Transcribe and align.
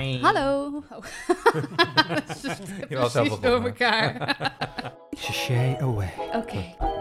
Hallo. 0.00 0.82
Oh. 0.90 1.04
Je 2.88 2.96
was 2.96 3.12
zelf 3.12 3.26
precies 3.26 3.40
door 3.40 3.64
elkaar. 3.64 4.36
Shay 5.16 5.76
away. 5.80 6.12
Oké. 6.32 6.74
Hallo, 6.78 6.99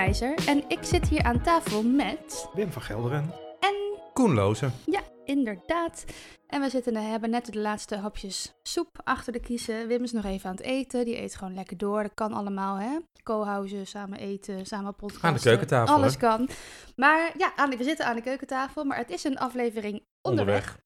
Keizer 0.00 0.48
en 0.48 0.64
ik 0.68 0.78
zit 0.82 1.08
hier 1.08 1.22
aan 1.22 1.42
tafel 1.42 1.82
met... 1.82 2.48
Wim 2.54 2.72
van 2.72 2.82
Gelderen. 2.82 3.32
En 3.60 3.74
Koenlozen. 4.12 4.72
ja, 4.86 5.00
inderdaad. 5.24 6.04
En 6.46 6.60
we 6.60 6.70
zitten, 6.70 6.96
hebben 6.96 7.30
net 7.30 7.52
de 7.52 7.58
laatste 7.58 7.96
hapjes 7.96 8.52
soep 8.62 9.00
achter 9.04 9.32
de 9.32 9.40
kiezen. 9.40 9.88
Wim 9.88 10.02
is 10.02 10.12
nog 10.12 10.24
even 10.24 10.50
aan 10.50 10.56
het 10.56 10.64
eten. 10.64 11.04
Die 11.04 11.20
eet 11.20 11.36
gewoon 11.36 11.54
lekker 11.54 11.76
door. 11.76 12.02
Dat 12.02 12.14
kan 12.14 12.32
allemaal, 12.32 12.76
hè? 12.76 12.98
Kohuizen, 13.22 13.86
samen 13.86 14.18
eten, 14.18 14.66
samen 14.66 14.94
podcasten. 14.94 15.28
Aan 15.28 15.34
de 15.34 15.40
keukentafel, 15.40 15.94
Alles 15.94 16.12
hè? 16.12 16.18
kan. 16.18 16.48
Maar 16.96 17.32
ja, 17.38 17.52
aan, 17.56 17.70
we 17.70 17.84
zitten 17.84 18.06
aan 18.06 18.16
de 18.16 18.22
keukentafel. 18.22 18.84
Maar 18.84 18.98
het 18.98 19.10
is 19.10 19.24
een 19.24 19.38
aflevering 19.38 20.02
onderweg. 20.28 20.78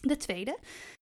De 0.00 0.16
tweede. 0.16 0.58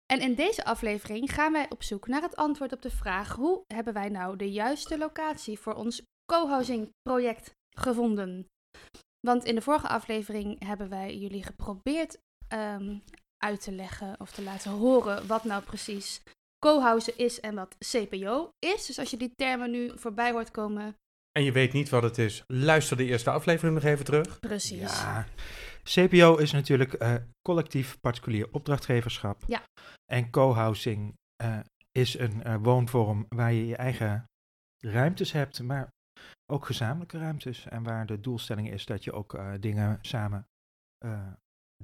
En 0.07 0.21
in 0.21 0.35
deze 0.35 0.65
aflevering 0.65 1.35
gaan 1.35 1.53
wij 1.53 1.67
op 1.69 1.83
zoek 1.83 2.07
naar 2.07 2.23
het 2.23 2.37
antwoord 2.37 2.73
op 2.73 2.83
de 2.83 2.91
vraag: 2.91 3.35
hoe 3.35 3.65
hebben 3.75 3.95
wij 3.95 4.09
nou 4.09 4.37
de 4.37 4.51
juiste 4.53 4.99
locatie 4.99 5.59
voor 5.59 5.75
ons 5.75 6.03
co-housing 6.33 6.91
project 7.03 7.55
gevonden? 7.77 8.47
Want 9.27 9.45
in 9.45 9.55
de 9.55 9.61
vorige 9.61 9.89
aflevering 9.89 10.65
hebben 10.65 10.89
wij 10.89 11.19
jullie 11.19 11.43
geprobeerd 11.43 12.19
ehm, 12.49 12.99
uit 13.45 13.61
te 13.63 13.73
leggen 13.73 14.21
of 14.21 14.31
te 14.31 14.43
laten 14.43 14.71
horen 14.71 15.27
wat 15.27 15.45
nou 15.45 15.63
precies 15.63 16.23
co-housing 16.59 17.17
is 17.17 17.41
en 17.41 17.55
wat 17.55 17.77
CPO 17.79 18.51
is. 18.59 18.87
Dus 18.87 18.99
als 18.99 19.11
je 19.11 19.17
die 19.17 19.33
termen 19.35 19.71
nu 19.71 19.99
voorbij 19.99 20.33
hoort 20.33 20.51
komen, 20.51 20.97
En 21.33 21.43
je 21.45 21.53
weet 21.53 21.73
niet 21.73 21.89
wat 21.89 22.03
het 22.03 22.19
is. 22.19 22.45
Luister 22.47 22.97
de 22.97 23.05
eerste 23.05 23.31
aflevering 23.31 23.75
nog 23.75 23.85
even 23.85 24.05
terug. 24.05 24.41
precies. 24.41 25.01
Ja. 25.03 25.27
CPO 25.83 26.37
is 26.37 26.53
natuurlijk 26.53 26.93
eh, 26.93 27.15
collectief 27.49 28.01
particulier 28.01 28.49
opdrachtgeverschap. 28.53 29.43
Ja. 29.47 29.63
En 30.13 30.31
co-housing 30.31 31.15
eh, 31.37 31.59
is 31.93 32.19
een 32.19 32.43
eh, 32.43 32.57
woonvorm 32.63 33.27
waar 33.29 33.53
je 33.53 33.67
je 33.67 33.77
eigen 33.77 34.25
ruimtes 34.85 35.33
hebt, 35.33 35.63
maar 35.63 35.89
ook 36.53 36.67
gezamenlijke 36.67 37.19
ruimtes. 37.19 37.67
En 37.69 37.83
waar 37.83 38.07
de 38.07 38.21
doelstelling 38.21 38.71
is 38.71 38.87
dat 38.87 39.05
je 39.05 39.13
ook 39.13 39.35
eh, 39.35 39.53
dingen 39.61 39.99
samen 40.03 40.49
eh, 40.99 41.33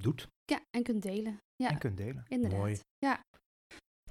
doet 0.01 0.27
Ja, 0.45 0.59
en 0.69 0.83
kunt 0.83 1.01
delen. 1.01 1.41
Ja. 1.55 1.69
en 1.69 1.77
kunt 1.77 1.97
delen. 1.97 2.25
Inderdaad. 2.27 2.59
Mooi. 2.59 2.79
Ja. 2.97 3.23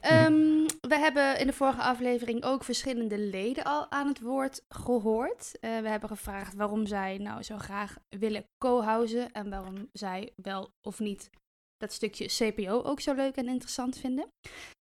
Ehm, 0.00 0.66
we 0.80 0.96
hebben 0.96 1.38
in 1.38 1.46
de 1.46 1.52
vorige 1.52 1.82
aflevering 1.82 2.44
ook 2.44 2.64
verschillende 2.64 3.18
leden 3.18 3.64
al 3.64 3.90
aan 3.90 4.06
het 4.06 4.20
woord 4.20 4.64
gehoord. 4.68 5.58
Eh, 5.60 5.80
we 5.80 5.88
hebben 5.88 6.08
gevraagd 6.08 6.54
waarom 6.54 6.86
zij 6.86 7.18
nou 7.18 7.42
zo 7.42 7.58
graag 7.58 7.96
willen 8.08 8.44
co-housen 8.64 9.32
en 9.32 9.50
waarom 9.50 9.88
zij 9.92 10.32
wel 10.36 10.70
of 10.82 10.98
niet 10.98 11.30
dat 11.76 11.92
stukje 11.92 12.26
CPO 12.26 12.82
ook 12.82 13.00
zo 13.00 13.14
leuk 13.14 13.36
en 13.36 13.48
interessant 13.48 13.98
vinden. 13.98 14.28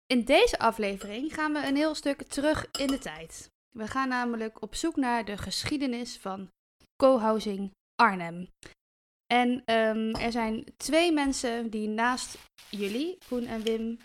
In 0.06 0.24
deze 0.24 0.58
aflevering 0.58 1.34
gaan 1.34 1.52
we 1.52 1.66
een 1.66 1.76
heel 1.76 1.94
stuk 1.94 2.22
terug 2.22 2.70
in 2.70 2.86
de 2.86 2.98
tijd. 2.98 3.50
We 3.78 3.86
gaan 3.86 4.08
namelijk 4.08 4.62
op 4.62 4.74
zoek 4.74 4.96
naar 4.96 5.24
de 5.24 5.36
geschiedenis 5.36 6.18
van 6.18 6.48
co-housing 6.96 7.70
Arnhem. 7.94 8.48
En 9.26 9.62
ehm, 9.64 10.14
er 10.14 10.32
zijn 10.32 10.64
twee 10.76 11.12
mensen 11.12 11.70
die 11.70 11.88
naast 11.88 12.38
jullie, 12.70 13.19
Koen 13.28 13.47
en 13.47 13.62
Wim, 13.62 13.98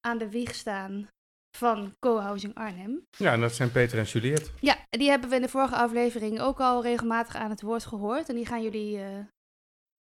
aan 0.00 0.18
de 0.18 0.30
wieg 0.30 0.54
staan 0.54 1.08
van 1.56 1.94
Co-housing 1.98 2.54
Arnhem. 2.54 3.02
Ja, 3.16 3.32
en 3.32 3.40
dat 3.40 3.54
zijn 3.54 3.72
Peter 3.72 3.98
en 3.98 4.04
Juliet. 4.04 4.52
Ja, 4.60 4.84
die 4.90 5.08
hebben 5.08 5.28
we 5.28 5.36
in 5.36 5.42
de 5.42 5.48
vorige 5.48 5.76
aflevering 5.76 6.40
ook 6.40 6.60
al 6.60 6.82
regelmatig 6.82 7.34
aan 7.34 7.50
het 7.50 7.62
woord 7.62 7.84
gehoord. 7.86 8.28
En 8.28 8.34
die 8.34 8.46
gaan 8.46 8.62
jullie 8.62 9.02
eh, 9.02 9.24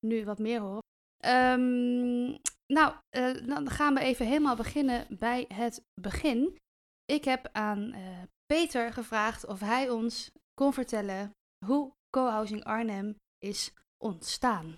nu 0.06 0.25
wat 0.25 0.38
meer 0.38 0.60
horen. 0.60 0.83
Ehm, 1.16 2.37
nou, 2.72 2.94
eh, 3.09 3.47
dan 3.47 3.71
gaan 3.71 3.94
we 3.94 4.00
even 4.00 4.27
helemaal 4.27 4.56
beginnen 4.56 5.06
bij 5.19 5.44
het 5.54 5.83
begin. 6.00 6.56
Ik 7.04 7.25
heb 7.25 7.49
aan 7.53 7.93
eh, 7.93 8.22
Peter 8.53 8.92
gevraagd 8.92 9.47
of 9.47 9.60
hij 9.60 9.91
ons 9.91 10.31
kon 10.54 10.72
vertellen 10.72 11.31
hoe 11.66 11.92
Co-housing 12.16 12.64
Arnhem 12.64 13.14
is 13.38 13.72
ontstaan. 14.04 14.76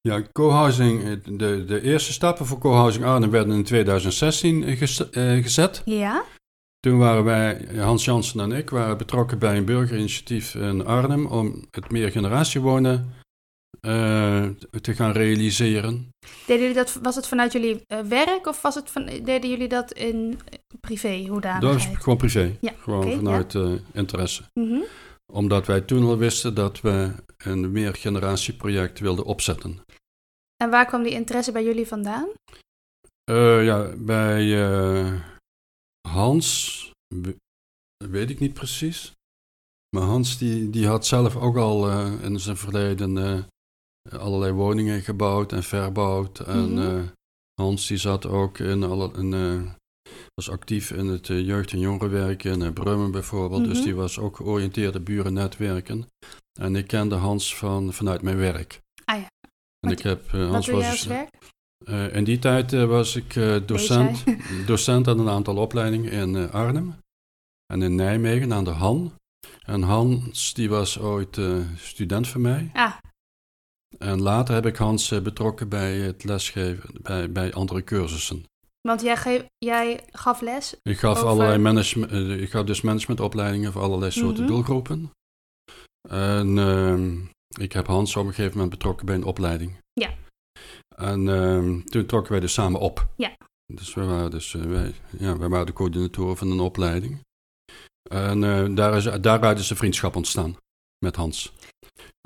Ja, 0.00 0.22
co-housing, 0.32 1.02
eh, 1.04 1.16
de, 1.38 1.64
de 1.64 1.80
eerste 1.82 2.12
stappen 2.12 2.46
voor 2.46 2.58
co-housing 2.58 3.04
Arnhem 3.04 3.30
werden 3.30 3.54
in 3.54 3.64
2016 3.64 4.76
ges- 4.76 5.10
eh, 5.10 5.42
gezet. 5.42 5.82
Ja? 5.84 6.24
Toen 6.80 6.98
waren 6.98 7.24
wij, 7.24 7.66
Hans 7.76 8.04
Jansen 8.04 8.40
en 8.40 8.52
ik, 8.52 8.70
waren 8.70 8.98
betrokken 8.98 9.38
bij 9.38 9.56
een 9.56 9.64
burgerinitiatief 9.64 10.54
in 10.54 10.86
Arnhem 10.86 11.26
om 11.26 11.64
het 11.70 11.90
meergeneratiewonen 11.90 13.12
eh 13.80 14.46
te 14.80 14.94
gaan 14.94 15.12
realiseren. 15.12 16.08
Deden 16.46 16.60
jullie 16.60 16.74
dat, 16.74 16.98
was 17.02 17.16
het 17.16 17.26
vanuit 17.26 17.52
jullie 17.52 17.82
eh, 17.86 18.00
werk 18.00 18.46
of 18.46 18.62
was 18.62 18.74
het 18.74 18.90
van, 18.90 19.04
deden 19.06 19.50
jullie 19.50 19.68
dat 19.68 19.92
in 19.92 20.38
privé 20.80 21.18
Dat 21.18 21.26
hoedanigheid? 21.28 21.96
is 21.96 22.02
gewoon 22.02 22.18
privé, 22.18 22.56
Ja, 22.60 22.72
gewoon 22.78 23.12
vanuit 23.12 23.54
eh, 23.54 23.72
interesse. 23.92 24.42
Mhm. 24.60 24.80
Omdat 25.32 25.66
wij 25.66 25.80
toen 25.80 26.02
al 26.06 26.16
wisten 26.18 26.54
dat 26.54 26.80
we 26.80 27.12
een 27.36 27.72
meergeneratieproject 27.72 28.98
wilden 28.98 29.24
opzetten. 29.24 29.80
En 30.56 30.70
waar 30.70 30.86
kwam 30.86 31.02
die 31.02 31.12
interesse 31.12 31.52
bij 31.52 31.64
jullie 31.64 31.86
vandaan? 31.86 32.28
Eh, 33.24 33.64
ja, 33.64 33.94
bij 33.96 34.68
eh, 34.68 35.20
Hans, 36.08 36.90
we- 37.14 37.36
weet 38.04 38.30
ik 38.30 38.38
niet 38.40 38.54
precies. 38.54 39.12
Maar 39.96 40.02
Hans 40.06 40.38
die, 40.38 40.70
die 40.70 40.86
had 40.86 41.06
zelf 41.06 41.36
ook 41.36 41.56
al 41.56 41.90
in 42.20 42.40
zijn 42.40 42.56
verleden 42.56 43.46
allerlei 44.10 44.52
woningen 44.52 45.00
gebouwd 45.02 45.52
en 45.52 45.62
verbouwd. 45.62 46.40
En 46.40 46.72
Mhm. 46.74 47.06
Hans 47.60 47.86
die 47.86 47.96
zat 47.96 48.26
ook 48.26 48.58
in 48.58 48.82
alle, 48.82 49.12
in, 49.12 49.32
was 50.38 50.50
actief 50.50 50.90
in 50.90 51.06
het 51.06 51.28
eh, 51.30 51.46
jeugd- 51.46 51.72
en 51.72 51.78
jongerenwerk 51.78 52.44
in 52.44 52.72
Brummen 52.72 53.10
bijvoorbeeld. 53.10 53.64
Dus 53.64 53.76
Mhm. 53.76 53.84
die 53.84 53.94
was 53.94 54.18
ook 54.18 54.36
georiënteerd 54.36 54.96
op 54.96 55.04
burennetwerken. 55.04 56.06
En 56.60 56.76
ik 56.76 56.86
kende 56.86 57.14
Hans 57.14 57.56
van, 57.56 57.92
vanuit 57.92 58.22
mijn 58.22 58.36
werk. 58.36 58.80
Ah 59.04 59.16
ja. 59.18 59.26
En 59.80 59.88
Wat- 59.88 59.92
ik 59.98 60.04
heb, 60.04 60.30
Hans 60.30 60.66
doe 60.66 60.74
was 60.74 60.84
jij 60.84 60.90
dus, 60.90 61.00
als 61.00 61.06
werk? 61.06 61.28
eh, 61.84 62.16
in 62.16 62.24
die 62.24 62.38
tijd 62.38 62.70
was 62.72 63.16
ik 63.16 63.34
docent, 63.66 64.24
docent 64.66 65.08
aan 65.08 65.18
een 65.18 65.28
aantal 65.28 65.56
opleidingen 65.56 66.12
in 66.12 66.50
Arnhem 66.50 66.94
en 67.72 67.82
in 67.82 67.94
Nijmegen 67.94 68.52
aan 68.52 68.64
de 68.64 68.70
Han. 68.70 69.12
En 69.66 69.82
Hans 69.82 70.54
die 70.54 70.68
was 70.68 70.98
ooit 70.98 71.40
student 71.76 72.28
van 72.28 72.40
mij. 72.40 72.70
Ah, 72.72 72.96
En 73.98 74.22
later 74.22 74.54
heb 74.54 74.66
ik 74.66 74.76
Hans 74.76 75.08
betrokken 75.22 75.68
bij 75.68 75.96
het 75.98 76.24
lesgeven, 76.24 76.90
bij, 77.02 77.32
bij 77.32 77.52
andere 77.52 77.84
cursussen. 77.84 78.44
Want 78.88 79.00
jij, 79.02 79.16
ge- 79.16 79.46
jij 79.58 80.00
gaf 80.12 80.40
les. 80.40 80.74
Ik 80.82 80.98
gaf, 80.98 81.16
Over- 81.16 81.28
allerlei 81.28 81.58
management, 81.58 82.10
eh, 82.12 82.40
ik 82.40 82.50
gaf 82.50 82.64
dus 82.64 82.80
managementopleidingen 82.80 83.72
voor 83.72 83.82
allerlei 83.82 84.10
soorten 84.10 84.42
Mhm. 84.44 84.52
doelgroepen. 84.52 85.10
En 86.08 86.58
ehm, 86.58 87.16
ik 87.62 87.72
heb 87.72 87.86
Hans 87.86 88.16
op 88.16 88.26
een 88.26 88.34
gegeven 88.34 88.52
moment 88.52 88.70
betrokken 88.70 89.06
bij 89.06 89.14
een 89.14 89.24
opleiding. 89.24 89.76
Ja. 89.92 90.14
En 90.96 91.28
ehm, 91.28 91.80
toen 91.84 92.06
trokken 92.06 92.32
wij 92.32 92.40
dus 92.40 92.52
samen 92.52 92.80
op. 92.80 93.06
Ja. 93.16 93.36
Dus 93.72 93.94
we 93.94 94.04
waren, 94.04 94.30
dus, 94.30 94.54
eh, 94.54 94.62
wij, 94.62 94.94
ja, 95.18 95.38
wij 95.38 95.48
waren 95.48 95.66
de 95.66 95.72
coördinatoren 95.72 96.36
van 96.36 96.50
een 96.50 96.60
opleiding. 96.60 97.20
En 98.10 98.44
eh, 98.44 98.74
daar 98.74 98.96
is, 98.96 99.04
daaruit 99.20 99.58
is 99.58 99.68
de 99.68 99.76
vriendschap 99.76 100.16
ontstaan 100.16 100.56
met 101.04 101.16
Hans. 101.16 101.52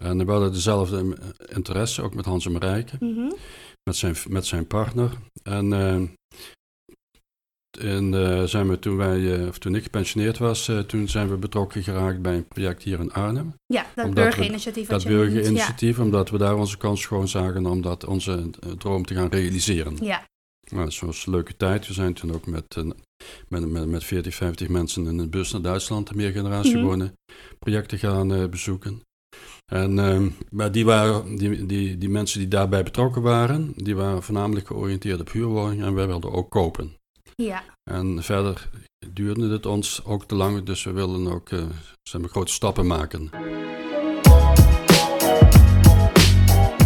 En 0.03 0.27
we 0.27 0.31
hadden 0.33 0.53
dezelfde 0.53 1.17
interesse, 1.49 2.03
ook 2.03 2.15
met 2.15 2.25
Hans 2.25 2.47
en 2.47 2.53
Marijke 2.53 2.97
Mhm. 3.01 3.31
Met 3.85 3.97
zijn, 3.97 4.17
met 4.29 4.47
zijn 4.47 4.67
partner. 4.67 5.11
En, 5.43 5.73
eh, 5.73 5.95
en 7.81 8.15
eh, 8.15 8.43
zijn 8.43 8.69
we 8.69 8.79
toen 8.79 8.97
wij, 8.97 9.41
eh, 9.41 9.47
of 9.47 9.59
toen 9.59 9.75
ik 9.75 9.83
gepensioneerd 9.83 10.39
was, 10.39 10.71
toen 10.87 11.09
zijn 11.09 11.29
we 11.29 11.37
betrokken 11.37 11.83
geraakt 11.83 12.23
bij 12.23 12.35
een 12.35 12.49
project 12.49 12.83
hier 12.83 13.01
in 13.01 13.13
Arnhem. 13.13 13.55
Ja, 13.67 13.87
dat 13.95 14.15
burgerinitiatief. 14.15 14.89
Dat 14.89 15.05
burgerinitiatief, 15.05 15.99
omdat 15.99 16.31
we 16.31 16.39
daar 16.39 16.57
onze 16.57 16.77
kans 16.77 17.07
gewoon 17.07 17.29
zagen 17.29 17.67
om 17.67 17.83
dat, 17.83 18.05
onze 18.05 18.51
droom 18.79 19.05
te 19.05 19.15
gaan 19.15 19.29
realiseren. 19.29 19.97
Ja. 20.01 20.31
Nou, 20.71 20.85
dat 20.85 20.99
was 20.99 21.27
een 21.27 21.33
leuke 21.33 21.57
tijd. 21.57 21.87
We 21.87 21.93
zijn 21.93 22.15
toen 22.15 22.33
ook 22.33 22.47
met, 22.47 22.77
met, 23.49 23.69
met, 23.69 23.87
met 23.87 24.05
40, 24.05 24.35
50 24.35 24.69
mensen 24.69 25.07
in 25.07 25.19
een 25.19 25.31
bus 25.31 25.53
naar 25.53 25.63
Duitsland, 25.63 26.09
de 26.09 26.15
meergeneratie 26.15 26.77
Mhm. 26.77 26.85
wonen, 26.85 27.13
projecten 27.59 27.99
gaan 27.99 28.51
bezoeken. 28.51 29.03
En, 29.65 29.99
ehm, 29.99 30.31
maar 30.51 30.73
die, 30.73 30.85
waren, 30.85 31.37
die, 31.37 31.67
die, 31.67 31.99
die 31.99 32.09
mensen 32.09 32.39
die 32.39 32.49
daarbij 32.49 32.83
betrokken 32.83 33.23
waren, 33.23 33.73
die 33.77 33.97
waren 33.97 34.23
voornamelijk 34.23 34.67
georiënteerd 34.67 35.21
op 35.21 35.33
huurwoningen 35.33 35.87
en 35.87 35.95
wij 35.95 36.07
wilden 36.07 36.33
ook 36.33 36.51
kopen. 36.51 36.97
Ja. 37.35 37.65
En 37.91 38.23
verder 38.23 38.71
duurde 39.13 39.49
het 39.49 39.67
ons 39.67 40.05
ook 40.05 40.25
te 40.25 40.35
lang. 40.35 40.63
Dus 40.63 40.85
we 40.85 40.93
willen 40.93 41.27
ook 41.27 41.51
uh, 41.51 41.71
zeg 42.03 42.21
maar, 42.21 42.31
grote 42.31 42.53
stappen 42.53 42.87
maken. 42.87 43.31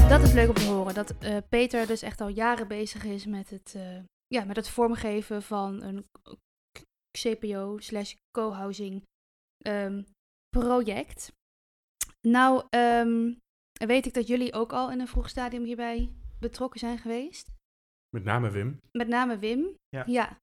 Dat 0.09 0.23
is 0.23 0.33
leuk 0.33 0.49
om 0.49 0.55
te 0.55 0.65
horen. 0.65 0.95
Dat 0.95 1.15
uh, 1.21 1.37
Peter 1.49 1.87
dus 1.87 2.03
echt 2.03 2.21
al 2.21 2.29
jaren 2.29 2.69
bezig 2.69 3.05
is 3.05 3.27
met 3.27 3.51
het, 3.51 3.75
uh, 3.77 3.83
ja, 4.27 4.45
met 4.45 4.57
het 4.57 4.69
vormgeven 4.69 5.43
van 5.43 5.83
een 5.83 6.07
CPO 7.19 7.79
slash 7.79 8.15
co-housing 8.39 9.03
um, 9.67 10.07
project. 10.49 11.33
Nou, 12.29 12.65
um, 12.71 13.39
weet 13.73 14.07
ik 14.07 14.15
dat 14.15 14.27
jullie 14.27 14.53
ook 14.53 14.73
al 14.73 14.91
in 14.91 15.01
een 15.01 15.09
vroeg 15.09 15.29
stadium 15.29 15.65
hierbij 15.65 16.13
betrokken 16.39 16.81
zijn 16.81 16.99
geweest. 16.99 17.51
Met 18.09 18.25
name 18.25 18.51
Wim. 18.51 18.81
Met 18.93 19.09
name 19.09 19.39
Wim. 19.39 19.77
Ja. 19.89 20.03
ja. 20.07 20.39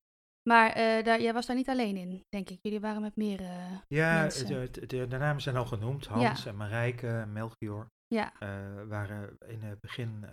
Maar 0.50 0.70
uh, 0.70 1.04
daar, 1.04 1.22
jij 1.22 1.34
was 1.34 1.46
daar 1.46 1.56
niet 1.56 1.70
alleen 1.70 1.98
in, 1.98 2.24
denk 2.30 2.50
ik. 2.50 2.60
Jullie 2.62 2.80
waren 2.80 3.02
met 3.02 3.16
meer 3.16 3.42
uh, 3.42 3.78
ja, 3.88 4.22
mensen. 4.22 4.48
De, 4.48 4.70
de, 4.72 4.86
de, 4.86 5.08
de, 5.08 5.18
namen 5.18 5.42
zijn 5.42 5.56
al 5.56 5.66
genoemd. 5.66 6.06
Hans 6.06 6.44
ja. 6.44 6.50
en 6.50 6.56
Marijke, 6.56 7.26
Melchior. 7.28 7.88
Ja. 8.08 8.34
Uh, 8.40 8.88
waren 8.88 9.38
in 9.48 9.62
het 9.62 9.80
begin 9.80 10.26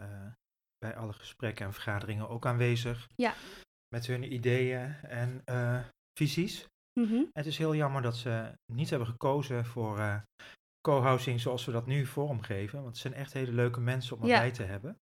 bij 0.78 0.96
alle 0.96 1.12
gesprekken 1.12 1.66
en 1.66 1.72
vergaderingen 1.72 2.28
ook 2.28 2.46
aanwezig. 2.46 3.08
Ja. 3.14 3.34
Met 3.88 4.06
hun 4.06 4.32
ideeën 4.32 4.94
en 5.02 5.42
visies. 6.18 6.66
Mm 7.00 7.06
-hmm. 7.06 7.28
Het 7.32 7.46
is 7.46 7.58
heel 7.58 7.74
jammer 7.74 8.02
dat 8.02 8.16
ze 8.16 8.52
niet 8.72 8.90
hebben 8.90 9.08
gekozen 9.08 9.64
voor 9.64 10.22
co-housing 10.80 11.40
zoals 11.40 11.64
we 11.64 11.72
dat 11.72 11.86
nu 11.86 12.06
vormgeven. 12.06 12.82
Want 12.82 12.90
het 12.90 12.98
zijn 12.98 13.14
echt 13.14 13.32
hele 13.32 13.52
leuke 13.52 13.80
mensen 13.80 14.16
om 14.16 14.22
erbij 14.22 14.46
ja. 14.46 14.52
te 14.52 14.62
hebben. 14.62 14.98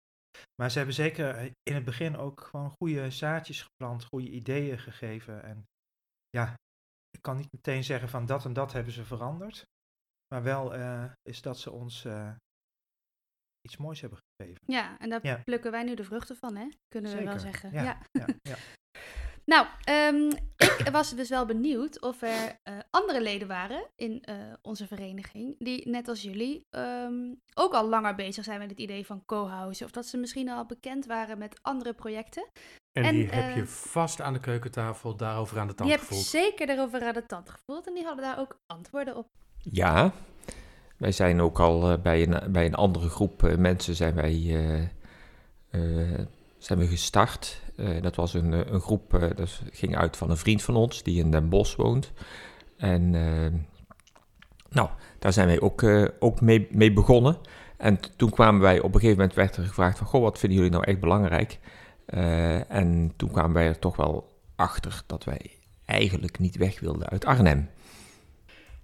Maar 0.60 0.70
ze 0.70 0.76
hebben 0.76 0.94
zeker 0.94 1.52
in 1.62 1.74
het 1.74 1.84
begin 1.84 2.16
ook 2.16 2.40
gewoon 2.40 2.70
goede 2.70 3.10
zaadjes 3.10 3.62
geplant, 3.62 4.04
goede 4.04 4.30
ideeën 4.30 4.78
gegeven. 4.78 5.42
En 5.42 5.66
ja, 6.28 6.54
ik 7.10 7.22
kan 7.22 7.36
niet 7.36 7.52
meteen 7.52 7.84
zeggen 7.84 8.08
van 8.08 8.26
dat 8.26 8.44
en 8.44 8.52
dat 8.52 8.72
hebben 8.72 8.92
ze 8.92 9.04
veranderd. 9.04 9.64
Maar 10.34 10.42
wel 10.42 10.76
uh, 10.76 11.12
is 11.22 11.42
dat 11.42 11.58
ze 11.58 11.70
ons 11.70 12.04
uh, 12.04 12.34
iets 13.60 13.76
moois 13.76 14.00
hebben 14.00 14.18
gegeven. 14.18 14.62
Ja, 14.66 14.98
en 14.98 15.08
daar 15.08 15.26
ja. 15.26 15.40
plukken 15.44 15.70
wij 15.70 15.84
nu 15.84 15.94
de 15.94 16.04
vruchten 16.04 16.36
van, 16.36 16.56
hè? 16.56 16.68
Kunnen 16.88 17.10
zeker. 17.10 17.26
we 17.26 17.30
wel 17.30 17.40
zeggen. 17.40 17.72
Ja, 17.72 17.82
ja. 17.82 17.98
ja, 18.12 18.26
ja. 18.42 18.56
nou, 19.52 19.66
um, 20.14 20.32
ik 20.78 20.88
was 20.92 21.14
dus 21.14 21.28
wel 21.28 21.46
benieuwd 21.46 22.00
of 22.00 22.22
er 22.22 22.58
uh, 22.68 22.74
andere 22.90 23.22
leden 23.22 23.48
waren 23.48 23.86
in 23.96 24.22
uh, 24.28 24.34
onze 24.62 24.86
vereniging 24.86 25.54
die 25.58 25.88
net 25.88 26.08
als 26.08 26.22
jullie 26.22 26.66
um, 26.70 27.40
ook 27.54 27.72
al 27.72 27.88
langer 27.88 28.14
bezig 28.14 28.44
zijn 28.44 28.58
met 28.58 28.70
het 28.70 28.78
idee 28.78 29.06
van 29.06 29.24
co-housing. 29.24 29.88
Of 29.88 29.94
dat 29.94 30.06
ze 30.06 30.16
misschien 30.16 30.48
al 30.50 30.66
bekend 30.66 31.06
waren 31.06 31.38
met 31.38 31.58
andere 31.62 31.92
projecten. 31.92 32.48
En, 32.92 33.04
En, 33.04 33.14
die 33.14 33.28
heb 33.28 33.50
eh, 33.50 33.56
je 33.56 33.66
vast 33.66 34.20
aan 34.20 34.32
de 34.32 34.40
keukentafel 34.40 35.16
daarover 35.16 35.58
aan 35.58 35.66
de 35.66 35.74
tand 35.74 35.88
Die 35.88 35.98
heb 35.98 36.08
ik 36.08 36.08
gevoeld. 36.08 36.26
zeker 36.26 36.66
daarover 36.66 37.02
aan 37.02 37.14
de 37.14 37.26
tand 37.26 37.50
gevoeld 37.50 37.86
en 37.86 37.94
die 37.94 38.04
hadden 38.04 38.24
daar 38.24 38.38
ook 38.38 38.60
antwoorden 38.66 39.16
op. 39.16 39.28
Ja, 39.58 40.12
wij 40.96 41.12
zijn 41.12 41.40
ook 41.40 41.60
al 41.60 41.92
uh, 41.92 41.98
bij, 42.02 42.22
een, 42.22 42.52
bij 42.52 42.66
een 42.66 42.74
andere 42.74 43.08
groep 43.08 43.42
uh, 43.42 43.56
mensen 43.56 43.94
zijn 43.94 44.14
wij, 44.14 44.34
uh, 45.70 46.20
zijn 46.58 46.78
we 46.78 46.86
gestart. 46.86 47.60
dat 48.00 48.16
was 48.16 48.34
een, 48.34 48.74
een 48.74 48.80
groep, 48.80 49.32
dat 49.36 49.60
ging 49.72 49.96
uit 49.96 50.16
van 50.16 50.30
een 50.30 50.36
vriend 50.36 50.62
van 50.62 50.76
ons 50.76 51.02
die 51.02 51.18
in 51.18 51.30
Den 51.30 51.48
Bosch 51.48 51.76
woont. 51.76 52.12
En 52.76 53.10
nou, 54.70 54.88
daar 55.18 55.32
zijn 55.32 55.46
wij 55.46 55.60
ook, 55.60 55.84
ook 56.18 56.40
mee, 56.40 56.68
mee 56.70 56.92
begonnen. 56.92 57.36
En 57.76 57.98
toen 58.16 58.30
kwamen 58.30 58.60
wij, 58.60 58.78
op 58.78 58.94
een 58.94 59.00
gegeven 59.00 59.16
moment 59.16 59.34
werd 59.34 59.56
er 59.56 59.64
gevraagd 59.64 59.98
van, 59.98 60.06
goh, 60.06 60.22
wat 60.22 60.38
vinden 60.38 60.58
jullie 60.58 60.72
nou 60.72 60.84
echt 60.84 61.00
belangrijk? 61.00 61.58
en 62.68 63.12
toen 63.16 63.30
kwamen 63.30 63.52
wij 63.52 63.66
er 63.66 63.78
toch 63.78 63.96
wel 63.96 64.40
achter 64.56 65.02
dat 65.06 65.24
wij 65.24 65.50
eigenlijk 65.84 66.38
niet 66.38 66.56
weg 66.56 66.80
wilden 66.80 67.08
uit 67.08 67.24
Arnhem. 67.24 67.68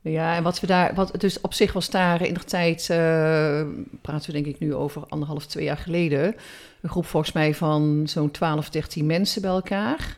Ja, 0.04 0.36
en 0.36 0.42
wat 0.42 0.60
we 0.60 0.66
daar, 0.66 0.94
wat 0.94 1.20
dus 1.20 1.40
op 1.40 1.54
zich 1.54 1.72
was 1.72 1.90
daar 1.90 2.22
in 2.22 2.34
de 2.34 2.44
tijd, 2.44 2.80
uh, 2.80 2.96
praten 4.00 4.26
we 4.26 4.32
denk 4.32 4.46
ik 4.46 4.58
nu 4.58 4.74
over 4.74 5.02
anderhalf, 5.08 5.46
twee 5.46 5.64
jaar 5.64 5.76
geleden, 5.76 6.34
een 6.80 6.90
groep 6.90 7.06
volgens 7.06 7.32
mij 7.32 7.54
van 7.54 8.02
zo'n 8.06 8.30
12, 8.30 8.70
13 8.70 9.06
mensen 9.06 9.42
bij 9.42 9.50
elkaar. 9.50 10.16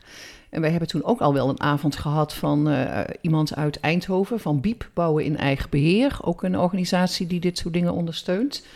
En 0.48 0.60
wij 0.60 0.70
hebben 0.70 0.88
toen 0.88 1.04
ook 1.04 1.20
al 1.20 1.32
wel 1.32 1.48
een 1.48 1.60
avond 1.60 1.96
gehad 1.96 2.34
van 2.34 2.68
uh, 2.68 3.00
iemand 3.20 3.56
uit 3.56 3.80
Eindhoven, 3.80 4.40
van 4.40 4.60
BIEP, 4.60 4.90
Bouwen 4.94 5.24
in 5.24 5.36
Eigen 5.36 5.70
Beheer. 5.70 6.18
Ook 6.20 6.42
een 6.42 6.58
organisatie 6.58 7.26
die 7.26 7.40
dit 7.40 7.58
soort 7.58 7.74
dingen 7.74 7.92
ondersteunt. 7.92 8.66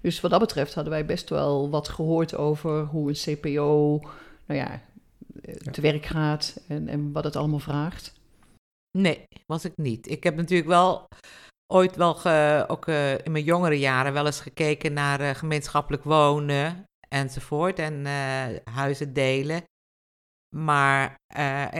Dus 0.00 0.20
wat 0.20 0.30
dat 0.30 0.40
betreft 0.40 0.74
hadden 0.74 0.92
wij 0.92 1.04
best 1.04 1.28
wel 1.28 1.70
wat 1.70 1.88
gehoord 1.88 2.36
over 2.36 2.84
hoe 2.84 3.08
een 3.08 3.36
CPO, 3.36 4.00
nou 4.46 4.60
ja, 4.60 4.80
te 5.70 5.80
werk 5.80 6.06
gaat 6.06 6.60
en, 6.66 6.88
en 6.88 7.12
wat 7.12 7.24
het 7.24 7.36
allemaal 7.36 7.58
vraagt. 7.58 8.17
Nee, 8.90 9.24
was 9.46 9.64
ik 9.64 9.76
niet. 9.76 10.10
Ik 10.10 10.24
heb 10.24 10.36
natuurlijk 10.36 10.68
wel 10.68 11.08
ooit 11.72 11.96
wel 11.96 12.24
ook 12.68 12.86
uh, 12.86 13.18
in 13.18 13.32
mijn 13.32 13.44
jongere 13.44 13.78
jaren 13.78 14.12
wel 14.12 14.26
eens 14.26 14.40
gekeken 14.40 14.92
naar 14.92 15.20
uh, 15.20 15.30
gemeenschappelijk 15.30 16.04
wonen 16.04 16.84
enzovoort 17.08 17.78
en 17.78 17.94
uh, 18.04 18.46
huizen 18.64 19.12
delen. 19.12 19.62
Maar 20.56 21.14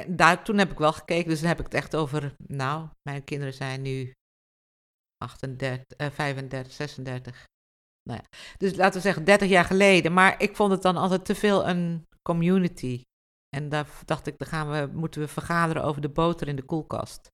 daar, 0.08 0.44
toen 0.44 0.58
heb 0.58 0.70
ik 0.70 0.78
wel 0.78 0.92
gekeken, 0.92 1.28
dus 1.28 1.38
dan 1.40 1.48
heb 1.48 1.58
ik 1.58 1.64
het 1.64 1.74
echt 1.74 1.96
over, 1.96 2.34
nou, 2.46 2.88
mijn 3.02 3.24
kinderen 3.24 3.54
zijn 3.54 3.82
nu 3.82 4.12
38, 5.16 6.14
35, 6.14 6.72
36. 6.72 7.46
Nou 8.02 8.20
ja, 8.22 8.38
dus 8.56 8.74
laten 8.74 8.94
we 8.94 9.00
zeggen 9.00 9.24
30 9.24 9.48
jaar 9.48 9.64
geleden. 9.64 10.12
Maar 10.12 10.42
ik 10.42 10.56
vond 10.56 10.72
het 10.72 10.82
dan 10.82 10.96
altijd 10.96 11.24
te 11.24 11.34
veel 11.34 11.68
een 11.68 12.06
community. 12.22 13.02
En 13.56 13.68
daar 13.68 13.86
dacht 14.04 14.26
ik, 14.26 14.38
dan 14.38 14.48
gaan 14.48 14.70
we, 14.70 14.90
moeten 14.92 15.20
we 15.20 15.28
vergaderen 15.28 15.84
over 15.84 16.00
de 16.00 16.08
boter 16.08 16.48
in 16.48 16.56
de 16.56 16.62
koelkast. 16.62 17.30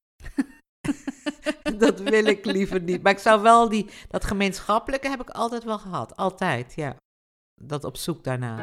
dat 1.78 2.00
wil 2.00 2.24
ik 2.24 2.44
liever 2.44 2.80
niet. 2.80 3.02
Maar 3.02 3.12
ik 3.12 3.18
zou 3.18 3.42
wel 3.42 3.68
die, 3.68 3.90
dat 4.08 4.24
gemeenschappelijke 4.24 5.08
heb 5.08 5.20
ik 5.20 5.30
altijd 5.30 5.64
wel 5.64 5.78
gehad. 5.78 6.16
Altijd, 6.16 6.74
ja. 6.74 6.96
Dat 7.54 7.84
op 7.84 7.96
zoek 7.96 8.24
daarna. 8.24 8.56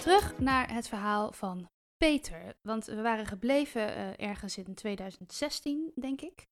Terug 0.00 0.38
naar 0.38 0.74
het 0.74 0.88
verhaal 0.88 1.32
van 1.32 1.68
Peter. 1.96 2.54
Want 2.68 2.84
we 2.84 3.00
waren 3.00 3.26
gebleven 3.26 3.88
uh, 3.88 4.28
ergens 4.28 4.58
in 4.58 4.74
2016, 4.74 5.92
denk 5.94 6.20
ik. 6.20 6.46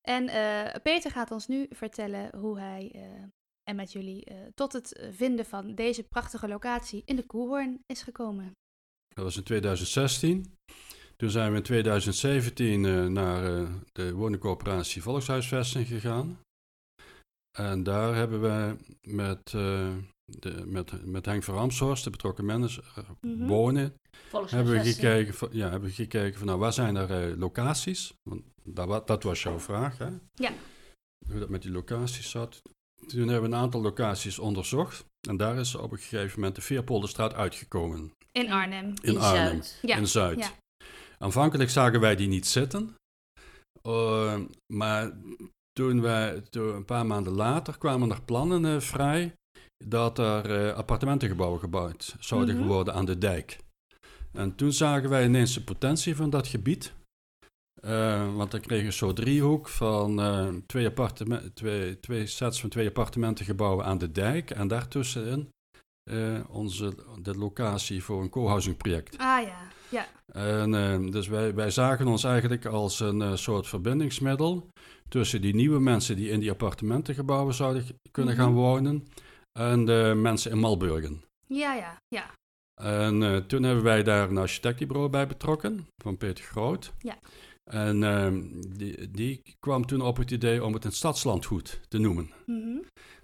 En 0.00 0.24
uh, 0.24 0.82
Peter 0.82 1.10
gaat 1.10 1.30
ons 1.30 1.46
nu 1.46 1.66
vertellen 1.70 2.36
hoe 2.36 2.58
hij 2.58 2.92
uh, 2.94 3.22
en 3.68 3.76
met 3.76 3.92
jullie 3.92 4.30
uh, 4.30 4.36
tot 4.54 4.72
het 4.72 5.08
vinden 5.10 5.46
van 5.46 5.74
deze 5.74 6.02
prachtige 6.02 6.48
locatie 6.48 7.02
in 7.04 7.16
de 7.16 7.26
Koehoorn 7.26 7.82
is 7.86 8.02
gekomen. 8.02 8.52
Dat 9.14 9.24
was 9.24 9.36
in 9.36 9.42
2016. 9.42 10.54
Toen 11.16 11.30
zijn 11.30 11.50
we 11.50 11.56
in 11.56 11.62
2017 11.62 12.84
uh, 12.84 13.06
naar 13.06 13.60
uh, 13.60 13.74
de 13.92 14.12
woningcoöperatie 14.12 15.02
Volkshuisvesting 15.02 15.86
gegaan. 15.86 16.40
En 17.58 17.82
daar 17.82 18.14
hebben 18.14 18.40
we 18.40 18.76
met, 19.00 19.50
de, 19.50 20.62
met, 20.66 21.06
met 21.06 21.26
Henk 21.26 21.42
van 21.42 21.54
Ramshorst, 21.54 22.04
de 22.04 22.10
betrokken 22.10 22.44
manager, 22.44 22.84
mm-hmm. 23.20 23.46
wonen, 23.46 23.94
hebben 24.30 24.72
we 24.72 24.92
gekeken 24.92 25.34
van, 25.34 25.48
ja, 25.52 25.70
hebben 25.70 25.88
we 25.88 25.94
gekeken 25.94 26.38
van 26.38 26.46
nou, 26.46 26.58
waar 26.58 26.72
zijn 26.72 26.96
er 26.96 27.38
locaties? 27.38 28.12
Want 28.22 28.42
dat, 28.62 29.06
dat 29.06 29.22
was 29.22 29.42
jouw 29.42 29.58
vraag, 29.58 29.98
hè? 29.98 30.08
Ja. 30.34 30.52
Hoe 31.28 31.38
dat 31.38 31.48
met 31.48 31.62
die 31.62 31.70
locaties 31.70 32.30
zat. 32.30 32.62
Toen 33.06 33.28
hebben 33.28 33.50
we 33.50 33.56
een 33.56 33.62
aantal 33.62 33.80
locaties 33.80 34.38
onderzocht. 34.38 35.04
En 35.28 35.36
daar 35.36 35.56
is 35.58 35.74
op 35.74 35.92
een 35.92 35.98
gegeven 35.98 36.38
moment 36.38 36.56
de 36.56 36.62
Veerpolderstraat 36.62 37.34
uitgekomen. 37.34 38.12
In 38.32 38.50
Arnhem. 38.52 38.84
In, 38.86 38.96
in 39.02 39.18
Arnhem. 39.18 39.62
Zuid. 39.62 39.78
Ja. 39.82 39.96
In 39.96 40.08
Zuid. 40.08 40.38
Ja. 40.38 40.50
Aanvankelijk 41.18 41.70
zagen 41.70 42.00
wij 42.00 42.16
die 42.16 42.28
niet 42.28 42.46
zitten. 42.46 42.94
Uh, 43.88 44.40
maar 44.72 45.12
toen 45.72 46.00
wij, 46.00 46.40
toen 46.40 46.74
een 46.74 46.84
paar 46.84 47.06
maanden 47.06 47.32
later 47.32 47.78
kwamen 47.78 48.10
er 48.10 48.22
plannen 48.22 48.64
uh, 48.64 48.80
vrij 48.80 49.32
dat 49.84 50.18
er 50.18 50.66
uh, 50.66 50.72
appartementengebouwen 50.74 51.60
gebouwd 51.60 52.16
zouden 52.20 52.56
Mhm. 52.56 52.66
worden 52.66 52.94
aan 52.94 53.04
de 53.04 53.18
dijk. 53.18 53.58
En 54.32 54.54
toen 54.54 54.72
zagen 54.72 55.08
wij 55.08 55.24
ineens 55.24 55.54
de 55.54 55.62
potentie 55.62 56.16
van 56.16 56.30
dat 56.30 56.46
gebied. 56.46 56.92
Uh, 57.86 58.34
want 58.34 58.50
dan 58.50 58.60
kreeg 58.60 58.82
je 58.82 58.90
soort 58.90 59.16
driehoek 59.16 59.68
van 59.68 60.20
uh, 60.20 60.48
twee, 60.66 60.92
twee, 61.54 62.00
twee 62.00 62.26
sets 62.26 62.60
van 62.60 62.68
twee 62.68 62.86
appartementengebouwen 62.86 63.84
aan 63.84 63.98
de 63.98 64.12
dijk. 64.12 64.50
En 64.50 64.68
daartussenin 64.68 65.48
uh, 66.10 66.40
onze, 66.48 66.94
de 67.22 67.34
locatie 67.38 68.02
voor 68.04 68.22
een 68.22 68.28
co-housing 68.28 68.76
project. 68.76 69.18
Ah 69.18 69.42
ja, 69.42 69.58
ja. 69.88 70.06
En, 70.32 71.10
dus 71.10 71.28
wij, 71.28 71.54
wij 71.54 71.70
zagen 71.70 72.06
ons 72.06 72.24
eigenlijk 72.24 72.64
als 72.64 73.00
een 73.00 73.38
soort 73.38 73.68
verbindingsmiddel 73.68 74.68
tussen 75.08 75.40
die 75.40 75.54
nieuwe 75.54 75.80
mensen 75.80 76.16
die 76.16 76.30
in 76.30 76.40
die 76.40 76.50
appartementengebouwen 76.50 77.54
zouden 77.54 77.84
kunnen 78.10 78.34
Mhm. 78.34 78.42
gaan 78.42 78.52
wonen 78.52 79.06
en 79.58 79.84
de 79.84 80.12
mensen 80.16 80.50
in 80.50 80.58
Malburgen. 80.58 81.24
Ja, 81.46 81.74
ja, 81.74 81.96
ja. 82.08 82.30
En 82.82 83.22
uh, 83.22 83.36
toen 83.36 83.62
hebben 83.62 83.84
wij 83.84 84.02
daar 84.02 84.28
een 84.28 84.38
architectenbureau 84.38 85.10
bij 85.10 85.26
betrokken, 85.26 85.86
van 86.02 86.16
Peter 86.16 86.44
Groot. 86.44 86.92
Ja. 86.98 87.18
En 87.70 88.02
uh, 88.02 88.26
die, 88.76 89.10
die 89.10 89.56
kwam 89.60 89.86
toen 89.86 90.00
op 90.00 90.16
het 90.16 90.30
idee 90.30 90.64
om 90.64 90.72
het 90.72 90.84
een 90.84 90.92
stadslandgoed 90.92 91.80
te 91.88 91.98
noemen. 91.98 92.30
Mhm. 92.46 92.78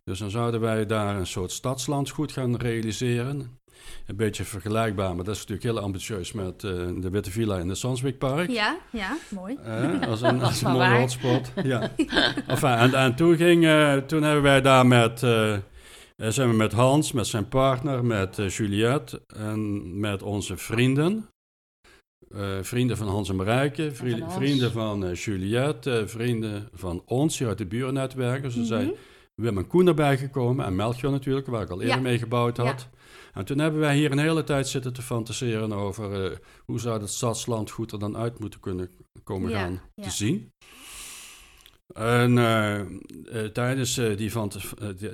Dus 0.05 0.19
dan 0.19 0.31
zouden 0.31 0.61
wij 0.61 0.87
daar 0.87 1.17
een 1.17 1.27
soort 1.27 1.53
stadslandgoed 1.53 2.33
gaan 2.33 2.57
realiseren. 2.57 3.61
Een 4.07 4.17
beetje 4.17 4.45
vergelijkbaar, 4.45 5.15
maar 5.15 5.25
dat 5.25 5.35
is 5.35 5.41
natuurlijk 5.41 5.69
heel 5.69 5.85
ambitieus 5.85 6.33
met 6.33 6.65
eh, 6.65 6.73
de 6.97 7.11
Witte 7.11 7.31
Villa 7.31 7.59
in 7.59 7.69
het 7.69 7.79
Sanswijkpark. 7.79 8.51
Ja, 8.51 8.77
ja, 8.91 9.17
mooi. 9.29 9.57
Eh, 9.65 10.09
als 10.09 10.23
een, 10.23 10.43
als 10.49 10.63
een 10.63 10.73
mooie 10.73 10.89
waar. 10.89 11.01
hotspot. 11.01 11.53
Ja. 11.65 11.91
Enfin, 12.47 12.71
en, 12.71 12.95
en 12.95 13.15
toen, 13.15 13.37
ging, 13.37 13.65
eh, 13.67 13.97
toen 13.97 14.23
hebben 14.23 14.43
wij 14.43 14.61
daar 14.61 14.87
met, 14.87 15.19
zijn 16.17 16.49
we 16.49 16.55
met 16.55 16.73
Hans, 16.73 17.13
met 17.13 17.27
zijn 17.27 17.49
partner, 17.49 18.05
met 18.05 18.37
Juliette 18.49 19.23
en 19.27 20.01
met 20.01 20.23
onze 20.23 20.57
vrienden. 20.57 21.29
Eh, 22.35 22.59
vrienden 22.63 22.97
van 22.97 23.09
Hans 23.09 23.29
en 23.29 23.37
Marijke, 23.37 23.95
van 23.95 24.31
vrienden 24.31 24.73
van 24.73 25.05
eh, 25.07 25.15
Juliette, 25.15 25.99
eh, 25.99 26.07
vrienden 26.07 26.69
van 26.73 27.03
ons 27.07 27.39
hier 27.39 27.49
uit 27.49 27.59
de 27.59 27.67
burennetwerken. 27.67 28.43
Dus 28.43 28.57
er 28.57 28.65
zijn 28.65 28.87
Mhm. 28.87 28.95
Wim 29.35 29.59
en 29.59 29.67
Koen 29.67 29.87
erbij 29.87 30.19
gekomen 30.19 30.65
en 30.67 30.77
Melchior 30.77 31.11
natuurlijk, 31.13 31.47
waar 31.47 31.63
ik 31.63 31.71
al 31.71 31.81
eerder 31.81 31.97
Ja. 31.97 32.03
mee 32.03 32.19
gebouwd 32.19 32.57
had. 32.57 32.89
En 33.33 33.45
toen 33.45 33.59
hebben 33.59 33.81
wij 33.81 33.97
hier 33.97 34.13
een 34.13 34.19
hele 34.19 34.45
tijd 34.45 34.69
zitten 34.69 34.93
te 34.93 35.03
fantaseren 35.03 35.73
over 35.73 36.25
eh, 36.25 36.37
hoe 36.65 36.81
zou 36.81 37.01
het 37.01 37.11
stadslandgoed 37.11 37.93
er 37.93 37.99
dan 37.99 38.17
uit 38.17 38.39
moeten 38.39 38.61
kunnen 38.61 38.91
komen 39.25 39.51
gaan 39.51 39.81
te 39.95 40.11
zien. 40.11 40.51
En 41.95 42.39
eh, 42.39 42.81
eh, 42.81 42.87
tijdens, 43.53 43.99
eh, 43.99 44.17
die 44.17 44.31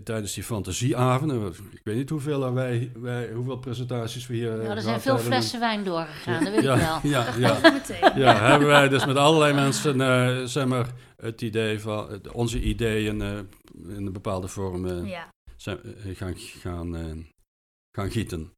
tijdens 0.03 0.35
die 0.35 0.43
fantasieavonden, 0.45 1.47
ik 1.73 1.81
weet 1.85 1.97
niet 1.97 2.11
hoeveel, 2.11 2.53
wij, 2.53 2.93
wij, 2.95 3.31
hoeveel 3.33 3.59
presentaties 3.59 4.27
we 4.27 4.35
hier... 4.35 4.63
Ja, 4.63 4.75
er 4.75 4.83
zijn 4.83 5.01
veel 5.01 5.15
hebben. 5.15 5.33
flessen 5.33 5.61
wijn 5.61 5.85
doorgegaan, 5.85 6.45
dat 6.45 6.53
weet 6.55 6.63
ja, 6.63 6.75
ik 6.75 6.81
wel. 6.81 7.11
Ja, 7.11 7.25
Dat 7.25 7.37
ja, 7.63 7.73
meteen. 7.73 8.21
ja, 8.21 8.49
hebben 8.51 8.69
wij 8.69 8.89
dus 8.89 9.07
met 9.07 9.17
allerlei 9.17 9.55
mensen, 9.55 10.01
eh, 10.01 10.45
zeg 10.45 10.67
maar, 10.67 10.93
het 11.17 11.43
idee 11.43 11.81
van, 11.81 12.21
onze 12.33 12.61
ideeën 12.61 13.23
eh, 13.23 13.39
in 13.89 14.07
een 14.07 14.13
bepaalde 14.13 14.49
vorm 14.49 14.87
eh, 14.87 15.09
Ja. 15.09 15.29
zijn, 15.57 15.79
gaan, 16.15 16.35
gaan, 16.37 16.97
eh, 16.97 17.17
gaan 17.97 18.11
gieten. 18.11 18.53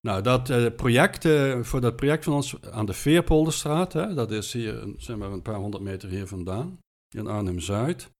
Nou, 0.00 0.22
dat 0.22 0.50
eh, 0.50 0.66
project, 0.76 1.24
eh, 1.24 1.58
voor 1.62 1.80
dat 1.80 1.96
project 1.96 2.24
van 2.24 2.32
ons 2.32 2.54
aan 2.70 2.86
de 2.86 2.92
Veerpolderstraat, 2.92 3.92
hè, 3.92 4.14
dat 4.14 4.30
is 4.30 4.52
hier 4.52 4.94
zeg 4.98 5.16
maar, 5.16 5.30
een 5.32 5.42
paar 5.42 5.54
honderd 5.54 5.82
meter 5.82 6.08
hier 6.08 6.26
vandaan, 6.26 6.78
in 7.10 7.26
Arnhem-Zuid. 7.26 8.10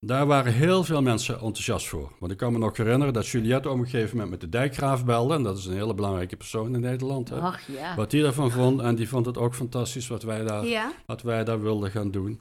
Daar 0.00 0.26
waren 0.26 0.52
heel 0.52 0.84
veel 0.84 1.02
mensen 1.02 1.34
enthousiast 1.34 1.86
voor. 1.88 2.12
Want 2.18 2.32
ik 2.32 2.38
kan 2.38 2.52
me 2.52 2.58
nog 2.58 2.76
herinneren 2.76 3.14
dat 3.14 3.26
Juliette 3.26 3.68
op 3.70 3.78
een 3.78 3.84
gegeven 3.84 4.10
moment 4.16 4.30
met 4.30 4.40
de 4.40 4.48
dijkgraaf 4.48 5.04
belde. 5.04 5.34
En 5.34 5.42
dat 5.42 5.58
is 5.58 5.66
een 5.66 5.74
hele 5.74 5.94
belangrijke 5.94 6.36
persoon 6.36 6.74
in 6.74 6.80
Nederland. 6.80 7.28
Hè. 7.28 7.40
Ach 7.40 7.66
ja. 7.66 7.94
Wat 7.96 8.10
die 8.10 8.22
daarvan 8.22 8.50
vond. 8.50 8.80
En 8.80 8.94
die 8.94 9.08
vond 9.08 9.26
het 9.26 9.38
ook 9.38 9.54
fantastisch 9.54 10.08
wat 10.08 10.22
wij 10.22 10.44
daar 10.44 10.66
Ja. 10.66 10.92
wat 11.06 11.22
wij 11.22 11.44
daar 11.44 11.62
wilden 11.62 11.90
gaan 11.90 12.10
doen. 12.10 12.40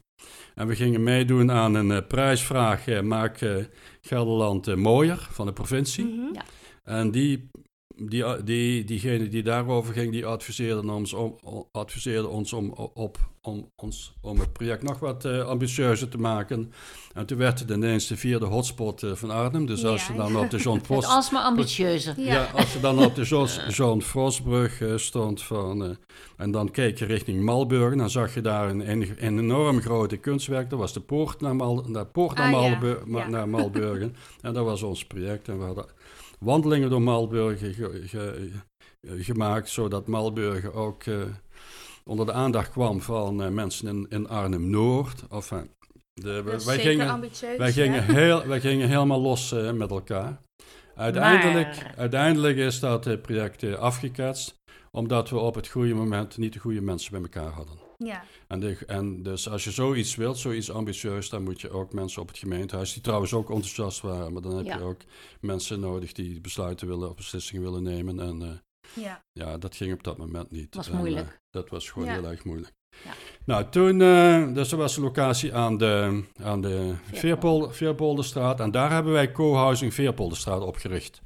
En 0.56 0.68
we 0.68 0.76
gingen 0.76 1.04
meedoen 1.04 1.52
aan 1.52 1.74
een 1.76 1.92
eh, 1.92 2.08
prijsvraag 2.08 2.88
eh, 2.88 3.02
Maak 3.02 3.42
eh, 3.42 3.56
Gelderland 4.02 4.76
mooier 4.76 5.28
van 5.32 5.46
de 5.46 5.54
provincie. 5.54 6.06
Mhm. 6.06 6.34
Ja. 6.34 6.44
En 6.84 7.12
die, 7.12 7.50
die, 7.98 8.44
die, 8.44 8.84
diegene 8.84 9.28
die 9.28 9.44
daarover 9.44 9.94
ging, 9.94 10.12
die 10.12 10.26
adviseerde 10.26 10.92
ons 10.92 11.14
om, 11.14 11.38
adviseerde 11.72 12.28
ons 12.28 12.54
om, 12.54 12.72
op, 12.94 13.18
om, 13.42 13.72
ons, 13.76 14.14
om 14.22 14.40
het 14.40 14.54
project 14.54 14.84
nog 14.84 15.00
wat 15.00 15.26
eh, 15.26 15.48
ambitieuzer 15.48 16.10
te 16.10 16.18
maken. 16.18 16.72
En 17.16 17.26
toen 17.26 17.38
werd 17.38 17.60
het 17.60 17.70
ineens 17.70 18.08
de 18.08 18.18
vierde 18.18 18.46
hotspot 18.46 19.04
eh, 19.04 19.12
van 19.14 19.32
Arnhem. 19.32 19.66
Dus 19.66 19.86
als 19.86 20.08
je 20.08 20.14
dan 20.14 20.32
ja. 20.32 20.40
op 20.40 20.50
de 20.50 20.58
John 20.58 20.78
Het 20.86 20.88
Post... 20.88 21.08
alsmaar 21.08 21.44
ambitieuzer. 21.44 22.14
Ja. 22.18 22.34
Ja. 22.34 22.50
als 22.56 22.74
je 22.74 22.80
dan 22.80 23.06
op 23.06 23.16
de 23.16 23.24
John, 23.32 23.50
John 23.70 24.00
Frostbrug 24.00 24.82
eh, 24.82 24.98
stond 24.98 25.44
van, 25.44 25.84
eh, 25.84 25.90
en 26.38 26.52
dan 26.52 26.72
keek 26.72 27.00
je 27.00 27.06
richting 27.06 27.42
Malburgen, 27.42 27.98
dan 27.98 28.10
zag 28.10 28.34
je 28.34 28.42
daar 28.42 28.70
een, 28.70 28.90
een, 28.92 29.16
een 29.18 29.40
enorm 29.40 29.82
grote 29.82 30.18
kunstwerk. 30.18 30.70
Dat 30.70 30.80
was 30.80 30.94
de 30.94 31.02
poort 31.02 31.42
naar, 31.42 31.56
Mal, 31.56 31.92
de 31.92 32.06
poort 32.06 32.38
naar, 32.38 32.54
Ah, 32.54 33.28
naar 33.28 33.50
Malburgen. 33.50 34.16
en 34.42 34.54
dat 34.54 34.66
was 34.66 34.84
ons 34.84 35.06
project. 35.06 35.48
En 35.48 35.60
we 35.60 35.66
hadden 35.66 35.86
wandelingen 36.46 36.90
door 36.90 37.02
Malburgen 37.02 37.74
ge- 37.74 38.02
ge- 38.06 38.52
gemaakt, 39.24 39.70
zodat 39.70 40.08
Malburgen 40.08 40.74
ook 40.74 41.04
eh, 41.04 41.22
onder 42.04 42.26
de 42.26 42.34
aandacht 42.34 42.72
kwam 42.72 43.02
van 43.02 43.44
eh, 43.44 43.50
mensen 43.50 43.88
in, 43.88 44.06
in 44.10 44.28
Arnhem-Noord. 44.30 45.24
Enfin, 45.32 45.70
de, 46.14 46.42
wij 46.44 46.60
zeker 46.60 46.82
gingen, 46.92 47.10
ambitieus. 47.10 47.58
wij 47.58 47.72
gingen, 47.72 48.04
heel, 48.04 48.48
wij 48.48 48.60
gingen 48.60 48.88
helemaal 48.88 49.22
los 49.22 49.52
eh, 49.52 49.72
met 49.72 49.90
elkaar. 49.92 50.42
Uiteindelijk, 50.96 51.68
Maar- 51.84 51.94
uiteindelijk 51.98 52.58
is 52.58 52.80
dat 52.80 53.08
eh, 53.08 53.22
project 53.22 53.64
eh, 53.64 53.74
afgeketst, 53.74 54.56
omdat 54.92 55.30
we 55.30 55.38
op 55.38 55.56
het 55.56 55.68
goede 55.68 55.94
moment 55.94 56.38
niet 56.38 56.54
de 56.54 56.60
goede 56.60 56.82
mensen 56.82 57.12
bij 57.12 57.22
elkaar 57.22 57.52
hadden. 57.52 57.76
Ja. 57.98 58.24
En, 58.48 58.60
de, 58.60 58.78
en 58.88 59.24
dus 59.24 59.50
als 59.50 59.64
je 59.64 59.72
zoiets 59.72 60.16
wilt, 60.16 60.38
zoiets 60.38 60.72
ambitieus, 60.72 61.30
dan 61.30 61.44
moet 61.44 61.62
je 61.62 61.70
ook 61.70 61.94
mensen 61.94 62.22
op 62.22 62.28
het 62.28 62.38
gemeentehuis, 62.38 62.94
die 62.94 63.02
trouwens 63.02 63.34
ook 63.34 63.50
enthousiast 63.50 64.02
waren, 64.02 64.34
maar 64.34 64.42
dan 64.42 64.58
heb 64.58 64.66
Ja. 64.66 64.78
je 64.78 64.84
ook 64.84 65.02
mensen 65.40 65.80
nodig 65.80 66.12
die 66.14 66.42
besluiten 66.42 66.88
willen 66.88 67.10
of 67.10 67.16
beslissingen 67.16 67.64
willen 67.64 67.84
nemen. 67.84 68.20
En 68.20 68.42
eh, 68.42 69.04
Ja. 69.04 69.24
ja, 69.34 69.58
dat 69.58 69.76
ging 69.76 69.94
op 69.94 70.04
dat 70.04 70.18
moment 70.18 70.52
niet. 70.52 70.76
Was 70.76 70.88
En, 70.88 70.94
eh, 70.94 71.00
moeilijk. 71.00 71.40
dat 71.50 71.70
was 71.70 71.90
gewoon 71.90 72.08
Ja. 72.08 72.14
heel 72.14 72.26
erg 72.30 72.44
moeilijk. 72.44 72.74
Ja. 73.04 73.12
Nou, 73.46 73.70
toen, 73.70 74.02
eh, 74.02 74.54
dus 74.54 74.72
er 74.72 74.78
was 74.78 74.98
een 74.98 75.04
locatie 75.04 75.54
aan 75.56 75.78
de, 75.78 76.24
aan 76.44 76.62
de 76.62 76.94
Veerpol, 77.14 77.70
Veerpolderstraat. 77.70 78.60
En 78.60 78.72
daar 78.72 78.92
hebben 78.92 79.14
wij 79.14 79.32
Co-housing 79.32 79.94
Veerpolderstraat 79.94 80.62
opgericht. 80.62 81.22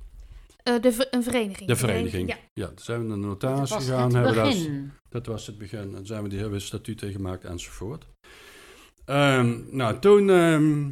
Eh, 0.76 0.82
de, 0.82 1.08
een 1.12 1.24
vereniging. 1.24 1.68
De 1.68 1.76
vereniging. 1.76 2.30
Ja. 2.30 2.36
Ja, 2.54 2.68
toen 2.68 2.78
zijn 2.80 3.00
we 3.00 3.06
naar 3.08 3.16
de 3.16 3.22
Dat 3.22 3.30
notaris 3.30 3.72
gegaan. 3.72 4.04
het 4.04 4.14
hebben 4.14 4.34
begin. 4.44 4.92
dat 5.10 5.26
was 5.26 5.48
het 5.48 5.58
begin. 5.58 5.96
En 5.96 6.06
zijn 6.06 6.24
we 6.24 6.30
die 6.30 6.40
hebben 6.40 6.58
we 6.58 6.64
statuten 6.66 7.12
gemaakt 7.12 7.44
enzovoort. 7.44 8.06
Ehm, 9.06 9.58
nou, 9.72 10.00
toen 10.00 10.30
ehm, 10.30 10.90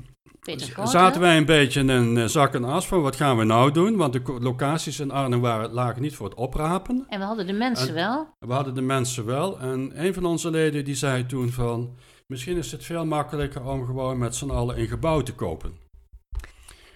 zaten 0.84 1.22
wij 1.22 1.38
een 1.38 1.46
beetje 1.46 1.80
in 1.80 1.90
een 1.90 2.18
eh, 2.18 2.26
zak 2.26 2.54
en 2.54 2.64
as 2.64 2.88
van 2.88 3.02
wat 3.02 3.16
gaan 3.16 3.38
we 3.38 3.44
nou 3.44 3.72
doen? 3.72 3.96
Want 3.96 4.14
de 4.14 4.22
locaties 4.40 5.00
in 5.00 5.12
Arnhem 5.12 5.42
waren, 5.42 5.72
lagen 5.72 6.02
niet 6.02 6.16
voor 6.16 6.30
het 6.30 6.38
oprapen. 6.38 7.06
En 7.10 7.20
we 7.20 7.26
hadden 7.26 7.48
de 7.48 7.54
mensen 7.54 7.88
En- 7.88 7.94
wel. 7.94 8.28
We 8.40 8.54
hadden 8.54 8.74
de 8.76 8.82
mensen 8.82 9.26
wel. 9.26 9.60
En 9.60 9.92
een 10.06 10.14
van 10.14 10.26
onze 10.26 10.50
leden 10.52 10.86
die 10.86 10.96
zei 10.96 11.26
toen 11.26 11.50
van... 11.50 11.96
Misschien 12.28 12.58
is 12.58 12.72
het 12.72 12.84
veel 12.86 13.06
makkelijker 13.06 13.64
om 13.66 13.86
gewoon 13.86 14.18
met 14.18 14.36
z'n 14.36 14.50
allen 14.50 14.80
een 14.80 14.88
gebouw 14.88 15.22
te 15.22 15.34
kopen. 15.34 15.72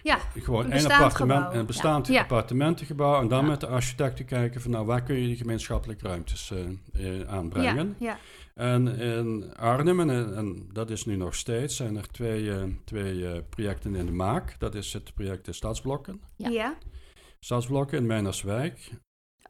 Ja, 0.04 0.18
Gewoon 0.40 0.66
een 0.72 0.92
appartement, 0.92 1.42
gebouw. 1.44 1.54
een 1.60 1.66
bestaand 1.66 2.08
Ja. 2.08 2.22
appartementengebouw. 2.22 3.22
En 3.22 3.28
dan 3.28 3.42
Ja. 3.44 3.50
met 3.50 3.60
de 3.60 3.68
architect 3.68 4.16
te 4.16 4.24
kijken 4.24 4.62
van 4.62 4.72
nou, 4.72 4.86
waar 4.86 5.04
kun 5.04 5.16
je 5.16 5.28
die 5.28 5.36
gemeenschappelijke 5.36 6.08
ruimtes 6.08 6.52
eh, 6.94 7.20
eh, 7.22 7.28
aanbrengen. 7.30 7.96
Ja. 8.00 8.08
ja. 8.08 8.18
En 8.56 8.88
in 8.88 9.54
Arnhem, 9.56 10.00
en, 10.00 10.36
en 10.36 10.70
dat 10.74 10.90
is 10.90 11.06
nu 11.06 11.16
nog 11.16 11.36
steeds, 11.36 11.76
zijn 11.76 11.96
er 11.98 12.08
twee, 12.12 12.52
eh, 12.54 12.64
twee 12.86 13.28
eh, 13.28 13.40
projecten 13.50 13.96
in 13.96 14.06
de 14.06 14.12
maak. 14.12 14.56
Dat 14.60 14.76
is 14.76 14.94
het 14.94 15.14
project 15.14 15.46
de 15.46 15.54
Stadsblokken. 15.54 16.22
Ja. 16.36 16.50
Ja. 16.50 16.78
Stadsblokken 17.40 17.98
in 17.98 18.06
Meinerswijk, 18.06 18.90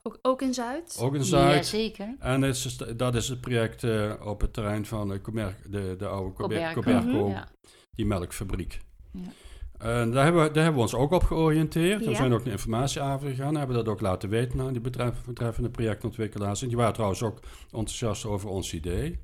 Ook, 0.03 0.19
ook 0.21 0.41
in 0.41 0.53
Zuid. 0.53 0.97
ook 1.01 1.15
in 1.15 1.23
Zuid. 1.23 1.55
Jazeker. 1.55 2.15
En 2.19 2.41
het 2.41 2.55
is, 2.55 2.77
dat 2.97 3.15
is 3.15 3.27
het 3.27 3.41
project 3.41 3.83
eh, 3.83 4.13
op 4.23 4.41
het 4.41 4.53
terrein 4.53 4.85
van 4.85 5.07
de, 5.07 5.21
de, 5.69 5.95
de 5.97 6.07
oude 6.07 6.33
Cober- 6.33 6.73
Coberco. 6.73 7.27
Ja. 7.29 7.47
die 7.91 8.05
melkfabriek. 8.05 8.79
Ja. 9.11 9.21
En 9.81 10.11
daar 10.11 10.23
hebben, 10.23 10.43
we, 10.43 10.51
daar 10.51 10.63
hebben 10.63 10.81
we 10.81 10.87
ons 10.87 10.95
ook 10.95 11.11
op 11.11 11.23
georiënteerd. 11.23 12.05
We 12.05 12.15
zijn 12.15 12.33
ook 12.33 12.43
naar 12.43 12.53
informatieavond 12.53 13.29
gegaan, 13.31 13.55
hebben 13.55 13.75
dat 13.75 13.87
ook 13.87 14.01
laten 14.01 14.29
weten 14.29 14.61
aan 14.61 14.73
die 14.73 14.81
betreffende 14.81 15.69
projectontwikkelaars. 15.69 16.61
En 16.61 16.67
die 16.67 16.77
waren 16.77 16.93
trouwens 16.93 17.23
ook 17.23 17.39
enthousiast 17.71 18.25
over 18.25 18.49
ons 18.49 18.73
idee. 18.73 19.19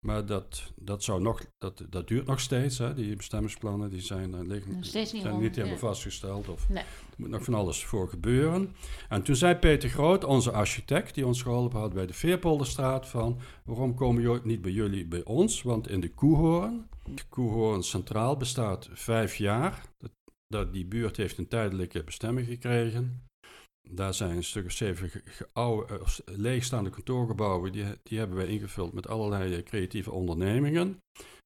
Maar 0.00 0.26
dat, 0.26 0.72
dat, 0.76 1.02
zou 1.02 1.20
nog, 1.20 1.44
dat, 1.58 1.82
dat 1.90 2.08
duurt 2.08 2.26
nog 2.26 2.40
steeds. 2.40 2.78
Hè. 2.78 2.94
Die 2.94 3.16
bestemmingsplannen 3.16 3.90
die 3.90 4.00
zijn, 4.00 4.34
eh, 4.34 4.40
liggen, 4.46 4.74
Nog 4.74 4.84
steeds 4.84 5.12
niet 5.12 5.20
zijn 5.22 5.32
rond, 5.32 5.44
niet 5.44 5.54
helemaal 5.56 5.74
ja. 5.74 5.86
vastgesteld. 5.86 6.48
Of 6.48 6.68
Nee. 6.68 6.82
er 6.82 7.14
moet 7.16 7.28
nog 7.28 7.44
van 7.44 7.54
alles 7.54 7.84
voor 7.84 8.08
gebeuren. 8.08 8.74
En 9.08 9.22
toen 9.22 9.36
zei 9.36 9.54
Peter 9.54 9.88
Groot, 9.88 10.24
onze 10.24 10.50
architect, 10.52 11.14
die 11.14 11.26
ons 11.26 11.42
geholpen 11.42 11.80
had 11.80 11.92
bij 11.92 12.06
de 12.06 12.12
Veerpolderstraat, 12.12 13.08
van 13.08 13.38
waarom 13.64 13.94
komen 13.94 14.22
jullie 14.22 14.40
niet 14.44 14.62
bij 14.62 14.72
jullie, 14.72 15.06
bij 15.06 15.24
ons? 15.24 15.62
Want 15.62 15.88
in 15.88 16.00
de 16.00 16.14
Koehoorn, 16.14 16.88
Koehoorn 17.28 17.82
Centraal 17.82 18.36
bestaat 18.36 18.88
vijf 18.92 19.36
jaar. 19.36 19.82
Dat, 20.46 20.72
die 20.72 20.86
buurt 20.86 21.16
heeft 21.16 21.38
een 21.38 21.48
tijdelijke 21.48 22.04
bestemming 22.04 22.46
gekregen. 22.46 23.26
Daar 23.90 24.14
zijn 24.14 24.36
een 24.36 24.44
stuk 24.44 24.64
of 24.64 24.72
zeven 24.72 25.10
oude, 25.52 25.98
eh, 25.98 26.08
leegstaande 26.24 26.90
kantoorgebouwen. 26.90 27.72
Die, 27.72 27.84
die 28.02 28.18
hebben 28.18 28.36
wij 28.36 28.46
ingevuld 28.46 28.92
met 28.92 29.08
allerlei 29.08 29.54
eh, 29.54 29.62
creatieve 29.62 30.10
ondernemingen. 30.10 31.02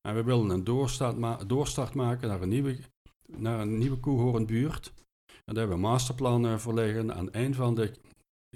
En 0.08 0.14
we 0.14 0.22
willen 0.22 0.50
een 0.50 0.64
doorstart, 0.64 1.48
doorstart 1.48 1.94
maken 1.94 2.28
naar 2.28 2.42
een 2.42 2.48
nieuwe, 2.48 2.78
naar 3.26 3.60
een 3.60 3.78
nieuwe. 3.78 3.98
En 4.00 5.54
daar 5.54 5.66
hebben 5.66 5.68
we 5.68 5.74
een 5.74 5.80
masterplan 5.80 6.46
eh, 6.46 6.58
voor 6.58 6.74
liggen. 6.74 7.10
En 7.10 7.28
een 7.32 7.54
van 7.54 7.74
de 7.74 7.92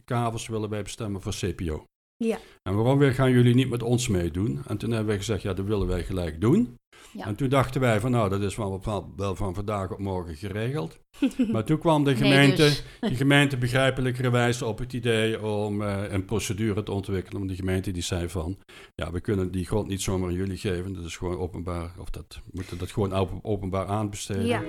kavels 0.05 0.49
willen 0.49 0.69
wij 0.69 0.83
bestemmen 0.83 1.21
voor 1.21 1.35
CPO. 1.35 1.85
Ja. 2.27 2.39
En 2.63 2.75
waarom 2.75 2.99
weer 2.99 3.13
gaan 3.13 3.31
jullie 3.31 3.55
niet 3.55 3.71
met 3.71 3.83
ons 3.83 4.09
meedoen? 4.09 4.63
En 4.67 4.77
toen 4.77 4.89
hebben 4.91 5.09
wij 5.09 5.17
gezegd, 5.17 5.43
ja, 5.43 5.55
dat 5.55 5.67
willen 5.67 5.87
wij 5.87 6.05
gelijk 6.05 6.41
doen. 6.41 6.75
Ja. 7.13 7.27
En 7.27 7.35
toen 7.35 7.49
dachten 7.49 7.81
wij 7.81 8.01
van, 8.01 8.11
nou, 8.11 8.29
dat 8.29 8.41
is 8.43 8.57
wel, 8.57 8.81
wel, 9.17 9.35
van 9.37 9.55
vandaag 9.55 9.93
op 9.93 9.99
morgen 9.99 10.37
geregeld. 10.37 10.99
Maar 11.53 11.65
toen 11.65 11.79
kwam 11.79 12.05
de 12.05 12.11
Nee, 12.11 12.19
gemeente, 12.21 12.57
dus- 12.63 12.83
de 13.11 13.15
gemeente 13.15 13.57
begrijpelijkerwijs 13.57 14.63
op 14.63 14.79
het 14.79 14.93
idee 14.93 15.43
om 15.47 15.83
eh, 15.83 16.03
een 16.09 16.25
procedure 16.25 16.83
te 16.83 16.93
ontwikkelen. 16.93 17.39
Want 17.39 17.51
de 17.51 17.57
gemeente 17.57 17.91
die 17.91 18.03
zei 18.03 18.29
van, 18.29 18.57
ja, 18.95 19.13
we 19.13 19.21
kunnen 19.21 19.51
die 19.51 19.67
grond 19.67 19.89
niet 19.89 20.03
zomaar 20.03 20.29
aan 20.29 20.35
jullie 20.35 20.57
geven. 20.57 20.95
Dat 20.95 21.05
is 21.05 21.17
gewoon 21.17 21.39
openbaar, 21.39 21.95
of 21.99 22.11
dat 22.11 22.25
we 22.45 22.51
moeten 22.53 22.79
dat 22.79 22.91
gewoon 22.93 23.13
open- 23.13 23.39
openbaar 23.43 23.87
aanbesteden. 23.87 24.47
Ja. 24.47 24.63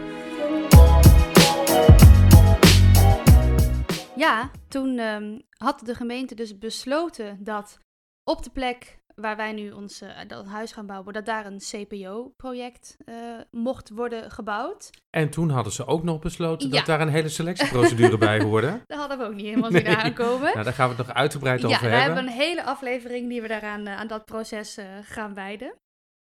Ja, 4.15 4.51
toen 4.67 4.97
ehm, 4.97 5.39
had 5.57 5.79
de 5.85 5.95
gemeente 5.95 6.35
dus 6.35 6.57
besloten 6.57 7.43
dat 7.43 7.79
op 8.23 8.43
de 8.43 8.49
plek 8.49 8.97
waar 9.15 9.35
wij 9.35 9.51
nu 9.51 9.71
ons 9.71 10.01
eh, 10.01 10.17
dat 10.27 10.45
huis 10.45 10.71
gaan 10.71 10.85
bouwen, 10.85 11.13
dat 11.13 11.25
daar 11.25 11.45
een 11.45 11.57
CPO-project 11.59 12.97
eh, 13.05 13.15
mocht 13.51 13.89
worden 13.89 14.31
gebouwd. 14.31 14.89
En 15.09 15.29
toen 15.29 15.49
hadden 15.49 15.73
ze 15.73 15.85
ook 15.85 16.03
nog 16.03 16.19
besloten 16.19 16.69
Ja. 16.69 16.75
dat 16.75 16.85
daar 16.85 17.01
een 17.01 17.07
hele 17.09 17.29
selectieprocedure 17.39 18.17
bij 18.17 18.41
hoorde. 18.41 18.81
Daar 18.85 18.97
hadden 18.99 19.17
we 19.17 19.23
ook 19.25 19.33
niet 19.33 19.45
helemaal 19.45 19.71
zien 19.71 19.83
Nee. 19.83 19.95
aankomen. 19.95 20.51
Nou, 20.53 20.63
daar 20.63 20.73
gaan 20.73 20.89
we 20.89 20.95
het 20.95 21.07
nog 21.07 21.15
uitgebreid 21.15 21.61
ja, 21.61 21.67
over 21.67 21.79
we 21.81 21.87
hebben. 21.87 22.05
hebben 22.15 22.23
een 22.33 22.39
hele 22.39 22.63
aflevering 22.63 23.29
die 23.29 23.41
we 23.41 23.47
daaraan 23.47 23.87
eh, 23.87 23.97
aan 23.97 24.07
dat 24.07 24.25
proces 24.25 24.77
eh, 24.77 24.85
gaan 25.01 25.33
wijden. 25.33 25.75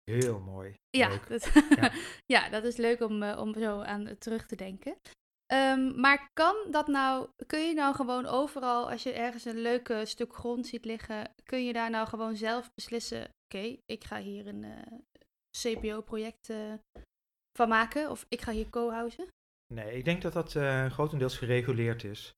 Heel 0.04 0.38
mooi. 0.40 0.74
Ja, 0.90 1.10
dat, 1.28 1.50
Ja. 1.80 1.90
ja, 2.34 2.48
dat 2.48 2.64
is 2.64 2.76
leuk 2.76 3.00
om, 3.00 3.22
om 3.22 3.54
zo 3.54 3.80
aan 3.80 4.08
terug 4.18 4.46
te 4.46 4.56
denken. 4.56 4.94
Ehm, 5.50 6.00
maar 6.00 6.30
kan 6.32 6.56
dat 6.70 6.86
nou, 6.86 7.28
kun 7.46 7.60
je 7.60 7.74
nou 7.74 7.94
gewoon 7.94 8.26
overal, 8.26 8.90
als 8.90 9.02
je 9.02 9.12
ergens 9.12 9.44
een 9.44 9.58
leuk 9.60 9.88
eh, 9.88 10.04
stuk 10.04 10.34
grond 10.34 10.66
ziet 10.66 10.84
liggen, 10.84 11.34
kun 11.44 11.64
je 11.64 11.72
daar 11.72 11.90
nou 11.90 12.08
gewoon 12.08 12.36
zelf 12.36 12.70
beslissen, 12.74 13.22
oké, 13.44 13.76
ik 13.86 14.04
ga 14.04 14.18
hier 14.18 14.46
een 14.46 14.64
eh, 14.64 14.98
CPO-project 15.58 16.48
eh, 16.50 16.74
van 17.58 17.68
maken, 17.68 18.10
of 18.10 18.26
ik 18.28 18.40
ga 18.40 18.52
hier 18.52 18.70
co-housen? 18.70 19.28
Nee, 19.74 19.92
ik 19.96 20.04
denk 20.04 20.22
dat 20.22 20.32
dat 20.32 20.54
eh, 20.54 20.90
grotendeels 20.90 21.38
gereguleerd 21.38 22.04
is. 22.04 22.34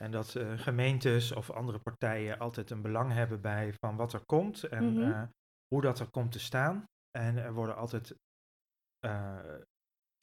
En 0.00 0.10
dat 0.10 0.36
gemeentes 0.56 1.32
of 1.32 1.50
andere 1.50 1.78
partijen 1.78 2.38
altijd 2.38 2.70
een 2.70 2.82
belang 2.82 3.12
hebben 3.12 3.40
bij 3.40 3.72
van 3.72 3.96
wat 3.96 4.12
er 4.12 4.24
komt 4.24 4.64
en 4.64 4.84
Mhm. 4.92 5.26
hoe 5.66 5.82
dat 5.82 5.98
er 5.98 6.10
komt 6.10 6.32
te 6.32 6.38
staan. 6.38 6.84
En 7.18 7.36
er 7.36 7.52
worden 7.52 7.76
altijd 7.76 8.14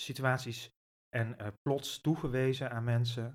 situaties 0.01 0.69
en 1.15 1.38
eh, 1.38 1.48
plots 1.62 2.01
toegewezen 2.01 2.72
aan 2.72 2.84
mensen 2.84 3.34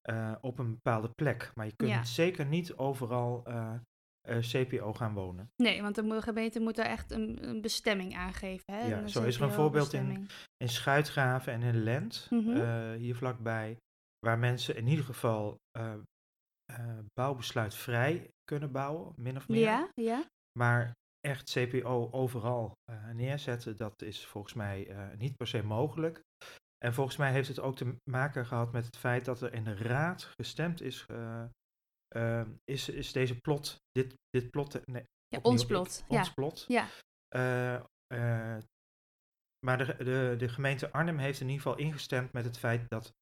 eh, 0.00 0.34
op 0.40 0.58
een 0.58 0.70
bepaalde 0.70 1.08
plek. 1.14 1.50
Maar 1.54 1.66
je 1.66 1.76
kunt 1.76 1.90
Ja. 1.90 2.04
zeker 2.04 2.46
niet 2.46 2.74
overal 2.76 3.44
eh, 3.44 3.74
CPO 4.40 4.92
gaan 4.92 5.14
wonen. 5.14 5.50
Nee, 5.62 5.82
want 5.82 5.94
de 5.94 6.22
gemeente 6.22 6.60
moet 6.60 6.76
daar 6.76 6.86
echt 6.86 7.10
een, 7.10 7.48
een 7.48 7.60
bestemming 7.60 8.16
aangeven. 8.16 8.74
Hè? 8.74 8.86
Ja, 8.86 8.98
een 8.98 9.08
zo 9.08 9.22
is 9.22 9.36
er 9.36 9.42
een 9.42 9.50
voorbeeld 9.52 9.92
in- 9.92 10.26
in 10.56 10.68
Schuitgraven 10.68 11.52
en 11.52 11.62
in 11.62 11.82
Lent, 11.82 12.26
Mhm. 12.30 12.94
hier 12.94 13.16
vlakbij, 13.16 13.76
waar 14.26 14.38
mensen 14.38 14.76
in 14.76 14.86
ieder 14.86 15.04
geval 15.04 15.56
bouwbesluitvrij 17.14 18.28
kunnen 18.44 18.72
bouwen, 18.72 19.12
min 19.16 19.36
of 19.36 19.48
meer. 19.48 19.60
Ja, 19.60 19.88
ja. 19.94 20.24
Maar 20.58 20.92
echt 21.20 21.50
CPO 21.50 22.08
overal 22.10 22.72
neerzetten, 23.12 23.76
dat 23.76 24.02
is 24.02 24.26
volgens 24.26 24.54
mij 24.54 24.88
niet 25.18 25.36
per 25.36 25.46
se 25.46 25.62
mogelijk. 25.62 26.20
En 26.84 26.94
volgens 26.94 27.16
mij 27.16 27.32
heeft 27.32 27.48
het 27.48 27.60
ook 27.60 27.76
te 27.76 27.94
maken 28.10 28.46
gehad 28.46 28.72
met 28.72 28.84
het 28.86 28.96
feit 28.96 29.24
dat 29.24 29.40
er 29.40 29.52
in 29.52 29.64
de 29.64 29.74
raad 29.74 30.24
gestemd 30.24 30.80
is. 30.80 31.04
eh, 31.06 31.44
eh, 32.08 32.46
is, 32.64 32.88
is 32.88 33.12
deze 33.12 33.36
plot, 33.40 33.76
dit, 33.90 34.14
dit 34.30 34.50
plot, 34.50 34.86
nee, 34.86 35.04
Ja, 35.26 35.38
opnieuw, 35.38 35.52
ons 35.52 35.62
ik- 35.62 35.68
plot, 35.68 36.04
ons 36.08 36.26
ja. 36.26 36.32
plot. 36.34 36.64
Ja. 36.68 36.88
Eh, 37.28 37.74
eh, 38.06 38.58
maar 39.66 39.78
de, 39.78 39.96
de, 40.04 40.34
de 40.38 40.48
gemeente 40.48 40.90
Arnhem 40.92 41.18
heeft 41.18 41.40
in 41.40 41.48
ieder 41.48 41.62
geval 41.62 41.78
ingestemd 41.78 42.32
met 42.32 42.44
het 42.44 42.58
feit 42.58 42.88
dat 42.88 43.12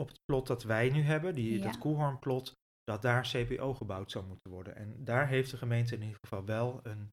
op 0.00 0.08
het 0.08 0.18
plot 0.24 0.46
dat 0.46 0.62
wij 0.62 0.90
nu 0.90 1.02
hebben, 1.02 1.34
die, 1.34 1.58
Ja. 1.58 1.64
dat 1.64 1.78
Koelhoornplot, 1.78 2.52
dat 2.84 3.02
daar 3.02 3.22
CPO 3.22 3.74
gebouwd 3.74 4.10
zou 4.10 4.26
moeten 4.26 4.50
worden. 4.50 4.76
En 4.76 5.04
daar 5.04 5.28
heeft 5.28 5.50
de 5.50 5.56
gemeente 5.56 5.94
in 5.94 6.02
ieder 6.02 6.18
geval 6.20 6.44
wel 6.44 6.80
een 6.82 7.08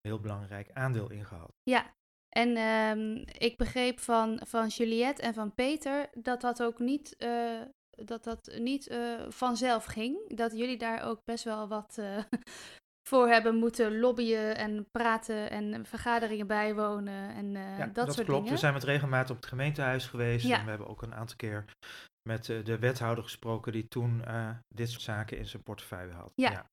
heel 0.00 0.20
belangrijk 0.20 0.70
aandeel 0.72 1.10
in 1.10 1.24
gehad. 1.26 1.50
Ja, 1.62 1.92
en 2.36 2.56
ehm, 2.56 3.24
ik 3.38 3.56
begreep 3.56 4.00
van, 4.00 4.40
van 4.46 4.66
Juliette 4.66 5.22
en 5.22 5.34
van 5.34 5.54
Peter 5.54 6.08
dat 6.12 6.40
dat 6.40 6.62
ook 6.62 6.78
niet, 6.78 7.16
eh, 7.16 7.60
dat 7.90 8.24
dat 8.24 8.56
niet 8.58 8.86
eh, 8.86 8.98
vanzelf 9.28 9.84
ging. 9.84 10.36
Dat 10.36 10.52
jullie 10.52 10.78
daar 10.78 11.02
ook 11.02 11.24
best 11.24 11.44
wel 11.44 11.68
wat 11.68 11.98
eh, 11.98 12.18
voor 13.08 13.28
hebben 13.28 13.54
moeten 13.54 13.98
lobbyen 13.98 14.56
en 14.56 14.88
praten 14.90 15.50
en 15.50 15.86
vergaderingen 15.86 16.46
bijwonen 16.46 17.34
en 17.34 17.50
ja, 17.52 17.86
dat, 17.86 18.14
soort 18.14 18.26
klopt. 18.26 18.40
dingen. 18.40 18.52
We 18.52 18.58
zijn 18.58 18.72
met 18.72 18.84
regelmaat 18.84 19.30
op 19.30 19.36
het 19.36 19.46
gemeentehuis 19.46 20.06
geweest. 20.06 20.46
Ja. 20.46 20.58
En 20.58 20.64
we 20.64 20.70
hebben 20.70 20.88
ook 20.88 21.02
een 21.02 21.14
aantal 21.14 21.36
keer 21.36 21.64
met 22.28 22.44
de 22.44 22.78
wethouder 22.78 23.24
gesproken 23.24 23.72
die 23.72 23.88
toen 23.88 24.22
dit 24.74 24.90
soort 24.90 25.02
zaken 25.02 25.38
in 25.38 25.46
zijn 25.46 25.62
portefeuille 25.62 26.12
had. 26.12 26.32
Ja. 26.34 26.66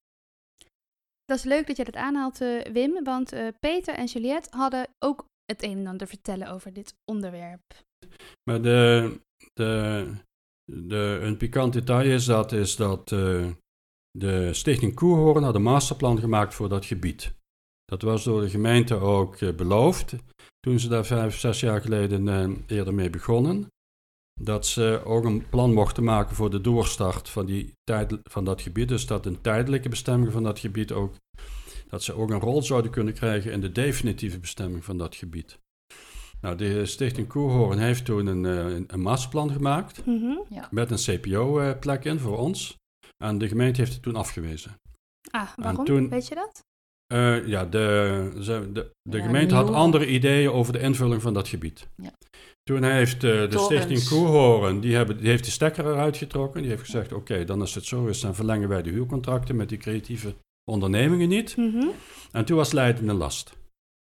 Dat 1.25 1.37
is 1.37 1.43
leuk 1.43 1.67
dat 1.67 1.77
je 1.77 1.83
dat 1.83 1.95
aanhaalt, 1.95 2.37
Wim, 2.71 3.03
want 3.03 3.33
Peter 3.59 3.93
en 3.95 4.05
Juliette 4.05 4.57
hadden 4.57 4.87
ook 4.99 5.31
het 5.45 5.63
een 5.63 5.77
en 5.77 5.87
ander 5.87 6.07
vertellen 6.07 6.51
over 6.51 6.73
dit 6.73 6.95
onderwerp. 7.05 7.83
Maar 8.49 8.61
de, 8.61 9.19
de, 9.53 10.05
de, 10.71 11.19
een 11.21 11.37
pikant 11.37 11.73
detail 11.73 12.09
is 12.09 12.25
dat, 12.25 12.51
is 12.51 12.75
dat 12.75 13.11
eh, 13.11 13.47
de 14.11 14.53
Stichting 14.53 14.95
Koehoorn 14.95 15.43
had 15.43 15.55
een 15.55 15.61
masterplan 15.61 16.19
gemaakt 16.19 16.53
voor 16.53 16.69
dat 16.69 16.85
gebied. 16.85 17.33
Dat 17.85 18.01
was 18.01 18.23
door 18.23 18.41
de 18.41 18.49
gemeente 18.49 18.95
ook 18.95 19.35
eh, 19.35 19.55
beloofd 19.55 20.15
toen 20.59 20.79
ze 20.79 20.87
daar 20.87 21.05
vijf, 21.05 21.39
zes 21.39 21.59
jaar 21.59 21.81
geleden 21.81 22.27
eh, 22.27 22.77
eerder 22.77 22.93
mee 22.93 23.09
begonnen. 23.09 23.67
Dat 24.41 24.65
ze 24.65 25.01
ook 25.05 25.23
een 25.23 25.49
plan 25.49 25.73
mochten 25.73 26.03
maken 26.03 26.35
voor 26.35 26.49
de 26.49 26.61
doorstart 26.61 27.29
van, 27.29 27.45
die 27.45 27.73
tijd, 27.83 28.19
van 28.23 28.45
dat 28.45 28.61
gebied. 28.61 28.87
Dus 28.87 29.05
dat 29.05 29.25
een 29.25 29.41
tijdelijke 29.41 29.89
bestemming 29.89 30.31
van 30.31 30.43
dat 30.43 30.59
gebied 30.59 30.91
ook, 30.91 31.13
dat 31.93 32.03
ze 32.03 32.13
ook 32.13 32.29
een 32.31 32.39
rol 32.39 32.61
zouden 32.63 32.91
kunnen 32.91 33.13
krijgen 33.13 33.51
in 33.51 33.61
de 33.61 33.71
definitieve 33.71 34.39
bestemming 34.39 34.85
van 34.85 34.97
dat 34.97 35.15
gebied. 35.15 35.59
Nou, 36.41 36.55
de 36.55 36.85
Stichting 36.85 37.27
Koehoorn 37.27 37.77
heeft 37.79 38.05
toen 38.05 38.25
een, 38.25 38.45
eh, 38.45 38.73
een, 38.75 38.83
een 38.87 39.01
masterplan 39.01 39.51
gemaakt 39.51 40.05
Mhm. 40.05 40.33
met 40.71 40.91
een 40.91 40.97
CPO-plek 41.19 42.05
in 42.05 42.19
voor 42.19 42.37
ons. 42.37 42.75
En 43.23 43.37
de 43.37 43.47
gemeente 43.47 43.79
heeft 43.81 43.93
het 43.93 44.01
toen 44.01 44.15
afgewezen. 44.15 44.75
Ah, 45.31 45.49
waarom? 45.55 45.85
toen- 45.85 46.09
Weet 46.09 46.27
je 46.27 46.35
dat? 46.35 46.61
Eh, 47.13 47.47
ja, 47.47 47.65
de, 47.65 48.31
ze- 48.41 48.69
de, 48.73 48.91
de 49.09 49.17
Ja, 49.17 49.23
gemeente 49.23 49.55
had 49.55 49.69
andere 49.69 50.07
ideeën 50.07 50.51
over 50.51 50.73
de 50.73 50.79
invulling 50.79 51.21
van 51.21 51.33
dat 51.33 51.47
gebied. 51.47 51.87
Ja. 51.95 52.11
Toen 52.63 52.83
heeft 52.83 53.23
eh, 53.23 53.31
de 53.31 53.47
Torens. 53.47 53.65
Stichting 53.65 54.07
Koehoorn, 54.07 54.79
die, 54.79 54.95
hebben, 54.95 55.17
die 55.17 55.27
heeft 55.27 55.45
de 55.45 55.51
stekker 55.51 55.85
eruit 55.85 56.17
getrokken. 56.17 56.61
Die 56.61 56.69
heeft 56.71 56.83
gezegd, 56.83 57.13
oké, 57.13 57.43
dan 57.43 57.59
als 57.61 57.75
het 57.75 57.85
zo 57.85 58.05
is, 58.07 58.19
dan 58.21 58.35
verlengen 58.35 58.69
wij 58.69 58.81
de 58.81 58.89
huurcontracten 58.89 59.55
met 59.55 59.69
die 59.69 59.77
creatieve 59.77 60.35
ondernemingen 60.71 61.29
niet. 61.29 61.57
Mhm. 61.57 61.87
En 62.31 62.45
toen 62.45 62.57
was 62.57 62.71
Leiden 62.71 63.07
een 63.07 63.15
last. 63.15 63.53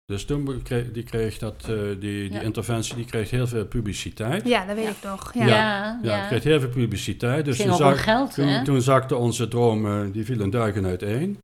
Dus 0.05 0.25
toen 0.25 0.63
kreeg, 0.63 0.93
die 0.93 1.03
kreeg 1.03 1.39
dat, 1.39 1.63
eh, 1.69 1.69
die, 1.89 1.99
die 1.99 2.33
Ja. 2.33 2.41
interventie 2.41 2.95
die 2.95 3.05
kreeg 3.05 3.31
heel 3.31 3.47
veel 3.47 3.67
publiciteit. 3.67 4.49
Ja, 4.49 4.67
dat 4.67 4.75
weet 4.77 4.85
Ja. 4.85 4.91
ik 4.91 5.03
nog. 5.03 5.35
Ja, 5.35 5.47
Ja. 5.47 5.57
ja. 5.57 5.99
Ja, 6.03 6.17
het 6.19 6.29
kreeg 6.29 6.43
heel 6.43 6.61
veel 6.61 6.69
publiciteit. 6.69 7.45
Dus 7.45 7.57
toen, 7.57 7.97
geld, 7.97 8.35
toen, 8.35 8.47
hè? 8.47 8.65
toen 8.65 8.83
zakte 8.83 9.17
onze 9.17 9.49
droom, 9.49 9.87
eh, 9.87 10.13
die 10.13 10.25
viel 10.25 10.41
in 10.41 10.51
duigen 10.51 10.85
uiteen. 10.87 11.39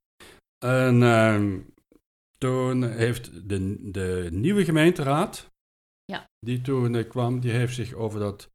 En 0.66 1.03
ehm, 1.03 1.59
toen 2.38 2.90
heeft 2.90 3.49
de, 3.49 3.77
de 3.90 4.29
nieuwe 4.33 4.64
gemeenteraad, 4.64 5.47
Ja. 6.05 6.25
die 6.47 6.61
toen 6.61 6.94
eh, 6.97 7.09
kwam, 7.09 7.40
die 7.40 7.51
heeft 7.51 7.75
zich 7.75 7.92
over 7.92 8.21
dat, 8.21 8.49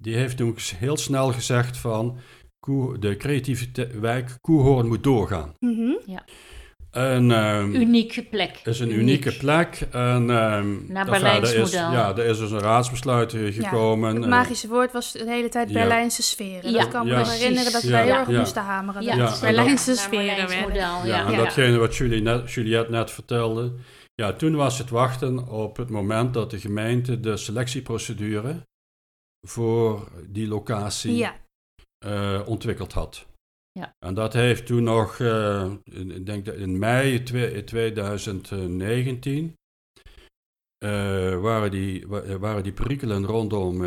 die 0.00 0.14
heeft 0.14 0.36
toen 0.36 0.56
heel 0.76 0.96
snel 0.96 1.32
gezegd 1.32 1.76
van, 1.76 2.18
Koe, 2.66 2.98
de 2.98 3.16
creatieve 3.16 3.66
wijk 4.00 4.36
Koehoorn 4.40 4.88
moet 4.88 5.02
doorgaan. 5.02 5.54
Mhm. 5.58 5.90
En 6.90 7.30
ehm, 7.30 7.74
Unieke 7.74 8.22
plek. 8.24 8.60
is 8.64 8.80
een 8.80 8.86
Uniek. 8.90 9.00
unieke 9.00 9.36
plek. 9.36 9.80
En, 9.90 10.30
ehm, 10.30 10.92
Naar 10.92 11.06
enfin, 11.06 11.22
Berlijns 11.22 11.52
er 11.52 11.58
is, 11.60 11.72
model. 11.72 11.92
Ja, 11.92 12.16
er 12.16 12.24
is 12.24 12.38
dus 12.38 12.50
een 12.50 12.58
raadsbesluit 12.58 13.34
eh, 13.34 13.52
gekomen. 13.54 14.16
Het 14.16 14.28
magische 14.28 14.68
woord 14.68 14.92
was 14.92 15.12
de 15.12 15.24
hele 15.26 15.48
tijd 15.48 15.68
ja. 15.68 15.74
Berlijnse 15.74 16.22
sferen. 16.22 16.70
Ja, 16.72 16.78
Dat 16.78 16.88
kan 16.88 17.04
me 17.06 17.10
ja. 17.12 17.18
nog 17.18 17.38
herinneren 17.38 17.72
dat 17.72 17.82
wij 17.82 18.06
Ja, 18.06 18.12
heel 18.12 18.14
erg 18.20 18.30
ja. 18.30 18.38
moesten 18.38 18.62
hameren. 18.62 19.02
Ja, 19.02 19.08
dat 19.08 19.18
Ja, 19.18 19.24
dat- 19.30 19.40
Berlijnse 19.40 19.88
naar 19.90 19.98
sferen 19.98 20.60
model, 20.60 20.74
Ja, 20.74 21.04
ja. 21.04 21.26
en 21.26 21.32
Ja. 21.32 21.36
datgene 21.36 21.78
wat 21.78 21.96
Julie 21.96 22.22
net, 22.22 22.52
Juliette 22.52 22.90
net 22.90 23.10
vertelde. 23.10 23.72
Ja, 24.14 24.32
toen 24.32 24.54
was 24.54 24.78
het 24.78 24.90
wachten 24.90 25.48
op 25.48 25.76
het 25.76 25.90
moment 25.90 26.34
dat 26.34 26.50
de 26.50 26.58
gemeente 26.58 27.20
de 27.20 27.36
selectieprocedure 27.36 28.56
voor 29.46 30.08
die 30.28 30.48
locatie 30.48 31.16
Ja, 31.16 31.34
eh, 32.02 32.42
ontwikkeld 32.46 32.92
had. 32.92 33.26
Ja. 33.72 33.94
En 33.98 34.14
dat 34.14 34.32
heeft 34.32 34.66
toen 34.66 34.82
nog, 34.82 35.18
in- 35.20 36.10
ik 36.14 36.26
denk 36.26 36.44
dat 36.44 36.54
in 36.54 36.78
mei 36.78 37.22
twe- 37.22 37.64
2019, 37.64 39.54
eh, 40.78 41.40
waren, 41.40 41.70
die, 41.70 42.06
wa- 42.08 42.38
waren 42.38 42.62
die 42.62 42.72
perikelen 42.72 43.26
rondom 43.26 43.78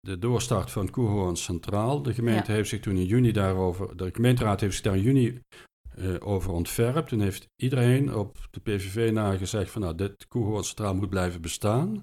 de 0.00 0.18
doorstart 0.18 0.70
van 0.70 0.90
Koehoorn 0.90 1.36
Centraal. 1.36 2.02
De 2.02 2.14
gemeente 2.14 2.50
Ja. 2.50 2.56
heeft 2.56 2.68
zich 2.68 2.80
toen 2.80 2.96
in 2.96 3.04
juni 3.06 3.32
daarover, 3.32 3.96
de 3.96 4.10
gemeenteraad 4.12 4.60
heeft 4.60 4.74
zich 4.74 4.82
daar 4.84 4.96
in 4.96 5.02
juni 5.02 5.40
over 6.18 6.52
ontferpt. 6.52 7.08
Toen 7.08 7.20
heeft 7.20 7.46
iedereen 7.62 8.14
op 8.14 8.36
de 8.50 8.60
PVV 8.60 9.10
na 9.12 9.36
gezegd 9.36 9.70
van 9.70 9.80
nou, 9.82 9.94
dit 9.94 10.26
Koehoorn 10.28 10.64
Centraal 10.64 10.94
moet 10.94 11.10
blijven 11.10 11.40
bestaan. 11.40 12.02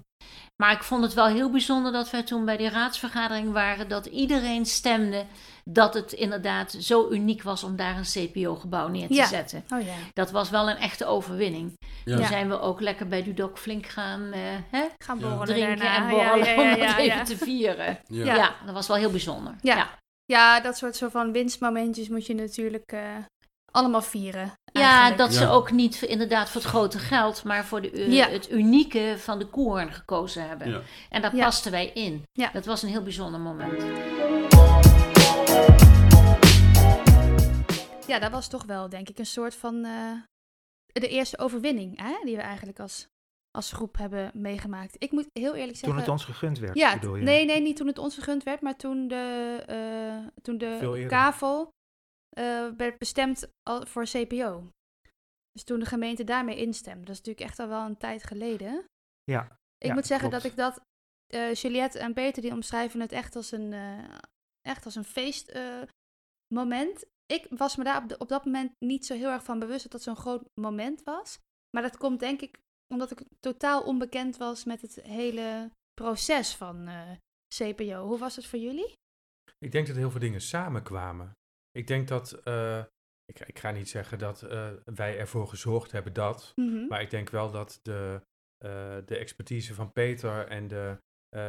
Maar 0.56 0.72
ik 0.72 0.82
vond 0.82 1.02
het 1.02 1.14
wel 1.14 1.26
heel 1.26 1.50
bijzonder 1.50 1.92
dat 1.92 2.10
wij 2.10 2.22
toen 2.22 2.44
bij 2.44 2.56
die 2.56 2.68
raadsvergadering 2.68 3.52
waren, 3.52 3.88
dat 3.88 4.06
iedereen 4.06 4.66
stemde 4.66 5.24
dat 5.64 5.94
het 5.94 6.12
inderdaad 6.12 6.70
zo 6.80 7.10
uniek 7.10 7.42
was 7.42 7.64
om 7.64 7.76
daar 7.76 7.96
een 7.96 8.30
CPO-gebouw 8.30 8.88
neer 8.88 9.06
te 9.08 9.14
Ja. 9.14 9.26
zetten. 9.26 9.64
oh 9.70 9.80
ja. 9.80 9.92
Dat 10.12 10.30
was 10.30 10.50
wel 10.50 10.70
een 10.70 10.76
echte 10.76 11.04
overwinning. 11.06 11.72
Ja. 12.04 12.16
Toen 12.16 12.26
zijn 12.26 12.48
we 12.48 12.60
ook 12.60 12.80
lekker 12.80 13.08
bij 13.08 13.22
Dudok 13.22 13.58
flink 13.58 13.86
gaan 13.86 14.32
eh, 14.32 14.40
hè, 14.70 14.84
Gaan 14.98 15.18
borrelen 15.18 15.46
drinken 15.46 15.76
daarna. 15.78 15.96
en 16.04 16.08
borrelen 16.10 16.38
Ja, 16.46 16.52
ja, 16.62 16.74
om 16.76 16.80
ja, 16.82 16.98
even 16.98 17.24
te 17.24 17.36
vieren. 17.36 17.98
Ja. 18.06 18.34
Ja. 18.34 18.54
dat 18.64 18.74
was 18.74 18.86
wel 18.86 18.96
heel 18.96 19.10
bijzonder. 19.10 19.54
Ja. 19.62 19.76
Ja. 19.76 19.88
Ja, 20.24 20.60
dat 20.60 20.76
soort 20.76 20.96
zo 20.96 21.08
van 21.08 21.32
winstmomentjes 21.32 22.08
moet 22.08 22.26
je 22.26 22.34
natuurlijk 22.34 22.92
eh, 22.92 23.00
allemaal 23.76 24.02
vieren. 24.02 24.52
Ja, 24.72 25.10
dat 25.10 25.34
ze 25.34 25.48
ook 25.48 25.70
niet 25.70 25.98
voor- 25.98 26.08
inderdaad 26.08 26.48
voor 26.50 26.60
het 26.60 26.70
grote 26.70 26.98
geld, 26.98 27.44
maar 27.44 27.64
voor 27.64 27.80
de, 27.82 28.10
Ja. 28.12 28.28
het 28.28 28.50
unieke 28.50 29.14
van 29.18 29.38
de 29.38 29.46
koorn 29.46 29.92
gekozen 29.92 30.48
hebben. 30.48 30.68
Ja. 30.70 30.80
En 31.10 31.22
daar 31.22 31.36
Ja. 31.36 31.44
pasten 31.44 31.70
wij 31.72 31.86
in. 31.86 32.22
Ja. 32.32 32.50
Dat 32.52 32.64
was 32.66 32.82
een 32.82 32.88
heel 32.88 33.02
bijzonder 33.02 33.40
moment. 33.40 33.82
Ja, 38.06 38.18
dat 38.18 38.30
was 38.30 38.48
toch 38.48 38.64
wel, 38.64 38.88
denk 38.88 39.08
ik, 39.08 39.18
een 39.18 39.26
soort 39.26 39.54
van 39.54 39.84
eh, 39.84 40.12
de 40.86 41.08
eerste 41.08 41.38
overwinning 41.38 42.00
hè, 42.02 42.14
die 42.24 42.36
we 42.36 42.42
eigenlijk 42.42 42.80
als, 42.80 43.06
als 43.50 43.72
groep 43.72 43.96
hebben 43.98 44.30
meegemaakt. 44.34 44.96
Ik 44.98 45.10
moet 45.12 45.28
heel 45.32 45.54
eerlijk 45.54 45.76
zeggen... 45.78 45.88
Toen 45.88 45.98
het 45.98 46.08
ons 46.08 46.24
gegund 46.24 46.58
werd, 46.58 46.74
Ja, 46.78 46.94
bedoel 46.94 47.16
je? 47.16 47.22
nee, 47.22 47.44
nee, 47.44 47.60
niet 47.60 47.76
toen 47.76 47.86
het 47.86 47.98
ons 47.98 48.14
vergund 48.14 48.42
werd, 48.42 48.60
maar 48.60 48.76
toen 48.76 49.08
de, 49.08 49.62
eh, 49.66 50.42
toen 50.42 50.58
de 50.58 51.04
kavel 51.08 51.68
eh, 52.38 52.68
werd 52.76 52.98
bestemd 52.98 53.48
al 53.62 53.86
voor 53.86 54.04
CPO. 54.04 54.70
Dus 55.52 55.64
toen 55.64 55.78
de 55.80 55.86
gemeente 55.86 56.24
daarmee 56.24 56.56
instemde. 56.56 57.00
Dat 57.04 57.14
is 57.14 57.18
natuurlijk 57.18 57.46
echt 57.46 57.58
al 57.58 57.68
wel 57.68 57.84
een 57.86 57.96
tijd 57.96 58.22
geleden. 58.24 58.84
Ja, 59.24 59.42
Ik 59.78 59.86
ja, 59.88 59.94
moet 59.94 60.06
zeggen 60.06 60.28
klopt. 60.28 60.42
dat 60.42 60.52
ik 60.52 60.58
dat, 60.58 60.80
eh 61.26 61.54
Juliette 61.54 61.98
en 61.98 62.12
Peter, 62.14 62.42
die 62.42 62.52
omschrijven 62.52 63.00
het 63.00 63.12
echt 63.12 63.36
als 63.36 63.50
een, 63.52 63.72
eh, 63.72 64.14
echt 64.68 64.84
als 64.84 64.94
een 64.94 65.04
feestmoment. 65.04 65.90
moment. 66.54 67.04
ik 67.26 67.46
was 67.50 67.76
me 67.76 67.84
daar 67.84 68.02
op, 68.02 68.08
de- 68.08 68.18
op 68.18 68.28
dat 68.28 68.44
moment 68.44 68.72
niet 68.84 69.06
zo 69.06 69.14
heel 69.14 69.30
erg 69.30 69.42
van 69.44 69.58
bewust 69.58 69.82
dat 69.82 69.92
dat 69.92 70.02
zo'n 70.02 70.16
groot 70.16 70.48
moment 70.60 71.02
was. 71.02 71.38
Maar 71.70 71.82
dat 71.82 71.96
komt 71.96 72.20
denk 72.20 72.40
ik 72.40 72.58
omdat 72.94 73.10
ik 73.10 73.20
totaal 73.40 73.82
onbekend 73.82 74.36
was 74.36 74.64
met 74.64 74.80
het 74.82 74.94
hele 74.94 75.70
proces 75.94 76.54
van 76.54 76.86
eh, 76.88 77.10
CPO. 77.54 78.06
Hoe 78.06 78.18
was 78.18 78.36
het 78.36 78.46
voor 78.46 78.58
jullie? 78.58 78.92
Ik 79.58 79.72
denk 79.72 79.86
dat 79.86 79.96
heel 79.96 80.10
veel 80.10 80.20
dingen 80.20 80.40
samenkwamen. 80.40 81.32
Ik 81.76 81.86
denk 81.86 82.08
dat, 82.08 82.32
eh, 82.32 82.84
ik, 83.24 83.40
ik 83.40 83.58
ga 83.58 83.70
niet 83.70 83.88
zeggen 83.88 84.18
dat 84.18 84.42
eh, 84.42 84.68
wij 84.84 85.18
ervoor 85.18 85.46
gezorgd 85.48 85.92
hebben 85.92 86.12
dat, 86.12 86.52
Mhm. 86.54 86.86
maar 86.86 87.00
ik 87.00 87.10
denk 87.10 87.30
wel 87.30 87.50
dat 87.50 87.78
de, 87.82 88.20
eh, 88.64 88.96
de 89.06 89.16
expertise 89.16 89.74
van 89.74 89.92
Peter 89.92 90.46
en 90.48 90.68
de, 90.68 90.98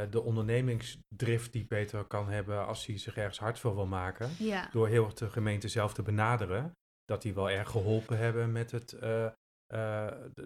de 0.10 0.22
ondernemingsdrift 0.22 1.52
die 1.54 1.66
Peter 1.66 2.04
kan 2.06 2.30
hebben 2.30 2.66
als 2.66 2.86
hij 2.86 2.98
zich 2.98 3.18
ergens 3.18 3.40
hard 3.40 3.60
voor 3.60 3.76
wil 3.76 3.86
maken, 3.86 4.30
Ja, 4.40 4.70
door 4.72 4.88
heel 4.88 5.06
erg 5.06 5.14
de 5.14 5.30
gemeente 5.30 5.68
zelf 5.68 5.94
te 5.94 6.02
benaderen, 6.02 6.72
dat 7.06 7.22
die 7.22 7.34
wel 7.34 7.50
erg 7.50 7.70
geholpen 7.70 8.18
hebben 8.18 8.52
met 8.52 8.72
het, 8.72 8.90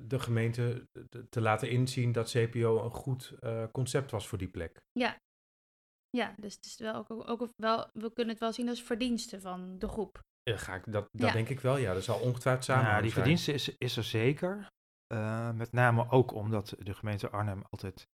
de, 0.07 0.19
gemeente 0.19 0.87
te- 1.09 1.29
te 1.29 1.41
laten 1.41 1.69
inzien 1.69 2.11
dat 2.11 2.29
CPO 2.31 2.83
een 2.83 2.91
goed 2.91 3.33
concept 3.71 4.11
was 4.11 4.27
voor 4.27 4.37
die 4.37 4.47
plek. 4.49 4.81
ja 4.91 5.17
dus 6.37 6.55
het 6.55 6.65
is 6.65 6.77
wel 6.77 6.93
ook, 6.95 7.29
ook 7.29 7.49
wel, 7.55 7.87
we 7.93 8.13
kunnen 8.13 8.31
het 8.31 8.39
wel 8.39 8.53
zien 8.53 8.69
als 8.69 8.83
verdienste 8.83 9.41
van 9.41 9.79
de 9.79 9.87
groep. 9.87 10.19
Ja, 10.43 10.57
ga 10.57 10.75
ik, 10.75 10.83
dat 10.85 11.07
dat 11.11 11.27
Ja. 11.27 11.33
denk 11.33 11.49
ik 11.49 11.59
wel, 11.59 11.77
ja. 11.77 11.93
Dat 11.93 12.03
zal 12.03 12.19
ongetwijfeld 12.19 12.65
samen 12.65 12.85
Ja, 12.91 13.01
die 13.01 13.11
verdienste 13.13 13.53
is, 13.53 13.77
is 13.77 13.97
er 13.97 14.03
zeker. 14.03 14.67
Eh, 15.07 15.51
met 15.51 15.71
name 15.71 16.09
ook 16.09 16.33
omdat 16.33 16.75
de 16.79 16.93
gemeente 16.93 17.29
Arnhem 17.29 17.61
altijd 17.69 18.07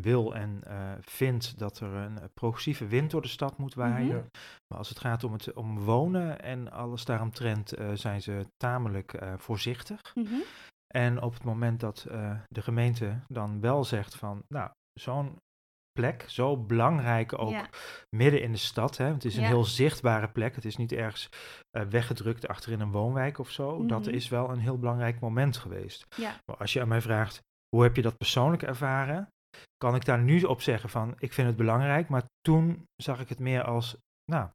wil 0.00 0.34
en 0.34 0.62
eh, 0.64 0.92
vindt 1.00 1.58
dat 1.58 1.80
er 1.80 1.92
een 1.92 2.18
eh, 2.18 2.24
progressieve 2.34 2.86
wind 2.86 3.10
door 3.10 3.22
de 3.22 3.28
stad 3.28 3.58
moet 3.58 3.74
waaien. 3.74 4.06
Mhm. 4.06 4.16
Ja. 4.16 4.24
Maar 4.68 4.78
als 4.78 4.88
het 4.88 4.98
gaat 4.98 5.24
om 5.24 5.32
het 5.32 5.52
om 5.52 5.78
wonen 5.78 6.40
en 6.42 6.70
alles 6.70 7.04
daaromtrent, 7.04 7.72
eh 7.72 7.92
zijn 7.94 8.22
ze 8.22 8.46
tamelijk 8.56 9.12
eh, 9.14 9.34
voorzichtig. 9.38 10.00
Mhm. 10.14 10.34
En 10.94 11.22
op 11.22 11.32
het 11.34 11.44
moment 11.44 11.80
dat 11.80 12.04
eh, 12.04 12.40
de 12.48 12.62
gemeente 12.62 13.20
dan 13.28 13.60
wel 13.60 13.84
zegt 13.84 14.14
van, 14.14 14.42
nou, 14.48 14.70
zo'n 14.92 15.36
plek, 15.92 16.24
zo 16.26 16.56
belangrijk 16.56 17.38
ook 17.38 17.50
Ja. 17.50 17.68
midden 18.16 18.42
in 18.42 18.52
de 18.52 18.58
stad, 18.58 18.96
hè, 18.96 19.04
want 19.08 19.22
het 19.22 19.32
is 19.32 19.36
een 19.36 19.42
Ja. 19.42 19.48
heel 19.48 19.64
zichtbare 19.64 20.28
plek, 20.28 20.54
het 20.54 20.64
is 20.64 20.76
niet 20.76 20.92
ergens 20.92 21.28
eh, 21.70 21.82
weggedrukt 21.82 22.48
achterin 22.48 22.80
een 22.80 22.90
woonwijk 22.92 23.38
of 23.38 23.50
zo. 23.50 23.86
Dat 23.86 24.00
Mhm. 24.06 24.14
is 24.14 24.28
wel 24.28 24.50
een 24.50 24.58
heel 24.58 24.78
belangrijk 24.78 25.20
moment 25.20 25.56
geweest. 25.56 26.04
Ja. 26.16 26.36
Maar 26.46 26.56
als 26.56 26.72
je 26.72 26.80
aan 26.80 26.88
mij 26.88 27.00
vraagt, 27.00 27.40
hoe 27.68 27.82
heb 27.82 27.96
je 27.96 28.02
dat 28.02 28.16
persoonlijk 28.16 28.62
ervaren? 28.62 29.28
Kan 29.76 29.94
ik 29.94 30.04
daar 30.04 30.18
nu 30.22 30.42
op 30.42 30.60
zeggen 30.62 30.88
van, 30.90 31.14
ik 31.18 31.32
vind 31.32 31.46
het 31.48 31.56
belangrijk, 31.56 32.08
maar 32.08 32.22
toen 32.40 32.84
zag 33.02 33.20
ik 33.20 33.28
het 33.28 33.38
meer 33.38 33.62
als, 33.62 33.96
nou, 34.30 34.48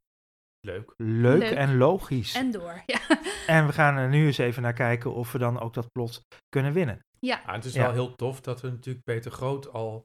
Leuk. 0.66 0.92
leuk, 0.96 1.38
Leuk. 1.40 1.56
en 1.56 1.76
logisch. 1.76 2.34
En, 2.34 2.40
En 2.44 2.50
door. 2.50 2.82
Ja. 2.86 3.66
we 3.66 3.72
gaan 3.72 3.96
er 3.96 4.08
nu 4.08 4.26
eens 4.26 4.38
even 4.38 4.62
naar 4.62 4.72
kijken 4.72 5.14
of 5.14 5.32
we 5.32 5.38
dan 5.38 5.60
ook 5.60 5.74
dat 5.74 5.90
plot 5.92 6.20
kunnen 6.48 6.72
winnen. 6.72 7.00
ja. 7.20 7.42
Ja, 7.46 7.52
het 7.54 7.64
is 7.64 7.74
Ja. 7.74 7.82
wel 7.82 7.92
heel 7.92 8.14
tof 8.14 8.40
dat 8.40 8.60
we 8.60 8.68
natuurlijk 8.70 9.04
Peter 9.04 9.30
Groot 9.30 9.72
al 9.72 10.04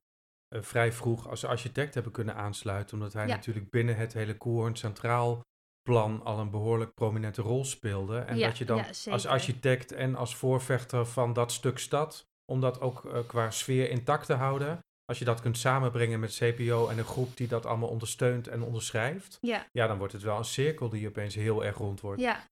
vrij 0.61 0.91
vroeg 0.91 1.29
als 1.29 1.45
architect 1.45 1.93
hebben 1.93 2.11
kunnen 2.11 2.35
aansluiten. 2.35 2.93
Omdat 2.97 3.13
hij 3.13 3.27
Ja. 3.27 3.35
natuurlijk 3.35 3.69
binnen 3.69 3.95
het 3.95 4.13
hele 4.13 4.37
Koerhoorn 4.37 4.75
Centraal 4.75 5.41
plan 5.81 6.23
al 6.23 6.39
een 6.39 6.49
behoorlijk 6.51 6.93
prominente 6.93 7.41
rol 7.41 7.65
speelde. 7.65 8.19
En 8.19 8.37
Ja, 8.37 8.47
dat 8.47 8.57
je 8.57 8.65
dan 8.65 8.77
ja, 8.77 9.11
als 9.11 9.25
architect 9.27 9.91
en 9.91 10.15
als 10.15 10.35
voorvechter 10.35 11.05
van 11.05 11.33
dat 11.33 11.51
stuk 11.51 11.77
stad, 11.79 12.25
om 12.51 12.61
dat 12.61 12.81
ook 12.81 13.05
eh, 13.05 13.19
qua 13.27 13.51
sfeer 13.51 13.89
intact 13.89 14.25
te 14.25 14.33
houden. 14.33 14.79
Als 15.05 15.19
je 15.19 15.25
dat 15.25 15.41
kunt 15.41 15.57
samenbrengen 15.57 16.19
met 16.19 16.33
CPO 16.35 16.87
en 16.87 16.97
een 16.97 17.03
groep 17.03 17.37
die 17.37 17.47
dat 17.47 17.65
allemaal 17.65 17.89
ondersteunt 17.89 18.47
en 18.47 18.63
onderschrijft. 18.63 19.37
ja. 19.41 19.67
Ja, 19.71 19.87
dan 19.87 19.97
wordt 19.97 20.13
het 20.13 20.21
wel 20.21 20.37
een 20.37 20.45
cirkel 20.45 20.89
die 20.89 21.07
opeens 21.07 21.35
heel 21.35 21.65
erg 21.65 21.77
rond 21.77 22.01
wordt. 22.01 22.21
Ja, 22.21 22.47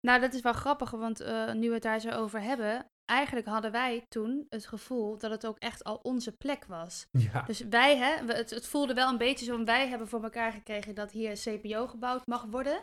nou 0.00 0.20
dat 0.20 0.32
is 0.34 0.40
wel 0.40 0.52
grappig, 0.52 0.90
want 0.90 1.20
eh, 1.20 1.52
nu 1.52 1.68
we 1.68 1.74
het 1.74 1.82
daar 1.82 2.00
zo 2.00 2.10
over 2.10 2.40
hebben, 2.40 2.86
eigenlijk 3.10 3.46
hadden 3.46 3.72
wij 3.72 4.04
toen 4.08 4.46
het 4.48 4.66
gevoel 4.66 5.18
dat 5.18 5.30
het 5.30 5.46
ook 5.46 5.58
echt 5.58 5.84
al 5.84 5.96
onze 6.02 6.32
plek 6.36 6.64
was. 6.64 7.06
Ja. 7.10 7.42
Dus 7.42 7.60
wij, 7.60 7.96
hè, 7.96 8.32
het, 8.32 8.50
het 8.50 8.66
voelde 8.66 8.94
wel 8.94 9.10
een 9.10 9.18
beetje 9.18 9.44
zo, 9.44 9.64
wij 9.64 9.88
hebben 9.88 10.08
voor 10.08 10.22
elkaar 10.22 10.52
gekregen 10.52 10.94
dat 10.94 11.10
hier 11.10 11.32
CPO 11.34 11.86
gebouwd 11.86 12.26
mag 12.26 12.44
worden. 12.44 12.82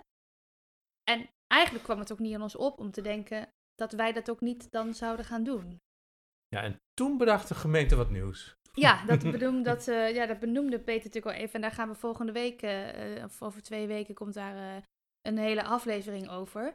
En 1.04 1.30
eigenlijk 1.48 1.84
kwam 1.84 2.00
het 2.00 2.12
ook 2.12 2.20
niet 2.20 2.36
aan 2.36 2.42
ons 2.42 2.56
op 2.56 2.80
om 2.80 2.92
te 2.92 3.02
denken 3.02 3.48
dat 3.76 3.92
wij 3.92 4.14
dat 4.14 4.30
ook 4.30 4.42
niet 4.42 4.72
dan 4.72 4.94
zouden 4.94 5.26
gaan 5.26 5.44
doen. 5.44 5.80
ja, 6.48 6.62
en 6.62 6.78
toen 6.94 7.18
bedacht 7.18 7.48
de 7.48 7.56
gemeente 7.56 7.96
wat 7.96 8.10
nieuws. 8.10 8.56
Ja, 8.74 9.06
dat, 9.06 9.22
benoemde, 9.32 9.64
dat, 9.64 9.88
eh, 9.88 10.14
ja, 10.14 10.26
dat 10.26 10.40
benoemde 10.40 10.80
Peter 10.80 11.04
natuurlijk 11.04 11.36
al 11.36 11.42
even. 11.42 11.56
En 11.56 11.62
daar 11.62 11.72
gaan 11.72 11.90
we 11.90 11.96
volgende 11.96 12.32
week, 12.32 12.62
eh, 12.62 13.18
eh, 13.18 13.24
of 13.24 13.42
over 13.42 13.62
twee 13.62 13.88
weken, 13.88 14.14
komt 14.16 14.34
daar 14.34 14.84
een 15.22 15.38
hele 15.38 15.64
aflevering 15.64 16.30
over. 16.30 16.74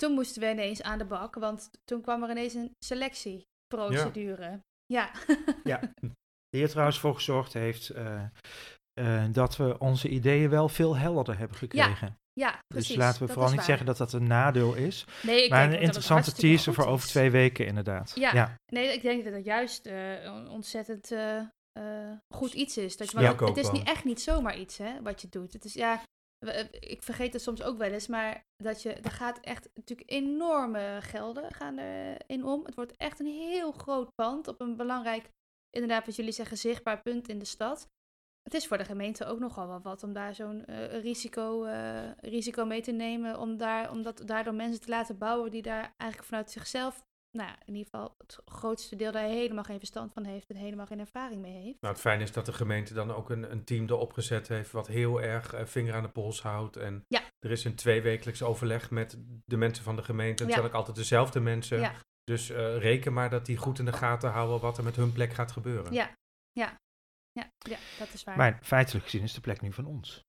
Toen 0.00 0.12
moesten 0.12 0.42
we 0.42 0.50
ineens 0.50 0.82
aan 0.82 0.98
de 0.98 1.04
bak, 1.04 1.34
want 1.34 1.70
toen 1.84 2.00
kwam 2.00 2.22
er 2.22 2.30
ineens 2.30 2.54
een 2.54 2.74
selectieprocedure. 2.84 4.60
Ja. 4.86 5.10
Ja. 5.64 5.80
Die 6.50 6.62
er 6.62 6.68
trouwens 6.68 6.98
voor 6.98 7.14
gezorgd 7.14 7.52
heeft 7.52 7.88
eh, 7.88 8.22
eh, 8.92 9.24
dat 9.32 9.56
we 9.56 9.78
onze 9.78 10.08
ideeën 10.08 10.50
wel 10.50 10.68
veel 10.68 10.96
helderder 10.96 11.38
hebben 11.38 11.56
gekregen. 11.56 12.18
Ja, 12.32 12.58
precies. 12.66 12.88
dus 12.88 12.96
laten 12.96 13.20
we 13.20 13.24
dat 13.24 13.34
vooral 13.34 13.50
niet 13.50 13.58
waar. 13.58 13.68
zeggen 13.68 13.86
dat 13.86 13.96
dat 13.96 14.12
een 14.12 14.26
nadeel 14.26 14.74
is. 14.74 15.04
Nee, 15.22 15.44
ik 15.44 15.50
maar 15.50 15.58
denk 15.58 15.72
een 15.72 15.76
dat 15.76 15.86
interessante 15.86 16.32
teaser 16.32 16.74
voor 16.74 16.86
over 16.86 17.08
twee 17.08 17.30
weken 17.30 17.66
inderdaad. 17.66 18.12
Ja. 18.14 18.54
Nee, 18.72 18.92
ik 18.92 19.02
denk 19.02 19.24
dat 19.24 19.32
het 19.32 19.44
juist 19.44 19.86
eh, 19.86 20.22
een 20.22 20.48
ontzettend 20.48 21.12
eh, 21.12 21.38
eh, 21.72 22.12
goed 22.34 22.52
iets 22.52 22.76
is. 22.76 22.96
Dat 22.96 23.10
je, 23.10 23.20
Ja, 23.20 23.30
het, 23.30 23.40
het 23.40 23.56
is 23.56 23.70
niet, 23.70 23.86
echt 23.86 24.04
niet 24.04 24.20
zomaar 24.20 24.58
iets 24.58 24.78
hè, 24.78 25.02
wat 25.02 25.20
je 25.20 25.28
doet. 25.28 25.52
Het 25.52 25.64
is, 25.64 25.74
ja, 25.74 26.02
ik 26.70 27.02
vergeet 27.02 27.32
het 27.32 27.42
soms 27.42 27.62
ook 27.62 27.78
wel 27.78 27.92
eens, 27.92 28.06
maar 28.06 28.46
dat 28.56 28.82
je, 28.82 28.92
er 28.92 29.10
gaat 29.10 29.40
echt 29.40 29.70
natuurlijk 29.74 30.10
enorme 30.10 30.98
gelden 31.00 31.54
gaan 31.54 31.78
er 31.78 32.22
in 32.26 32.44
om. 32.44 32.64
Het 32.64 32.74
wordt 32.74 32.96
echt 32.96 33.20
een 33.20 33.26
heel 33.26 33.72
groot 33.72 34.14
pand 34.14 34.48
op 34.48 34.60
een 34.60 34.76
belangrijk, 34.76 35.30
inderdaad 35.70 36.06
wat 36.06 36.16
jullie 36.16 36.32
zeggen, 36.32 36.56
zichtbaar 36.56 37.02
punt 37.02 37.28
in 37.28 37.38
de 37.38 37.44
stad. 37.44 37.88
Het 38.42 38.54
is 38.54 38.66
voor 38.66 38.78
de 38.78 38.84
gemeente 38.84 39.24
ook 39.24 39.38
nogal 39.38 39.66
wel 39.66 39.80
wat 39.80 40.02
om 40.02 40.12
daar 40.12 40.34
zo'n 40.34 40.64
eh, 40.64 41.00
risico, 41.00 41.64
eh, 41.64 42.10
risico 42.16 42.64
mee 42.64 42.82
te 42.82 42.92
nemen. 42.92 43.38
Om, 43.38 43.56
daar, 43.56 43.90
om 43.90 44.02
daardoor 44.02 44.54
mensen 44.54 44.80
te 44.80 44.88
laten 44.88 45.18
bouwen 45.18 45.50
die 45.50 45.62
daar 45.62 45.94
eigenlijk 45.96 46.30
vanuit 46.30 46.50
zichzelf, 46.50 47.04
nou 47.30 47.48
ja, 47.48 47.56
in 47.64 47.74
ieder 47.74 47.90
geval 47.90 48.14
het 48.18 48.38
grootste 48.44 48.96
deel 48.96 49.12
daar 49.12 49.24
helemaal 49.28 49.64
geen 49.64 49.78
verstand 49.78 50.12
van 50.12 50.24
heeft 50.24 50.50
en 50.50 50.56
helemaal 50.56 50.86
geen 50.86 50.98
ervaring 51.00 51.40
mee 51.40 51.52
heeft. 51.62 51.80
Nou, 51.80 51.92
het 51.94 52.02
fijne 52.02 52.22
is 52.22 52.32
dat 52.32 52.46
de 52.46 52.52
gemeente 52.52 52.94
dan 52.94 53.10
ook 53.14 53.30
een, 53.30 53.50
een 53.52 53.64
team 53.64 53.84
erop 53.88 54.12
gezet 54.12 54.48
heeft 54.48 54.70
wat 54.70 54.86
heel 54.86 55.20
erg 55.22 55.52
eh, 55.52 55.64
vinger 55.64 55.94
aan 55.94 56.02
de 56.02 56.08
pols 56.08 56.42
houdt. 56.42 56.76
En 56.76 57.04
Ja. 57.08 57.20
er 57.38 57.50
is 57.50 57.64
een 57.64 57.74
tweewekelijks 57.74 58.42
overleg 58.42 58.90
met 58.90 59.16
de 59.44 59.56
mensen 59.56 59.84
van 59.84 59.96
de 59.96 60.02
gemeente. 60.02 60.42
Het 60.42 60.52
Ja. 60.52 60.58
zijn 60.58 60.68
ook 60.70 60.76
altijd 60.76 60.96
dezelfde 60.96 61.40
mensen. 61.40 61.80
Ja, 61.80 61.94
Dus 62.24 62.50
eh, 62.50 62.78
reken 62.78 63.12
maar 63.12 63.30
dat 63.30 63.46
die 63.46 63.56
goed 63.56 63.78
in 63.78 63.84
de 63.84 63.92
gaten 63.92 64.30
houden 64.30 64.60
wat 64.60 64.78
er 64.78 64.84
met 64.84 64.96
hun 64.96 65.12
plek 65.12 65.32
gaat 65.32 65.52
gebeuren. 65.52 65.92
ja, 65.92 66.14
ja, 66.52 66.76
ja, 67.32 67.50
ja, 67.58 67.78
dat 67.98 68.12
is 68.12 68.24
waar. 68.24 68.36
Maar 68.36 68.58
feitelijk 68.62 69.04
gezien 69.04 69.22
is 69.22 69.32
de 69.34 69.40
plek 69.40 69.60
nu 69.60 69.72
van 69.72 69.84
ons. 69.86 70.24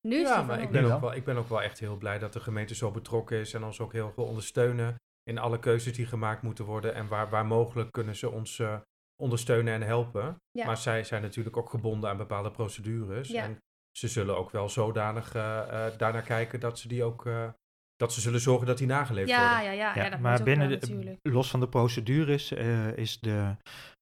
nu 0.00 0.16
is 0.20 0.28
ja, 0.28 0.42
maar 0.42 0.60
ik 0.62 0.70
ben, 0.70 0.82
ook 0.84 0.88
wel. 0.90 1.00
wel, 1.00 1.14
ik 1.14 1.24
ben 1.24 1.36
ook 1.36 1.48
wel 1.48 1.62
echt 1.62 1.78
heel 1.78 1.96
blij 1.96 2.18
dat 2.18 2.32
de 2.32 2.40
gemeente 2.40 2.74
zo 2.74 2.90
betrokken 2.90 3.38
is 3.38 3.54
en 3.54 3.64
ons 3.64 3.80
ook 3.80 3.92
heel 3.92 4.10
veel 4.12 4.24
ondersteunen 4.24 4.94
in 5.30 5.38
alle 5.38 5.58
keuzes 5.58 5.92
die 5.92 6.06
gemaakt 6.06 6.42
moeten 6.42 6.64
worden. 6.64 6.94
En 6.94 7.08
waar, 7.08 7.30
waar 7.30 7.46
mogelijk 7.46 7.92
kunnen 7.92 8.16
ze 8.16 8.30
ons 8.30 8.58
eh, 8.58 8.80
ondersteunen 9.22 9.74
en 9.74 9.82
helpen. 9.82 10.36
Ja. 10.50 10.66
Maar 10.66 10.76
zij 10.76 11.04
zijn 11.04 11.22
natuurlijk 11.22 11.56
ook 11.56 11.70
gebonden 11.70 12.10
aan 12.10 12.16
bepaalde 12.16 12.50
procedures. 12.50 13.28
Ja. 13.28 13.42
En 13.42 13.58
ze 13.98 14.08
zullen 14.08 14.36
ook 14.36 14.50
wel 14.50 14.68
zodanig 14.68 15.34
eh, 15.34 15.86
eh, 15.86 15.98
daarnaar 15.98 16.22
kijken 16.22 16.60
dat 16.60 16.78
ze 16.78 16.88
die 16.88 17.04
ook 17.04 17.26
eh, 17.26 17.48
dat 17.96 18.12
ze 18.12 18.20
zullen 18.20 18.40
zorgen 18.40 18.66
dat 18.66 18.78
die 18.78 18.86
nageleefd 18.86 19.28
ja, 19.28 19.48
worden. 19.48 19.64
ja, 19.64 19.72
ja, 19.72 19.94
ja, 19.94 20.04
Ja, 20.04 20.10
dat 20.10 20.20
maar 20.20 20.42
binnen 20.42 20.68
wel 20.68 20.78
de, 20.78 20.86
natuurlijk. 20.86 21.18
los 21.22 21.50
van 21.50 21.60
de 21.60 21.68
procedures 21.68 22.52
eh, 22.52 22.96
is 22.96 23.20
de 23.20 23.56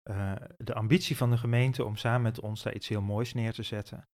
eh, 0.08 0.32
de 0.56 0.74
ambitie 0.74 1.16
van 1.16 1.30
de 1.30 1.36
gemeente 1.38 1.84
om 1.84 1.96
samen 1.96 2.22
met 2.22 2.40
ons 2.40 2.62
daar 2.62 2.74
iets 2.74 2.88
heel 2.88 3.02
moois 3.02 3.34
neer 3.34 3.52
te 3.52 3.62
zetten. 3.62 4.08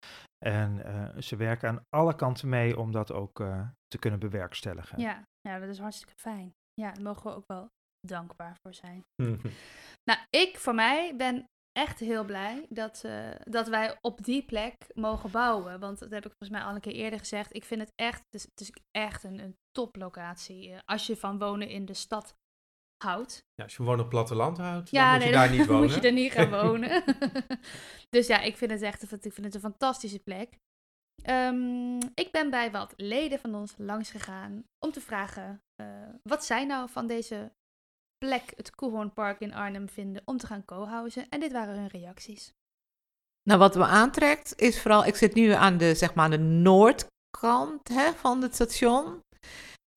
En 0.46 0.86
eh, 0.86 1.22
ze 1.22 1.36
werken 1.36 1.70
aan 1.70 1.86
alle 1.90 2.16
kanten 2.16 2.50
mee 2.50 2.78
om 2.78 2.92
dat 2.92 3.12
ook 3.12 3.40
eh, 3.40 3.68
te 3.88 3.98
kunnen 3.98 4.20
bewerkstelligen. 4.20 5.00
Ja, 5.00 5.28
ja, 5.42 5.60
dat 5.60 5.70
is 5.70 5.80
hartstikke 5.80 6.14
fijn. 6.16 6.54
Ja, 6.74 6.92
daar 6.92 7.04
mogen 7.04 7.30
we 7.32 7.36
ook 7.38 7.48
wel 7.48 7.70
dankbaar 8.08 8.58
voor 8.62 8.74
zijn. 8.74 9.04
Nou, 10.10 10.20
ik 10.30 10.58
voor 10.58 10.76
mij 10.76 11.16
ben 11.16 11.46
echt 11.72 12.00
heel 12.00 12.24
blij 12.26 12.66
dat, 12.70 13.04
eh, 13.04 13.30
dat 13.44 13.68
wij 13.68 13.98
op 14.02 14.24
die 14.24 14.46
plek 14.46 14.76
mogen 14.94 15.32
bouwen. 15.32 15.80
Want 15.80 16.00
dat 16.00 16.12
heb 16.12 16.26
ik 16.26 16.32
volgens 16.38 16.50
mij 16.60 16.62
al 16.68 16.76
een 16.76 16.82
keer 16.82 16.94
eerder 16.94 17.20
gezegd. 17.20 17.56
Ik 17.56 17.64
vind 17.64 17.82
het 17.82 17.92
echt, 17.96 18.18
het 18.26 18.34
is, 18.34 18.44
het 18.44 18.62
is 18.62 18.72
echt 18.92 19.24
een, 19.24 19.40
een 19.40 19.58
toplocatie. 19.72 20.72
eh, 20.72 20.80
als 20.86 21.08
je 21.08 21.18
van 21.18 21.40
wonen 21.40 21.68
in 21.70 21.86
de 21.86 21.94
stad 21.94 22.36
houdt. 23.04 23.38
Ja, 23.54 23.64
als 23.64 23.72
je 23.72 23.78
gewoon 23.78 23.94
op 23.94 24.00
het 24.00 24.10
platteland 24.10 24.58
houdt, 24.58 24.92
dan 24.92 25.10
moet 25.10 25.18
nee, 25.18 25.28
je 25.28 25.34
daar 25.34 25.52
niet 25.58 25.66
wonen. 25.66 25.84
moet 25.84 25.94
je 25.94 26.02
er 26.02 26.14
niet 26.14 26.32
gaan 26.32 26.50
wonen. 26.64 27.04
dus 28.10 28.28
ja, 28.28 28.40
ik 28.42 28.58
vind 28.58 28.72
het 28.72 28.82
echt 28.82 29.12
een, 29.12 29.18
ik 29.22 29.34
vind 29.34 29.46
het 29.46 29.56
een 29.56 29.62
fantastische 29.72 30.20
plek. 30.20 30.58
Ehm, 31.24 31.96
ik 32.14 32.30
ben 32.32 32.50
bij 32.50 32.72
wat 32.72 32.94
leden 32.98 33.40
van 33.40 33.56
ons 33.56 33.74
langs 33.78 34.12
gegaan 34.12 34.64
om 34.86 34.92
te 34.92 35.02
vragen 35.02 35.63
wat 36.24 36.46
zij 36.46 36.66
nou 36.66 36.90
van 36.90 37.08
deze 37.08 37.52
plek, 38.18 38.54
het 38.56 38.76
Koehoornpark 38.76 39.40
in 39.40 39.54
Arnhem, 39.54 39.90
vinden 39.90 40.22
om 40.26 40.38
te 40.38 40.48
gaan 40.48 40.66
co-housen. 40.66 41.30
En 41.30 41.40
dit 41.40 41.52
waren 41.52 41.76
hun 41.76 41.88
reacties. 41.88 42.54
Nou, 43.44 43.60
wat 43.60 43.76
me 43.76 43.86
aantrekt 43.86 44.60
is 44.60 44.82
vooral, 44.82 45.06
ik 45.06 45.16
zit 45.16 45.34
nu 45.34 45.50
aan 45.50 45.78
de, 45.78 45.96
zeg 45.96 46.14
maar, 46.14 46.30
de 46.30 46.38
noordkant 46.38 47.88
hè, 47.88 48.14
van 48.14 48.42
het 48.42 48.54
station. 48.54 49.22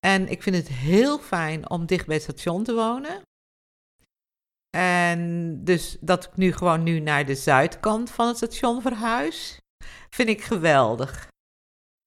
En 0.06 0.28
ik 0.28 0.42
vind 0.42 0.56
het 0.56 0.68
heel 0.68 1.18
fijn 1.18 1.70
om 1.70 1.86
dicht 1.86 2.06
bij 2.06 2.14
het 2.14 2.24
station 2.24 2.64
te 2.64 2.74
wonen. 2.74 3.22
En 4.76 5.64
dus 5.64 5.96
dat 6.00 6.24
ik 6.24 6.36
nu 6.36 6.52
gewoon 6.52 6.82
nu 6.82 7.00
naar 7.00 7.26
de 7.26 7.34
zuidkant 7.34 8.10
van 8.10 8.26
het 8.26 8.36
station 8.36 8.82
verhuis, 8.82 9.58
vind 10.10 10.28
ik 10.28 10.42
geweldig. 10.42 11.28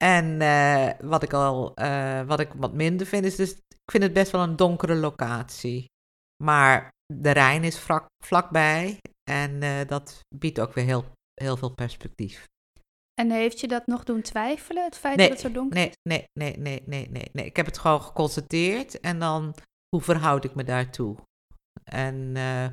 En 0.04 0.42
eh, 0.42 0.90
wat 1.00 1.24
ik 1.24 1.34
al, 1.34 1.76
eh, 1.76 2.22
wat 2.24 2.40
ik 2.40 2.54
wat 2.54 2.74
minder 2.74 3.08
vind, 3.08 3.26
is 3.26 3.36
dus, 3.36 3.52
ik 3.52 3.92
vind 3.92 4.04
het 4.04 4.14
best 4.14 4.32
wel 4.32 4.42
een 4.42 4.56
donkere 4.56 4.96
locatie. 4.96 5.86
Maar 6.44 6.90
de 7.14 7.32
Rijn 7.32 7.64
is 7.64 7.80
vlak, 7.80 8.06
vlakbij 8.24 9.00
en 9.32 9.62
eh, 9.62 9.88
dat 9.88 10.20
biedt 10.36 10.60
ook 10.60 10.74
weer 10.74 10.86
heel, 10.86 11.06
heel 11.34 11.58
veel 11.58 11.74
perspectief. 11.74 12.48
En 13.14 13.32
heeft 13.32 13.60
je 13.60 13.68
dat 13.68 13.88
nog 13.88 14.04
doen 14.04 14.22
twijfelen, 14.22 14.84
het 14.84 14.98
feit 14.98 15.16
Nee, 15.16 15.28
dat 15.28 15.38
het 15.38 15.48
zo 15.48 15.54
donker 15.54 15.78
Nee, 15.78 15.92
nee, 16.10 16.26
nee, 16.40 16.58
nee, 16.58 16.84
nee, 16.86 17.10
nee, 17.10 17.30
nee. 17.34 17.46
Ik 17.46 17.56
heb 17.56 17.66
het 17.66 17.78
gewoon 17.78 18.02
geconstateerd 18.02 19.00
en 19.00 19.20
dan, 19.20 19.56
hoe 19.90 20.02
verhoud 20.02 20.44
ik 20.44 20.56
me 20.56 20.64
daartoe? 20.64 21.16
En 21.84 22.16
eh, 22.36 22.68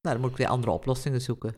nou, 0.00 0.16
dan 0.16 0.20
moet 0.20 0.30
ik 0.30 0.36
weer 0.36 0.48
andere 0.48 0.72
oplossingen 0.72 1.20
zoeken. 1.20 1.54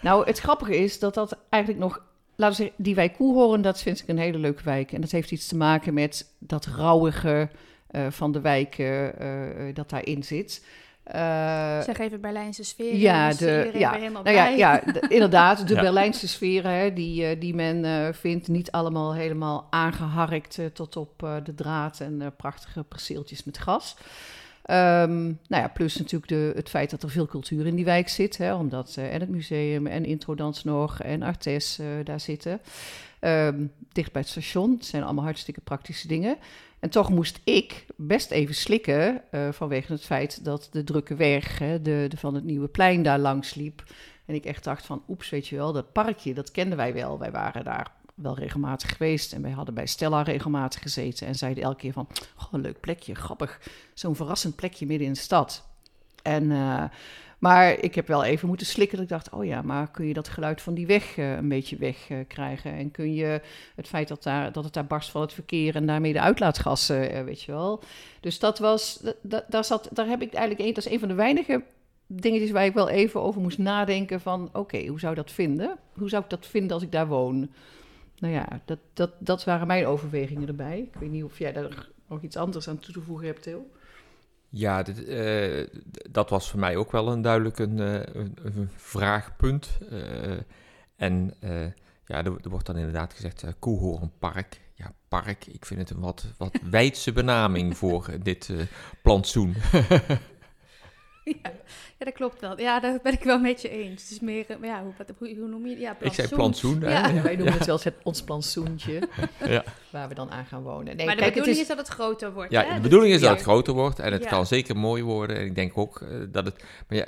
Nou, 0.00 0.26
het 0.26 0.38
grappige 0.38 0.76
is 0.76 0.98
dat 0.98 1.14
dat 1.14 1.38
eigenlijk 1.48 1.82
nog, 1.82 2.04
laten 2.36 2.56
we 2.56 2.62
zeggen, 2.62 2.84
die 2.84 2.94
wijk 2.94 3.12
Koehoorn, 3.14 3.62
dat 3.62 3.82
vind 3.82 4.00
ik 4.02 4.08
een 4.08 4.18
hele 4.18 4.38
leuke 4.38 4.62
wijk. 4.62 4.92
En 4.92 5.00
dat 5.00 5.10
heeft 5.10 5.30
iets 5.30 5.46
te 5.46 5.56
maken 5.56 5.94
met 5.94 6.32
dat 6.38 6.66
rauwige 6.66 7.48
eh, 7.90 8.06
van 8.10 8.32
de 8.32 8.40
wijk 8.40 8.78
eh, 8.78 9.68
eh, 9.68 9.74
dat 9.74 9.90
daarin 9.90 10.22
zit. 10.22 10.64
Eh, 11.04 11.80
Zeg 11.82 11.98
even 11.98 12.20
Berlijnse 12.20 12.64
sfeer. 12.64 12.96
ja, 12.96 13.28
dus 13.28 13.38
de- 13.38 13.62
iedereen 13.66 14.02
ja. 14.02 14.08
nou 14.08 14.30
ja, 14.30 14.46
ja 14.46 14.80
de- 14.92 15.06
inderdaad, 15.14 15.68
de 15.68 15.74
Ja. 15.74 15.80
Berlijnse 15.80 16.28
sferen 16.28 16.70
hè, 16.72 16.92
die, 16.92 17.38
die 17.38 17.54
men 17.54 17.84
eh, 17.84 18.08
vindt, 18.12 18.48
niet 18.48 18.70
allemaal 18.70 19.14
helemaal 19.14 19.66
aangeharkt 19.70 20.58
eh, 20.58 20.66
tot 20.66 20.96
op 20.96 21.22
eh, 21.22 21.34
de 21.44 21.54
draad 21.54 22.00
en 22.00 22.22
eh, 22.22 22.26
prachtige 22.36 22.82
perceeltjes 22.84 23.44
met 23.44 23.56
gras. 23.56 23.96
Ehm, 24.66 25.24
nou 25.24 25.62
ja, 25.62 25.68
plus 25.68 25.96
natuurlijk 25.96 26.30
de, 26.30 26.52
het 26.54 26.68
feit 26.68 26.90
dat 26.90 27.02
er 27.02 27.10
veel 27.10 27.26
cultuur 27.26 27.66
in 27.66 27.74
die 27.74 27.84
wijk 27.84 28.08
zit, 28.08 28.36
hè, 28.36 28.54
omdat 28.54 28.94
eh, 28.98 29.14
en 29.14 29.20
het 29.20 29.28
museum 29.28 29.86
en 29.86 30.04
Introdans 30.04 30.64
nog 30.64 31.00
en 31.02 31.22
Artes 31.22 31.78
eh, 31.78 31.86
daar 32.04 32.20
zitten. 32.20 32.60
Ehm, 33.20 33.66
dicht 33.92 34.12
bij 34.12 34.20
het 34.20 34.30
station, 34.30 34.70
het 34.70 34.84
zijn 34.84 35.02
allemaal 35.02 35.24
hartstikke 35.24 35.60
praktische 35.60 36.08
dingen. 36.08 36.36
En 36.80 36.90
toch 36.90 37.10
moest 37.10 37.40
ik 37.44 37.86
best 37.96 38.30
even 38.30 38.54
slikken 38.54 39.22
eh, 39.30 39.48
vanwege 39.52 39.92
het 39.92 40.04
feit 40.04 40.44
dat 40.44 40.68
de 40.70 40.84
drukke 40.84 41.14
weg 41.14 41.58
hè, 41.58 41.82
de, 41.82 42.06
de 42.08 42.16
van 42.16 42.34
het 42.34 42.44
Nieuwe 42.44 42.68
Plein 42.68 43.02
daar 43.02 43.18
langs 43.18 43.54
liep. 43.54 43.82
En 44.24 44.34
ik 44.34 44.44
echt 44.44 44.64
dacht 44.64 44.86
van, 44.86 45.02
oeps, 45.08 45.30
weet 45.30 45.46
je 45.46 45.56
wel, 45.56 45.72
dat 45.72 45.92
parkje, 45.92 46.34
dat 46.34 46.50
kenden 46.50 46.76
wij 46.76 46.94
wel. 46.94 47.18
Wij 47.18 47.30
waren 47.30 47.64
daar 47.64 47.92
wel 48.16 48.34
regelmatig 48.38 48.96
geweest 48.96 49.32
en 49.32 49.42
wij 49.42 49.50
hadden 49.50 49.74
bij 49.74 49.86
Stella 49.86 50.22
regelmatig 50.22 50.82
gezeten. 50.82 51.26
En 51.26 51.34
zeiden 51.34 51.62
elke 51.64 51.76
keer 51.76 51.92
van, 51.92 52.08
goh, 52.34 52.52
een 52.52 52.60
leuk 52.60 52.80
plekje, 52.80 53.14
grappig. 53.14 53.60
Zo'n 53.94 54.16
verrassend 54.16 54.56
plekje 54.56 54.86
midden 54.86 55.06
in 55.06 55.12
de 55.12 55.18
stad. 55.18 55.68
En, 56.22 56.50
eh, 56.52 56.84
maar 57.38 57.78
ik 57.78 57.94
heb 57.94 58.06
wel 58.06 58.24
even 58.24 58.48
moeten 58.48 58.66
slikken. 58.66 58.96
Dat 58.96 59.06
ik 59.06 59.12
dacht, 59.12 59.30
oh 59.30 59.44
ja, 59.44 59.62
maar 59.62 59.90
kun 59.90 60.06
je 60.06 60.14
dat 60.14 60.28
geluid 60.28 60.60
van 60.60 60.74
die 60.74 60.86
weg 60.86 61.16
eh, 61.16 61.32
een 61.36 61.48
beetje 61.48 61.76
wegkrijgen? 61.76 62.26
krijgen 62.26 62.72
en 62.72 62.90
kun 62.90 63.14
je 63.14 63.40
het 63.74 63.88
feit 63.88 64.08
dat, 64.08 64.22
daar, 64.22 64.52
dat 64.52 64.64
het 64.64 64.72
daar 64.72 64.86
barst 64.86 65.10
van 65.10 65.20
het 65.20 65.32
verkeer 65.32 65.74
en 65.76 65.86
daarmee 65.86 66.12
de 66.12 66.20
uitlaatgassen, 66.20 67.10
eh, 67.12 67.24
weet 67.24 67.42
je 67.42 67.52
wel. 67.52 67.82
Dus 68.20 68.38
dat 68.38 68.58
was, 68.58 68.98
da- 69.02 69.12
da- 69.22 69.44
daar, 69.48 69.64
zat, 69.64 69.88
daar 69.92 70.06
heb 70.06 70.22
ik 70.22 70.32
eigenlijk 70.32 70.68
een, 70.68 70.74
dat 70.74 70.86
is 70.86 70.92
een 70.92 70.98
van 70.98 71.08
de 71.08 71.14
weinige 71.14 71.62
dingetjes 72.06 72.50
waar 72.50 72.64
ik 72.64 72.74
wel 72.74 72.88
even 72.88 73.22
over 73.22 73.40
moest 73.40 73.58
nadenken 73.58 74.20
van, 74.20 74.48
oké, 74.52 74.86
hoe 74.86 75.00
zou 75.00 75.14
dat 75.14 75.30
vinden? 75.32 75.76
Hoe 75.92 76.08
zou 76.08 76.22
ik 76.22 76.30
dat 76.30 76.46
vinden 76.46 76.72
als 76.72 76.82
ik 76.82 76.92
daar 76.92 77.06
woon? 77.06 77.50
Nou 78.18 78.34
ja, 78.34 78.60
dat, 78.64 78.78
dat, 78.92 79.10
dat 79.18 79.44
waren 79.44 79.66
mijn 79.66 79.86
overwegingen 79.86 80.48
erbij. 80.48 80.78
Ik 80.78 81.00
weet 81.00 81.10
niet 81.10 81.24
of 81.24 81.38
jij 81.38 81.52
daar 81.52 81.88
nog 82.08 82.22
iets 82.22 82.36
anders 82.36 82.68
aan 82.68 82.78
toe 82.78 82.94
te 82.94 83.00
voegen 83.00 83.26
hebt, 83.26 83.42
Til. 83.42 83.70
Ja, 84.48 84.82
dit, 84.82 85.04
eh, 85.04 85.66
dat 86.10 86.30
was 86.30 86.50
voor 86.50 86.60
mij 86.60 86.76
ook 86.76 86.92
wel 86.92 87.08
een 87.08 87.22
duidelijk 87.22 87.58
een, 87.58 87.80
eh, 87.80 88.14
een, 88.14 88.36
een 88.42 88.68
vraagpunt. 88.76 89.78
Eh, 89.90 90.38
en 90.96 91.34
ja, 92.04 92.24
er, 92.24 92.36
er 92.42 92.50
wordt 92.50 92.66
dan 92.66 92.76
inderdaad 92.76 93.12
gezegd 93.12 93.44
Koehoornpark. 93.58 94.60
Ja, 94.74 94.94
park. 95.08 95.46
Ik 95.46 95.66
vind 95.66 95.80
het 95.80 95.90
een 95.90 96.00
wat, 96.00 96.24
wat 96.36 96.58
wijdse 96.70 97.12
benaming 97.12 97.76
voor 97.76 98.10
dit 98.22 98.50
plantsoen. 99.02 99.54
Ja, 101.42 101.50
ja, 101.98 102.04
dat 102.04 102.14
klopt 102.14 102.40
wel. 102.40 102.60
Ja, 102.60 102.80
daar 102.80 102.98
ben 103.02 103.12
ik 103.12 103.22
wel 103.22 103.38
met 103.38 103.62
je 103.62 103.68
eens. 103.68 104.02
Het 104.02 104.10
is 104.10 104.20
meer, 104.20 104.44
eh, 104.48 104.56
maar 104.56 104.68
ja, 104.68 104.82
hoe, 104.82 104.92
wat, 104.98 105.12
hoe, 105.18 105.36
hoe 105.38 105.48
noem 105.48 105.64
je 105.64 105.70
het? 105.70 105.80
Ja, 105.80 105.96
Ik 106.00 106.12
zei 106.12 106.28
plantsoen. 106.28 106.78
plantsoen. 106.78 107.08
Ja. 107.08 107.14
Ja, 107.16 107.22
wij 107.22 107.36
noemen 107.36 107.54
het 107.54 107.66
wel 107.66 107.74
eens 107.74 107.84
het, 107.84 107.94
ons 108.02 108.22
plantsoentje, 108.22 109.08
Ja. 109.44 109.64
waar 109.90 110.08
we 110.08 110.14
dan 110.14 110.30
aan 110.30 110.44
gaan 110.46 110.62
wonen. 110.62 110.96
Nee, 110.96 111.06
maar 111.06 111.14
de 111.14 111.20
kijk, 111.22 111.34
het 111.34 111.44
bedoeling 111.44 111.56
is, 111.56 111.62
is, 111.62 111.68
dat 111.68 111.78
het 111.78 111.88
groter 111.88 112.32
wordt. 112.32 112.52
Ja, 112.52 112.64
hè? 112.64 112.74
de 112.74 112.80
bedoeling 112.80 113.14
is 113.14 113.20
ja. 113.20 113.26
dat 113.28 113.36
het 113.36 113.46
groter 113.46 113.74
wordt 113.74 113.98
en 113.98 114.12
het 114.12 114.22
Ja. 114.22 114.28
kan 114.28 114.46
zeker 114.46 114.76
mooi 114.76 115.02
worden. 115.02 115.36
En 115.36 115.44
ik 115.44 115.54
denk 115.54 115.78
ook 115.78 116.00
eh, 116.00 116.08
dat 116.28 116.44
het. 116.44 116.64
Maar 116.88 116.98
ja, 116.98 117.06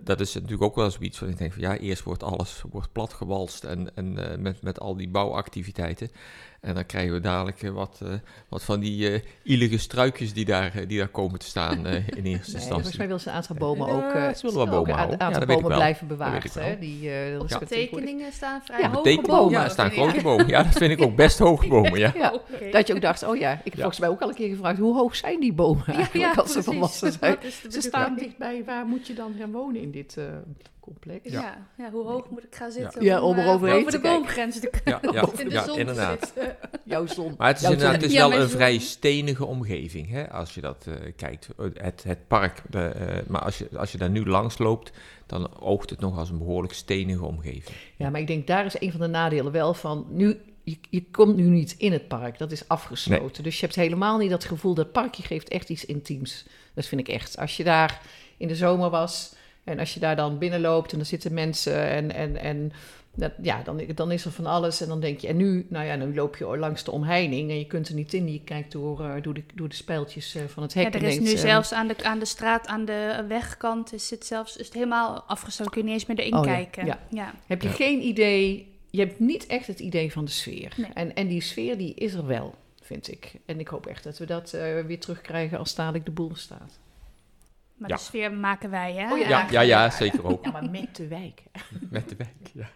dat 0.00 0.20
is 0.20 0.34
natuurlijk 0.34 0.62
ook 0.62 0.74
wel 0.74 0.90
zoiets 0.90 1.18
van. 1.18 1.28
Ik 1.28 1.38
denk 1.38 1.52
van 1.52 1.62
ja, 1.62 1.76
eerst 1.76 2.02
wordt 2.02 2.22
alles 2.22 2.62
wordt 2.70 2.92
platgewalst 2.92 3.64
en, 3.64 3.90
en 3.94 4.30
eh, 4.30 4.38
met, 4.38 4.62
met 4.62 4.80
al 4.80 4.96
die 4.96 5.08
bouwactiviteiten. 5.08 6.10
En 6.66 6.74
dan 6.74 6.86
krijgen 6.86 7.12
we 7.12 7.20
dadelijk 7.20 7.62
eh, 7.62 7.70
wat, 7.70 8.00
eh, 8.02 8.08
wat 8.48 8.62
van 8.64 8.80
die 8.80 9.10
eh 9.10 9.20
ielige 9.42 9.78
struikjes 9.78 10.32
die 10.32 10.44
daar, 10.44 10.72
die 10.86 10.98
daar 10.98 11.08
komen 11.08 11.38
te 11.38 11.46
staan 11.46 11.86
eh, 11.86 11.94
in 11.94 12.02
eerste 12.06 12.16
Nee, 12.24 12.34
volgens 12.34 12.54
instantie. 12.54 12.98
mij 12.98 13.06
wil 13.08 13.18
ze 13.18 13.28
een 13.28 13.34
aantal 13.34 13.56
bomen 13.56 13.86
Ja, 13.88 13.92
ook. 13.94 14.12
eh, 14.12 14.34
ze 14.34 14.42
willen 14.42 14.54
wel 14.54 14.62
ook 14.66 14.70
bomen 14.70 14.88
een 14.90 14.96
houden. 14.96 15.18
Ja, 15.18 15.24
aantal 15.24 15.46
bomen 15.46 15.68
wel. 15.68 15.76
blijven 15.78 16.06
bewaard. 16.06 16.54
hè? 16.54 16.60
wel. 16.68 16.78
Die, 16.80 17.08
eh, 17.10 17.40
Ja. 17.48 17.58
Tekeningen 17.58 18.32
staan 18.32 18.60
vrij 18.64 18.80
Ja, 18.80 18.90
hoge 18.90 19.20
bomen. 19.26 19.50
ja, 19.52 19.64
er 19.64 19.70
staan 19.70 19.90
grote 19.90 20.22
bomen. 20.22 20.46
Ja, 20.48 20.62
dat 20.62 20.72
vind 20.72 20.92
ik 20.92 21.02
ook 21.06 21.16
best 21.16 21.38
hoge 21.38 21.68
bomen. 21.68 21.98
Ja. 21.98 22.12
Ja, 22.16 22.32
dat 22.70 22.86
je 22.86 22.94
ook 22.94 23.00
dacht, 23.00 23.22
oh 23.22 23.36
ja, 23.36 23.52
ik 23.52 23.58
heb 23.64 23.72
Ja. 23.74 23.78
volgens 23.80 23.98
mij 24.00 24.08
ook 24.08 24.20
al 24.20 24.28
een 24.28 24.34
keer 24.34 24.48
gevraagd, 24.48 24.78
hoe 24.78 24.94
hoog 24.96 25.16
zijn 25.16 25.40
die 25.40 25.52
bomen 25.52 25.86
eigenlijk 25.86 26.36
als 26.36 26.46
ze 26.46 26.52
precies. 26.52 26.72
volwassen 26.72 27.12
zijn? 27.20 27.36
Ze 27.68 27.80
staan 27.80 28.14
dichtbij, 28.16 28.62
waar 28.66 28.86
moet 28.86 29.06
je 29.06 29.14
dan 29.14 29.34
gaan 29.38 29.52
wonen 29.52 29.80
in 29.82 29.90
dit 29.90 30.16
eh, 30.16 30.24
complex? 30.86 31.30
Ja. 31.30 31.66
Ja. 31.76 31.90
hoe 31.90 32.06
hoog 32.06 32.30
moet 32.30 32.44
ik 32.44 32.54
gaan 32.54 32.70
zitten 32.70 33.02
Ja, 33.02 33.20
om 33.22 33.36
eh, 33.38 33.44
eroverheen 33.46 33.76
over 33.78 33.90
te 33.90 33.96
de 33.96 34.02
boomgrens 34.02 34.60
te 34.60 34.70
Ja, 34.84 34.98
ja, 35.12 35.28
in 35.38 35.48
de 35.48 35.54
ja, 35.54 35.64
zon 35.64 35.74
te 35.74 35.80
inderdaad. 35.80 36.32
zitten. 36.34 36.56
Jouw 36.84 37.06
zon. 37.06 37.34
Maar 37.38 37.48
het 37.48 37.56
is 37.56 37.62
inderdaad 37.62 37.92
het 37.92 38.02
is 38.02 38.12
wel 38.14 38.32
een 38.32 38.40
zon. 38.40 38.48
vrij 38.48 38.78
stenige 38.78 39.44
omgeving, 39.44 40.10
hè, 40.10 40.30
als 40.30 40.54
je 40.54 40.60
dat 40.60 40.86
eh, 40.88 41.12
kijkt. 41.16 41.48
Het, 41.74 42.02
het 42.02 42.26
park, 42.28 42.62
de, 42.70 42.78
eh, 42.88 43.28
maar 43.28 43.40
als 43.42 43.58
je, 43.58 43.68
als 43.76 43.92
je 43.92 43.98
daar 43.98 44.10
nu 44.10 44.26
langs 44.26 44.58
loopt, 44.58 44.92
dan 45.26 45.60
oogt 45.60 45.90
het 45.90 46.00
nog 46.00 46.18
als 46.18 46.30
een 46.30 46.38
behoorlijk 46.38 46.74
stenige 46.74 47.24
omgeving. 47.24 47.76
Ja, 47.96 48.10
maar 48.10 48.20
ik 48.20 48.26
denk 48.26 48.46
daar 48.46 48.64
is 48.64 48.80
een 48.80 48.90
van 48.90 49.00
de 49.00 49.06
nadelen 49.06 49.52
wel 49.52 49.74
van. 49.74 50.06
Nu, 50.10 50.38
je, 50.62 50.78
je 50.90 51.04
komt 51.10 51.36
nu 51.36 51.42
niet 51.42 51.74
in 51.78 51.92
het 51.92 52.08
park, 52.08 52.38
dat 52.38 52.52
is 52.52 52.68
afgesloten. 52.68 53.42
Dus 53.42 53.54
je 53.60 53.64
hebt 53.66 53.78
helemaal 53.78 54.18
niet 54.18 54.30
dat 54.30 54.44
gevoel 54.44 54.74
dat 54.74 54.84
het 54.84 54.92
parkje 54.92 55.22
geeft 55.22 55.48
echt 55.48 55.68
iets 55.68 55.84
intiems. 55.84 56.46
Dat 56.74 56.86
vind 56.86 57.00
ik 57.00 57.08
echt. 57.08 57.38
Als 57.38 57.56
je 57.56 57.64
daar 57.64 58.00
in 58.36 58.48
de 58.48 58.56
zomer 58.56 58.90
was 58.90 59.34
en 59.66 59.78
als 59.78 59.94
je 59.94 60.00
daar 60.00 60.16
dan 60.16 60.38
binnenloopt 60.38 60.92
en 60.92 60.98
er 60.98 61.04
zitten 61.04 61.34
mensen 61.34 61.88
en, 61.88 62.12
en, 62.14 62.36
en 62.36 62.72
dat, 63.14 63.32
ja, 63.42 63.62
dan, 63.62 63.82
dan 63.94 64.10
is 64.12 64.24
er 64.24 64.30
van 64.30 64.46
alles. 64.46 64.80
En 64.80 64.88
dan 64.88 65.00
denk 65.00 65.20
je, 65.20 65.28
en 65.28 65.36
nu, 65.36 65.66
nou 65.68 65.86
ja, 65.86 65.96
nu 65.96 66.14
loop 66.14 66.36
je 66.36 66.56
langs 66.56 66.84
de 66.84 66.90
omheining 66.90 67.50
en 67.50 67.58
je 67.58 67.66
kunt 67.66 67.88
er 67.88 67.94
niet 67.94 68.14
in. 68.14 68.32
Je 68.32 68.40
kijkt 68.44 68.72
door, 68.72 69.04
eh, 69.04 69.22
door, 69.22 69.34
de, 69.34 69.42
door 69.54 69.68
de 69.68 69.74
spijltjes 69.74 70.34
eh, 70.34 70.42
van 70.44 70.62
het 70.62 70.74
hek. 70.74 70.84
Ja, 70.84 70.90
er 70.92 71.02
is 71.06 71.14
denkt, 71.14 71.24
nu 71.24 71.32
eh, 71.32 71.38
zelfs 71.38 71.72
aan 71.72 71.86
de, 71.88 71.96
aan 72.02 72.18
de 72.18 72.24
straat, 72.24 72.66
aan 72.66 72.84
de 72.84 73.24
wegkant, 73.28 73.92
is 73.92 74.10
het 74.10 74.26
zelfs 74.26 74.56
is 74.56 74.64
het 74.64 74.74
helemaal 74.74 75.20
afgesloten. 75.26 75.72
Kun 75.72 75.82
je 75.82 75.88
niet 75.88 75.96
eens 75.98 76.06
meer 76.06 76.18
erin 76.18 76.34
Oh 76.36 76.42
kijken. 76.42 76.86
ja. 76.86 76.98
ja. 77.10 77.34
heb 77.46 77.62
je 77.62 77.68
Ja. 77.68 77.74
geen 77.74 78.02
idee, 78.02 78.72
je 78.90 79.00
hebt 79.00 79.18
niet 79.18 79.46
echt 79.46 79.66
het 79.66 79.80
idee 79.80 80.12
van 80.12 80.24
de 80.24 80.30
sfeer. 80.30 80.72
Nee. 80.76 80.90
En, 80.94 81.14
en 81.14 81.26
die 81.26 81.40
sfeer 81.40 81.78
die 81.78 81.94
is 81.94 82.14
er 82.14 82.26
wel, 82.26 82.54
vind 82.82 83.10
ik. 83.10 83.32
En 83.46 83.60
ik 83.60 83.68
hoop 83.68 83.86
echt 83.86 84.04
dat 84.04 84.18
we 84.18 84.26
dat 84.26 84.52
eh, 84.52 84.80
weer 84.80 85.00
terugkrijgen 85.00 85.58
als 85.58 85.74
dadelijk 85.74 86.04
de 86.04 86.10
boel 86.10 86.34
staat. 86.34 86.78
Maar 87.76 87.88
Ja. 87.90 87.96
de 87.96 88.02
sfeer 88.02 88.32
maken 88.32 88.70
wij, 88.70 88.92
hè? 88.94 89.12
Oh 89.12 89.18
ja. 89.18 89.28
Ja, 89.28 89.46
ja, 89.50 89.60
ja, 89.60 89.90
zeker 89.90 90.24
ook. 90.24 90.44
Ja, 90.46 90.50
maar 90.50 90.70
met 90.70 90.96
de 90.96 91.08
wijk. 91.08 91.42
Met 91.90 92.08
de 92.08 92.16
wijk, 92.16 92.50
ja. 92.54 92.68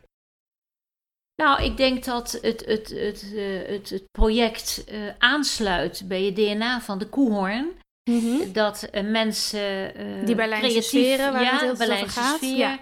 Nou, 1.43 1.63
ik 1.63 1.77
denk 1.77 2.05
dat 2.05 2.33
het, 2.33 2.65
het, 2.67 2.89
het, 2.91 3.33
eh, 3.35 3.69
het, 3.69 3.91
het 3.91 4.05
project 4.11 4.85
eh, 4.85 4.99
aansluit 5.19 6.03
bij 6.09 6.23
het 6.23 6.37
DNA 6.37 6.81
van 6.81 6.99
de 6.99 7.07
koehoorn. 7.09 7.73
Mhm. 8.11 8.53
Dat 8.53 8.83
eh, 8.83 9.05
mensen 9.05 9.95
eh, 9.95 10.27
Die 10.27 10.35
Berlijnse 10.35 10.67
creatief, 10.69 10.85
sferen 10.85 11.33
waar 11.33 11.43
ja, 11.43 11.51
het 11.51 11.61
heel 11.61 11.61
veel 11.61 11.71
over 11.71 11.87
Berlijnse 11.87 12.21
gaat, 12.21 12.37
sfeer, 12.37 12.57
ja. 12.57 12.79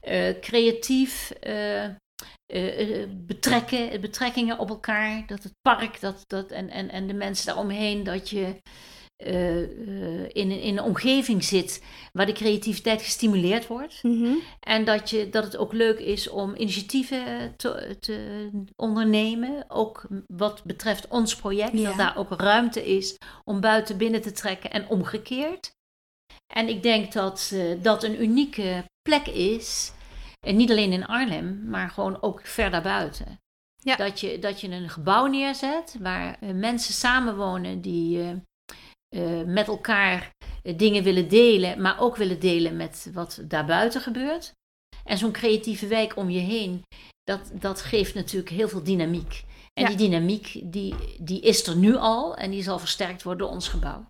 eh, 0.00 0.40
creatief 0.40 1.30
eh, 1.30 1.84
eh, 1.84 1.94
eh, 3.02 3.08
betrekken, 3.12 4.00
betrekkingen 4.00 4.58
op 4.58 4.68
elkaar. 4.68 5.22
Dat 5.26 5.42
het 5.42 5.54
park 5.60 6.00
dat, 6.00 6.22
dat, 6.26 6.50
en, 6.50 6.70
en, 6.70 6.90
en 6.90 7.06
de 7.06 7.14
mensen 7.14 7.46
daaromheen, 7.46 8.04
dat 8.04 8.30
je 8.30 8.60
eh, 9.24 9.62
eh, 9.62 10.28
in, 10.32 10.50
een- 10.50 10.60
in 10.60 10.76
een 10.78 10.84
omgeving 10.84 11.44
zit 11.44 11.82
waar 12.12 12.26
de 12.26 12.32
creativiteit 12.32 13.02
gestimuleerd 13.02 13.66
wordt. 13.66 14.02
Mhm. 14.02 14.32
En 14.60 14.84
dat, 14.84 15.10
je, 15.10 15.28
dat 15.28 15.44
het 15.44 15.56
ook 15.56 15.72
leuk 15.72 15.98
is 15.98 16.28
om 16.28 16.54
initiatieven 16.56 17.26
eh, 17.26 17.48
te, 17.56 17.96
te 18.00 18.48
ondernemen. 18.76 19.64
Ook 19.68 20.06
wat 20.26 20.64
betreft 20.64 21.08
ons 21.08 21.36
project. 21.36 21.72
Ja. 21.78 21.88
Dat 21.88 21.96
daar 21.96 22.16
ook 22.16 22.40
ruimte 22.40 22.84
is 22.96 23.16
om 23.44 23.60
buiten 23.60 23.96
binnen 23.96 24.22
te 24.22 24.32
trekken 24.32 24.70
en 24.70 24.88
omgekeerd. 24.88 25.70
En 26.54 26.68
ik 26.68 26.82
denk 26.82 27.12
dat 27.12 27.54
dat 27.82 28.02
een 28.04 28.22
unieke 28.22 28.84
plek 29.02 29.26
is. 29.26 29.92
En 30.46 30.56
niet 30.56 30.70
alleen 30.70 30.92
in 30.92 31.06
Arnhem, 31.06 31.62
maar 31.68 31.90
gewoon 31.90 32.22
ook 32.22 32.40
ver 32.46 32.70
daarbuiten. 32.70 33.40
Ja. 33.76 33.96
Dat, 33.96 34.20
je, 34.20 34.38
dat 34.38 34.60
je 34.60 34.68
een 34.68 34.88
gebouw 34.88 35.26
neerzet 35.26 35.96
waar 36.00 36.38
mensen 36.54 36.94
samenwonen 36.94 37.80
die 37.80 38.42
eh, 39.12 39.42
met 39.46 39.68
elkaar 39.68 40.30
eh, 40.62 40.78
dingen 40.78 41.02
willen 41.02 41.28
delen, 41.28 41.80
maar 41.80 42.00
ook 42.00 42.16
willen 42.16 42.40
delen 42.40 42.76
met 42.76 43.10
wat 43.12 43.42
daarbuiten 43.44 44.00
gebeurt. 44.00 44.52
En 45.04 45.18
zo'n 45.18 45.32
creatieve 45.32 45.86
wijk 45.86 46.16
om 46.16 46.30
je 46.30 46.38
heen, 46.40 46.82
dat, 47.24 47.50
dat 47.52 47.80
geeft 47.82 48.14
natuurlijk 48.14 48.50
heel 48.52 48.68
veel 48.68 48.82
dynamiek. 48.82 49.44
En 49.72 49.82
Ja. 49.82 49.88
die 49.88 49.96
dynamiek 50.08 50.60
die, 50.64 50.94
die 51.20 51.40
is 51.40 51.66
er 51.66 51.76
nu 51.76 51.96
al 51.96 52.36
en 52.36 52.50
die 52.50 52.62
zal 52.62 52.78
versterkt 52.78 53.22
worden 53.22 53.46
door 53.46 53.54
ons 53.54 53.68
gebouw. 53.68 54.04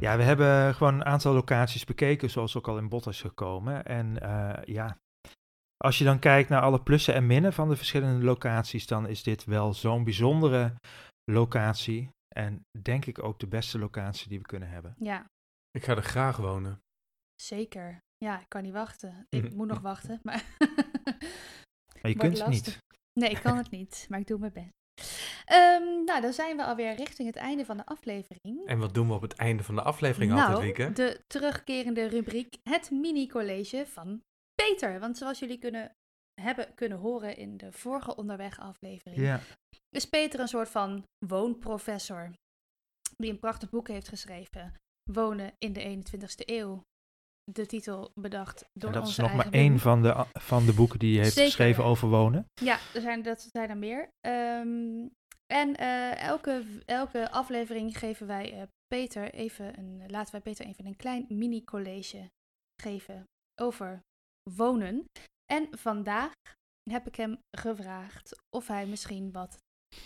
Ja, 0.00 0.16
we 0.16 0.22
hebben 0.22 0.74
gewoon 0.74 0.94
een 0.94 1.04
aantal 1.04 1.32
locaties 1.34 1.84
bekeken, 1.84 2.30
zoals 2.30 2.56
ook 2.56 2.68
al 2.68 2.78
in 2.78 2.88
bod 2.88 3.06
is 3.06 3.20
gekomen. 3.20 3.84
En 3.84 4.20
eh, 4.20 4.64
ja, 4.74 4.96
als 5.82 5.98
je 5.98 6.04
dan 6.04 6.18
kijkt 6.18 6.48
naar 6.48 6.62
alle 6.62 6.82
plussen 6.82 7.14
en 7.14 7.26
minnen 7.26 7.52
van 7.52 7.68
de 7.68 7.76
verschillende 7.76 8.24
locaties, 8.24 8.86
dan 8.86 9.08
is 9.08 9.22
dit 9.22 9.44
wel 9.44 9.74
zo'n 9.74 10.04
bijzondere 10.04 10.74
locatie. 11.30 12.10
En 12.34 12.64
denk 12.82 13.06
ik 13.06 13.22
ook 13.22 13.38
de 13.38 13.46
beste 13.46 13.78
locatie 13.78 14.28
die 14.28 14.38
we 14.38 14.44
kunnen 14.46 14.68
hebben. 14.68 14.94
Ja, 14.98 15.24
Ik 15.70 15.84
ga 15.84 15.96
er 15.96 16.02
graag 16.02 16.36
wonen. 16.36 16.80
zeker. 17.42 17.98
Ja, 18.16 18.40
ik 18.40 18.48
kan 18.48 18.62
niet 18.62 18.72
wachten. 18.72 19.26
Ik 19.38 19.54
moet 19.54 19.68
nog 19.68 19.80
wachten, 19.80 20.20
maar... 20.22 20.44
Maar 22.02 22.10
je 22.10 22.16
kunt 22.16 22.38
het 22.38 22.48
niet. 22.48 22.78
Nee, 23.20 23.30
ik 23.30 23.40
kan 23.40 23.56
het 23.56 23.70
niet, 23.70 24.06
maar 24.08 24.20
ik 24.20 24.26
doe 24.26 24.38
mijn 24.38 24.52
best. 24.52 24.70
Ehm, 25.44 26.04
nou, 26.04 26.20
dan 26.20 26.32
zijn 26.32 26.56
we 26.56 26.64
alweer 26.64 26.94
richting 26.94 27.28
het 27.28 27.36
einde 27.36 27.64
van 27.64 27.76
de 27.76 27.86
aflevering. 27.86 28.66
En 28.66 28.78
wat 28.78 28.94
doen 28.94 29.08
we 29.08 29.14
op 29.14 29.22
het 29.22 29.34
einde 29.34 29.62
van 29.62 29.74
de 29.74 29.82
aflevering 29.82 30.32
nou, 30.32 30.54
altijd, 30.54 30.76
Wieke? 30.76 30.92
de 30.92 31.20
terugkerende 31.26 32.06
rubriek 32.06 32.56
Het 32.70 32.90
Mini-college 32.90 33.86
van 33.86 34.22
Peter. 34.68 35.00
Want 35.00 35.16
zoals 35.16 35.38
jullie 35.38 35.58
kunnen, 35.58 35.96
hebben 36.40 36.74
kunnen 36.74 36.98
horen 36.98 37.36
in 37.36 37.56
de 37.56 37.72
vorige 37.72 38.16
onderweg-aflevering, 38.16 39.20
Ja, 39.20 39.40
is 39.90 40.08
Peter 40.08 40.40
een 40.40 40.48
soort 40.48 40.68
van 40.68 41.04
woonprofessor. 41.26 42.30
Die 43.16 43.30
een 43.30 43.38
prachtig 43.38 43.70
boek 43.70 43.88
heeft 43.88 44.08
geschreven. 44.08 44.74
Wonen 45.10 45.52
in 45.58 45.72
de 45.72 45.96
21ste 45.96 46.44
eeuw. 46.44 46.84
De 47.44 47.66
titel 47.66 48.12
bedacht 48.14 48.64
door 48.72 48.88
en 48.88 48.94
dat 48.94 49.06
onze 49.06 49.22
is 49.22 49.28
nog 49.28 49.36
maar 49.36 49.52
één 49.52 49.78
van 49.78 50.02
de, 50.02 50.26
van 50.32 50.66
de 50.66 50.74
boeken 50.74 50.98
die 50.98 51.14
hij 51.14 51.22
heeft 51.22 51.34
Zeker, 51.34 51.50
geschreven 51.50 51.84
over 51.84 52.08
wonen. 52.08 52.46
Ja, 52.54 52.78
er 52.94 53.00
zijn, 53.00 53.22
dat 53.22 53.48
zijn 53.52 53.70
er 53.70 53.76
meer. 53.76 54.08
Ehm, 54.20 55.08
en 55.46 55.76
eh, 55.76 56.22
elke, 56.22 56.64
elke 56.84 57.30
aflevering 57.30 57.98
geven 57.98 58.26
wij 58.26 58.52
eh, 58.52 58.62
Peter 58.86 59.32
even 59.32 59.78
een, 59.78 60.10
laten 60.10 60.32
wij 60.32 60.40
Peter 60.40 60.66
even 60.66 60.86
een 60.86 60.96
klein 60.96 61.24
mini-college 61.28 62.30
geven 62.82 63.24
over 63.60 64.02
wonen. 64.50 65.04
En 65.52 65.68
vandaag 65.78 66.32
heb 66.90 67.06
ik 67.06 67.14
hem 67.16 67.38
gevraagd 67.56 68.40
of 68.56 68.66
hij 68.66 68.86
misschien 68.86 69.32
wat 69.32 69.56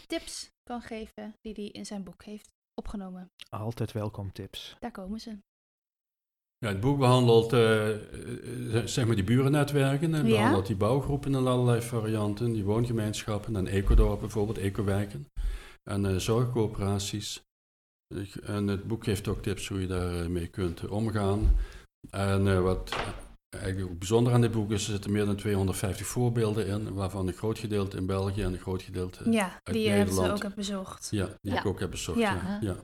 tips 0.07 0.49
kan 0.63 0.81
geven 0.83 1.35
die 1.41 1.53
hij 1.55 1.69
in 1.69 1.87
zijn 1.87 2.05
boek 2.05 2.25
heeft 2.25 2.49
opgenomen. 2.75 3.31
Altijd 3.49 3.93
welkom 3.93 4.33
tips. 4.33 4.77
Daar 4.79 4.91
komen 4.91 5.21
ze. 5.21 5.39
Ja, 6.59 6.69
het 6.69 6.81
boek 6.81 6.99
behandelt 6.99 7.53
eh, 7.53 7.91
eh, 8.77 8.87
zeg 8.87 9.07
maar 9.07 9.15
die 9.15 9.25
burennetwerken. 9.25 10.15
En 10.15 10.27
Ja. 10.27 10.37
behandelt 10.37 10.67
die 10.67 10.77
bouwgroepen 10.77 11.35
in 11.35 11.47
allerlei 11.47 11.83
varianten. 11.83 12.53
Die 12.53 12.65
woongemeenschappen 12.65 13.57
en 13.57 13.67
ecodorpen 13.67 14.21
bijvoorbeeld, 14.21 14.59
ecowijken. 14.59 15.27
En 15.91 16.07
eh, 16.07 16.17
zorgcoöperaties. 16.17 17.45
En 18.43 18.67
het 18.67 18.87
boek 18.87 19.05
geeft 19.05 19.29
ook 19.29 19.43
tips 19.43 19.69
hoe 19.69 19.81
je 19.81 19.87
daarmee 19.87 20.47
kunt 20.49 20.81
eh, 20.83 20.91
omgaan. 20.91 21.57
En 22.11 22.49
eh, 22.49 22.61
wat 22.61 22.97
eigenlijk 23.49 23.93
ook 23.93 23.99
bijzonder 23.99 24.33
aan 24.33 24.41
dit 24.41 24.51
boek 24.51 24.71
is, 24.71 24.85
er 24.87 24.93
zitten 24.93 25.13
meer 25.13 25.25
dan 25.25 25.37
250 25.37 26.07
voorbeelden 26.07 26.67
in. 26.67 26.95
Waarvan 26.95 27.27
een 27.27 27.33
groot 27.35 27.59
gedeelte 27.59 27.97
in 27.97 28.07
België 28.07 28.43
en 28.43 28.53
een 28.53 28.59
groot 28.59 28.83
gedeelte... 28.83 29.31
Ja, 29.31 29.61
uit 29.63 29.77
die 29.77 29.89
hebben 29.89 30.15
ze 30.15 30.21
Nederland. 30.21 30.45
ook 30.47 30.55
bezocht. 30.55 31.09
Ja, 31.11 31.27
die 31.41 31.53
Ja. 31.53 31.59
ik 31.59 31.67
ook 31.67 31.81
heb 31.81 31.91
bezocht. 31.91 32.19
Ja. 32.19 32.33
Ja. 32.35 32.59
Ja. 32.61 32.77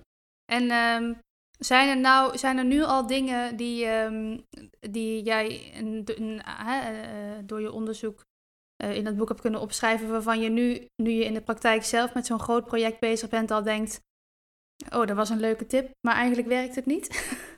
En 0.53 0.71
ehm, 0.71 1.13
zijn, 1.59 1.89
er 1.89 2.01
nou, 2.01 2.39
zijn 2.39 2.59
er 2.59 2.65
nu 2.65 2.83
al 2.83 3.07
dingen 3.07 3.57
die, 3.57 3.85
ehm, 3.87 4.39
die 4.91 5.23
jij 5.23 5.73
een- 5.79 6.41
hè, 6.45 6.81
eh, 7.03 7.39
door 7.45 7.61
je 7.61 7.73
onderzoek 7.73 8.25
eh, 8.77 8.97
in 8.97 9.05
dat 9.05 9.17
boek 9.17 9.29
hebt 9.29 9.41
kunnen 9.41 9.61
opschrijven, 9.61 10.09
waarvan 10.09 10.41
je 10.41 10.49
nu, 10.49 10.87
nu 11.03 11.11
je 11.11 11.25
in 11.25 11.35
de 11.35 11.41
praktijk 11.43 11.85
zelf 11.85 12.15
met 12.15 12.27
zo'n 12.27 12.41
groot 12.41 12.65
project 12.65 13.01
bezig 13.01 13.29
bent, 13.29 13.51
al 13.51 13.63
denkt, 13.63 14.01
oh, 14.91 15.07
dat 15.07 15.17
was 15.17 15.31
een 15.31 15.41
leuke 15.41 15.67
tip, 15.67 15.91
maar 16.07 16.15
eigenlijk 16.15 16.49
werkt 16.49 16.75
het 16.75 16.87
niet? 16.87 17.09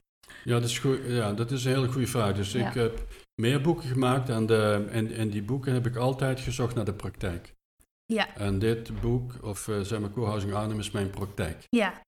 Ja, 0.44 0.60
dat 0.60 0.68
is, 0.68 0.78
goed, 0.78 0.98
ja, 1.06 1.32
dat 1.32 1.50
is 1.50 1.64
een 1.64 1.72
hele 1.72 1.88
goede 1.88 2.06
vraag. 2.06 2.34
Dus 2.36 2.52
Ja. 2.52 2.68
ik 2.68 2.74
heb 2.74 3.06
meer 3.40 3.60
boeken 3.60 3.88
gemaakt 3.88 4.28
en, 4.28 4.46
de, 4.46 4.86
en, 4.90 5.12
en 5.12 5.30
die 5.30 5.42
boeken 5.42 5.72
heb 5.72 5.86
ik 5.86 5.96
altijd 5.96 6.40
gezocht 6.40 6.74
naar 6.74 6.84
de 6.84 6.92
praktijk. 6.92 7.52
ja, 8.06 8.36
En 8.36 8.58
dit 8.58 9.00
boek, 9.00 9.32
of 9.42 9.68
uh, 9.68 9.80
zeg 9.80 10.00
maar 10.00 10.10
Co-housing 10.10 10.54
Arnhem, 10.54 10.78
is 10.78 10.90
mijn 10.90 11.10
praktijk. 11.10 11.66
ja, 11.70 12.00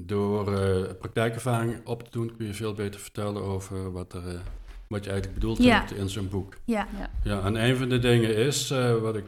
Door 0.00 0.54
eh, 0.58 0.94
praktijkervaring 0.98 1.86
op 1.86 2.02
te 2.02 2.10
doen 2.10 2.36
kun 2.36 2.46
je 2.46 2.54
veel 2.54 2.72
beter 2.74 3.00
vertellen 3.00 3.42
over 3.42 3.92
wat, 3.92 4.12
er, 4.12 4.28
eh, 4.28 4.40
wat 4.88 5.04
je 5.04 5.10
eigenlijk 5.10 5.40
bedoeld 5.40 5.62
Ja. 5.62 5.78
hebt 5.78 5.92
in 5.92 6.08
zo'n 6.08 6.28
boek. 6.28 6.54
ja, 6.64 6.88
Ja, 7.24 7.44
en 7.44 7.54
een 7.64 7.76
van 7.76 7.88
de 7.88 7.98
dingen 7.98 8.36
is, 8.36 8.70
eh, 8.70 8.96
wat 8.96 9.16
ik 9.16 9.24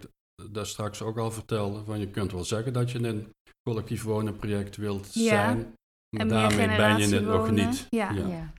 daar 0.51 0.67
straks 0.67 1.03
ook 1.03 1.19
al 1.19 1.31
vertelde, 1.31 1.85
van 1.85 1.99
je 2.01 2.09
kunt 2.09 2.33
wel 2.33 2.45
zeggen 2.45 2.73
dat 2.73 2.91
je 2.91 2.99
een 3.09 3.33
collectief 3.69 4.03
wonen 4.03 4.37
project 4.37 4.77
wilt 4.77 5.15
Ja. 5.15 5.21
zijn, 5.29 5.75
en 6.17 6.29
daarmee 6.29 6.77
ben 6.77 6.99
je 6.99 7.15
het 7.15 7.25
nog 7.25 7.51
niet. 7.51 7.87
Ja, 7.91 8.11
Ja. 8.13 8.27
Ja. 8.27 8.53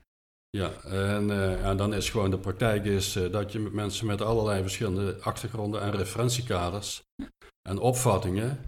Ja, 0.49 0.71
en, 0.83 1.29
eh, 1.31 1.65
en 1.69 1.77
dan 1.77 1.93
is 1.93 2.09
gewoon 2.09 2.31
de 2.31 2.37
praktijk 2.37 2.85
is, 2.85 3.15
eh, 3.15 3.31
dat 3.31 3.51
je 3.51 3.59
met 3.59 3.73
mensen 3.73 4.05
met 4.07 4.21
allerlei 4.21 4.61
verschillende 4.61 5.17
achtergronden 5.21 5.81
en 5.81 5.91
referentiekaders 5.91 7.01
en 7.69 7.77
opvattingen 7.79 8.59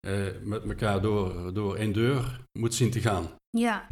eh, 0.00 0.12
met 0.42 0.64
elkaar 0.64 1.00
door, 1.00 1.54
door 1.54 1.76
één 1.76 1.92
deur 1.92 2.40
moet 2.58 2.74
zien 2.74 2.90
te 2.90 3.00
gaan. 3.00 3.30
ja, 3.50 3.86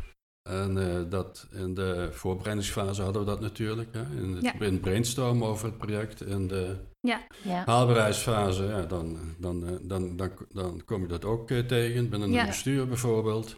En 0.49 0.79
eh, 0.79 1.11
dat 1.11 1.47
in 1.53 1.75
de 1.75 2.09
voorbereidingsfase 2.13 3.03
hadden 3.03 3.23
we 3.23 3.29
dat 3.29 3.41
natuurlijk. 3.41 3.89
Hè, 3.95 4.03
in, 4.23 4.33
het, 4.33 4.45
Ja. 4.45 4.53
in 4.53 4.73
het 4.73 4.81
brainstormen 4.81 5.49
over 5.49 5.67
het 5.67 5.79
project. 5.79 6.21
In 6.21 6.49
de 6.49 6.77
Ja. 7.01 7.21
haalbaarheidsfase, 7.65 8.63
ja, 8.65 8.83
dan, 8.83 9.19
dan, 9.39 9.79
dan, 9.83 10.17
dan, 10.17 10.31
dan 10.49 10.83
kom 10.85 11.03
je 11.03 11.09
dat 11.09 11.25
ook 11.25 11.51
tegen 11.51 12.09
binnen 12.09 12.31
Ja. 12.31 12.39
het 12.39 12.47
bestuur 12.47 12.89
bijvoorbeeld. 12.89 13.57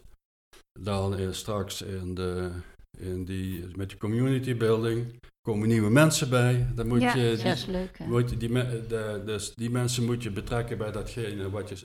Dan 0.79 1.17
eh, 1.17 1.27
straks 1.31 1.81
in 1.81 2.13
de, 2.15 2.51
in 2.97 3.25
die, 3.25 3.65
met 3.75 3.89
de 3.89 3.97
community 3.97 4.57
building 4.57 5.19
komen 5.41 5.67
nieuwe 5.67 5.89
mensen 5.89 6.29
bij. 6.29 6.67
Dan 6.75 6.87
moet 6.87 7.01
Ja. 7.01 7.15
je, 7.15 7.35
dat 7.43 7.45
is 7.45 7.65
leuk. 7.65 7.97
hè? 7.97 8.05
moet 8.05 8.29
je 8.29 8.37
die, 8.37 8.49
de, 8.87 9.21
dus 9.25 9.53
die 9.55 9.69
mensen 9.69 10.05
moet 10.05 10.23
je 10.23 10.31
betrekken 10.31 10.77
bij 10.77 10.91
datgene 10.91 11.49
wat 11.49 11.69
je 11.69 11.75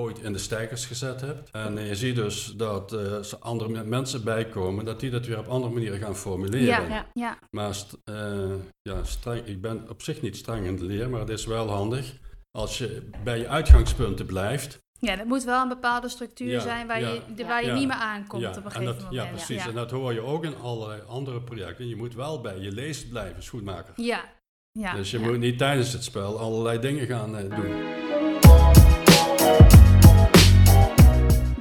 ooit 0.00 0.18
in 0.18 0.32
de 0.32 0.38
stijgers 0.38 0.86
gezet 0.86 1.20
hebt. 1.20 1.50
En 1.50 1.78
eh, 1.78 1.88
je 1.88 1.94
ziet 1.94 2.14
dus 2.14 2.52
dat 2.56 2.92
eh, 2.92 3.12
als 3.12 3.32
er 3.32 3.38
andere 3.38 3.70
me- 3.70 3.84
mensen 3.84 4.24
bijkomen, 4.24 4.84
dat 4.84 5.00
die 5.00 5.10
dat 5.10 5.26
weer 5.26 5.38
op 5.38 5.46
andere 5.46 5.72
manieren 5.72 5.98
gaan 5.98 6.16
formuleren. 6.16 6.66
ja, 6.66 6.88
Ja. 6.88 7.06
ja, 7.14 7.38
Maar 7.50 7.74
st- 7.74 7.96
eh, 8.04 8.54
ja, 8.82 9.04
streng, 9.04 9.46
ik 9.46 9.60
ben 9.60 9.88
op 9.88 10.02
zich 10.02 10.22
niet 10.22 10.36
streng 10.36 10.66
in 10.66 10.76
de 10.76 10.84
leer, 10.84 11.10
maar 11.10 11.20
het 11.20 11.28
is 11.28 11.46
wel 11.46 11.68
handig 11.68 12.12
als 12.50 12.78
je 12.78 13.02
bij 13.24 13.38
je 13.38 13.48
uitgangspunten 13.48 14.26
blijft. 14.26 14.78
Ja, 15.00 15.16
dat 15.16 15.26
moet 15.26 15.44
wel 15.44 15.62
een 15.62 15.68
bepaalde 15.68 16.08
structuur 16.08 16.50
Ja, 16.50 16.60
zijn 16.60 16.86
waar 16.86 17.00
ja, 17.00 17.08
je, 17.08 17.20
de- 17.34 17.44
waar 17.46 17.64
je 17.64 17.72
niet 17.72 17.86
meer 17.86 17.96
aankomt 17.96 18.42
ja, 18.42 18.48
op 18.50 18.56
een 18.56 18.62
en 18.64 18.70
gegeven 18.70 18.94
dat, 18.94 19.02
moment. 19.04 19.22
ja, 19.22 19.26
precies. 19.26 19.66
En 19.66 19.74
dat 19.74 19.90
hoor 19.90 20.12
je 20.12 20.20
ook 20.20 20.44
in 20.44 20.56
allerlei 20.56 21.02
andere 21.08 21.40
projecten. 21.40 21.88
Je 21.88 21.96
moet 21.96 22.14
wel 22.14 22.40
bij 22.40 22.58
je 22.58 22.72
leest 22.72 23.08
blijven, 23.08 23.42
schoenmaker. 23.42 23.92
Ja, 23.96 24.24
ja. 24.72 24.94
dus 24.94 25.10
je 25.10 25.18
moet 25.18 25.38
niet 25.38 25.58
tijdens 25.58 25.92
het 25.92 26.04
spel 26.04 26.38
allerlei 26.38 26.78
dingen 26.78 27.06
gaan 27.06 27.36
eh, 27.36 27.56
doen. 27.56 27.74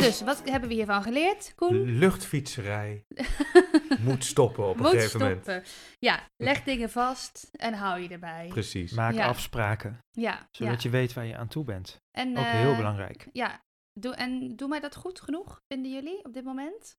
Dus, 0.09 0.21
wat 0.21 0.49
hebben 0.49 0.69
we 0.69 0.75
hiervan 0.75 1.03
geleerd, 1.03 1.53
Koen? 1.55 1.83
Luchtfietserij 1.83 3.05
moet 4.07 4.25
stoppen 4.25 4.67
op 4.67 4.75
een 4.75 4.81
Moet 4.81 4.91
gegeven 4.91 5.19
moment. 5.19 5.41
stoppen. 5.43 5.63
Ja, 5.99 6.29
leg 6.37 6.63
dingen 6.63 6.89
vast 6.89 7.49
en 7.51 7.73
hou 7.73 7.99
je 7.99 8.09
erbij. 8.09 8.47
Precies. 8.47 8.91
Maak 8.91 9.13
Ja. 9.13 9.27
afspraken, 9.27 10.05
Ja, 10.11 10.47
zodat 10.51 10.73
ja. 10.83 10.89
je 10.89 10.97
weet 10.97 11.13
waar 11.13 11.25
je 11.25 11.37
aan 11.37 11.47
toe 11.47 11.63
bent. 11.63 12.01
En, 12.11 12.29
Ook 12.37 12.45
eh, 12.45 12.51
heel 12.51 12.75
belangrijk. 12.75 13.27
Ja, 13.31 13.63
doe, 13.93 14.13
en 14.15 14.55
doen 14.55 14.69
wij 14.69 14.79
dat 14.79 14.95
goed 14.95 15.21
genoeg, 15.21 15.61
vinden 15.67 15.91
jullie, 15.91 16.25
op 16.25 16.33
dit 16.33 16.43
moment? 16.43 16.97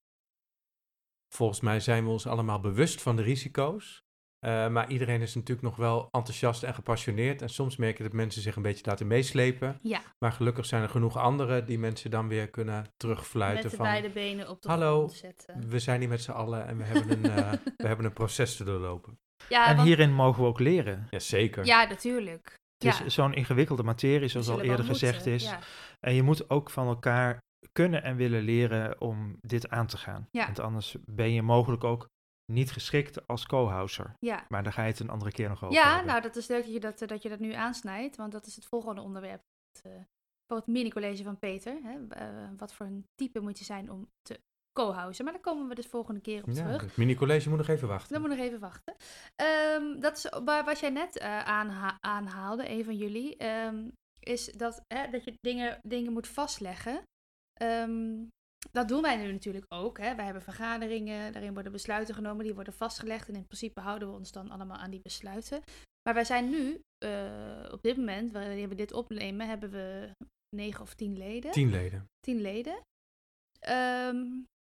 Volgens 1.35 1.61
mij 1.61 1.81
zijn 1.81 2.05
we 2.05 2.11
ons 2.11 2.27
allemaal 2.27 2.61
bewust 2.61 3.03
van 3.03 3.17
de 3.17 3.23
risico's. 3.23 4.05
Eh, 4.41 4.69
maar 4.69 4.91
iedereen 4.91 5.21
is 5.21 5.35
natuurlijk 5.35 5.63
nog 5.67 5.77
wel 5.77 6.09
enthousiast 6.11 6.63
en 6.63 6.75
gepassioneerd. 6.75 7.43
En 7.43 7.49
soms 7.49 7.77
merk 7.77 7.97
je 7.97 8.03
dat 8.03 8.13
mensen 8.13 8.43
zich 8.43 8.57
een 8.57 8.63
beetje 8.63 8.85
laten 8.87 9.07
meeslepen. 9.07 9.79
Ja, 9.83 10.01
Maar 10.19 10.33
gelukkig 10.33 10.67
zijn 10.67 10.83
er 10.83 10.89
genoeg 10.89 11.17
anderen 11.17 11.67
die 11.67 11.79
mensen 11.79 12.11
dan 12.11 12.29
weer 12.29 12.49
kunnen 12.51 12.85
terugfluiten 12.97 13.63
met 13.63 13.71
de 13.71 13.77
van... 13.77 13.87
beide 13.87 14.11
benen 14.11 14.49
op 14.49 14.63
de 14.63 14.69
Hallo, 14.69 14.97
grond 14.97 15.13
zetten. 15.13 15.69
We 15.69 15.79
zijn 15.79 16.01
hier 16.01 16.09
met 16.09 16.23
z'n 16.23 16.31
allen 16.31 16.67
en 16.67 16.77
we 16.77 16.85
hebben 16.85 17.11
een, 17.11 17.31
eh, 17.31 17.53
we 17.77 17.87
hebben 17.87 18.07
een 18.07 18.13
proces 18.13 18.57
te 18.57 18.65
doorlopen. 18.65 19.19
Ja, 19.49 19.67
en 19.69 19.75
want- 19.77 19.89
hierin 19.89 20.13
mogen 20.15 20.43
we 20.43 20.49
ook 20.49 20.61
leren. 20.61 21.07
Jazeker. 21.11 21.65
ja 21.65 21.85
natuurlijk. 21.89 22.59
Het 22.85 22.99
Ja, 22.99 23.05
is 23.05 23.15
zo'n 23.15 23.35
ingewikkelde 23.35 23.83
materie, 23.83 24.29
zoals 24.29 24.49
al 24.49 24.61
eerder 24.61 24.85
gezegd 24.85 25.27
is. 25.27 25.45
Ja. 25.45 25.59
En 26.01 26.15
je 26.15 26.23
moet 26.23 26.51
ook 26.51 26.71
van 26.71 26.87
elkaar 26.87 27.39
kunnen 27.73 28.03
en 28.03 28.17
willen 28.17 28.43
leren 28.43 29.01
om 29.01 29.37
dit 29.41 29.69
aan 29.69 29.87
te 29.87 29.97
gaan. 29.97 30.29
Ja. 30.31 30.45
Want 30.45 30.59
anders 30.61 30.97
ben 31.05 31.33
je 31.33 31.43
mogelijk 31.43 31.85
ook 31.85 32.09
niet 32.51 32.73
geschikt 32.73 33.27
als 33.27 33.47
co-houser. 33.47 34.15
Ja. 34.19 34.45
Maar 34.49 34.63
daar 34.63 34.73
ga 34.73 34.83
je 34.83 34.91
het 34.91 35.01
een 35.01 35.11
andere 35.11 35.33
keer 35.33 35.49
nog 35.49 35.65
over 35.65 35.77
Ja, 35.77 35.89
hebben. 35.89 36.07
nou 36.07 36.21
dat 36.23 36.37
is 36.37 36.47
leuk 36.47 36.63
dat 36.65 36.73
je 36.73 36.81
dat, 36.81 36.99
dat 36.99 37.23
je 37.23 37.29
dat 37.29 37.39
nu 37.39 37.53
aansnijdt, 37.53 38.17
want 38.17 38.33
dat 38.33 38.47
is 38.47 38.55
het 38.57 38.65
volgende 38.65 39.01
onderwerp. 39.01 39.43
Het, 39.73 39.93
eh, 39.93 40.57
het 40.57 40.67
mini-college 40.67 41.23
van 41.23 41.39
Peter. 41.39 41.79
Hè? 41.83 42.07
eh, 42.09 42.49
wat 42.57 42.73
voor 42.73 42.87
een 42.87 43.07
type 43.15 43.41
moet 43.41 43.59
je 43.59 43.65
zijn 43.65 43.91
om 43.91 44.09
te 44.23 44.41
co-housen. 44.73 45.25
Maar 45.25 45.33
daar 45.33 45.43
komen 45.43 45.69
we 45.69 45.75
dus 45.75 45.87
volgende 45.87 46.21
keer 46.21 46.43
op 46.43 46.49
Ja, 46.49 46.55
terug. 46.55 46.81
het 46.83 46.97
mini-college 46.97 47.49
moet 47.49 47.59
nog 47.59 47.69
even 47.69 47.89
wachten. 47.89 48.13
Dan 48.13 48.21
moet 48.21 48.31
nog 48.31 48.47
even 48.47 48.61
wachten. 48.61 48.95
Ehm, 49.37 50.01
dat 50.01 50.17
is 50.17 50.27
waar, 50.45 50.65
wat 50.65 50.81
jij 50.81 50.91
net 50.91 51.19
eh, 51.19 51.39
aanha- 51.45 51.97
aanhaalde, 52.01 52.71
een 52.71 52.85
van 52.85 52.97
jullie, 52.97 53.37
ehm, 53.37 53.89
is 54.21 54.45
dat, 54.53 54.83
hè, 54.95 55.11
dat 55.11 55.25
je 55.25 55.35
dingen, 55.41 55.79
dingen 55.87 56.13
moet 56.13 56.29
vastleggen. 56.29 57.03
Ehm, 57.53 58.25
dat 58.71 58.89
doen 58.89 59.03
wij 59.03 59.17
nu 59.17 59.33
natuurlijk 59.33 59.67
ook. 59.69 59.99
Hè. 59.99 60.15
Wij 60.15 60.25
hebben 60.25 60.43
vergaderingen, 60.43 61.33
daarin 61.33 61.55
worden 61.55 61.73
besluiten 61.73 62.15
genomen, 62.15 62.45
die 62.45 62.55
worden 62.55 62.73
vastgelegd. 62.73 63.29
En 63.29 63.35
in 63.35 63.47
principe 63.47 63.81
houden 63.81 64.09
we 64.09 64.15
ons 64.15 64.33
dan 64.33 64.51
allemaal 64.51 64.77
aan 64.77 64.91
die 64.91 65.01
besluiten. 65.01 65.63
Maar 66.03 66.15
wij 66.15 66.25
zijn 66.25 66.51
nu, 66.51 66.81
eh, 66.99 67.69
op 67.71 67.83
dit 67.83 67.97
moment, 67.97 68.33
wanneer 68.33 68.69
we 68.69 68.75
dit 68.75 68.93
opnemen, 68.93 69.49
hebben 69.49 69.71
we 69.71 70.11
negen 70.57 70.81
of 70.81 70.95
tien 70.95 71.19
leden. 71.19 71.51
Tien 71.51 71.71
leden. 71.71 72.07
Tien 72.21 72.41
leden. 72.41 72.83
Ehm, 73.61 74.27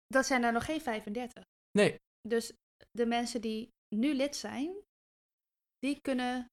dat 0.08 0.26
zijn 0.26 0.44
er 0.44 0.52
nog 0.52 0.66
geen 0.66 0.82
35. 0.82 1.44
Nee, 1.72 1.96
Dus 2.28 2.54
de 2.92 3.06
mensen 3.06 3.42
die 3.42 3.70
nu 3.96 4.14
lid 4.14 4.36
zijn, 4.36 4.76
die 5.80 6.00
kunnen 6.02 6.46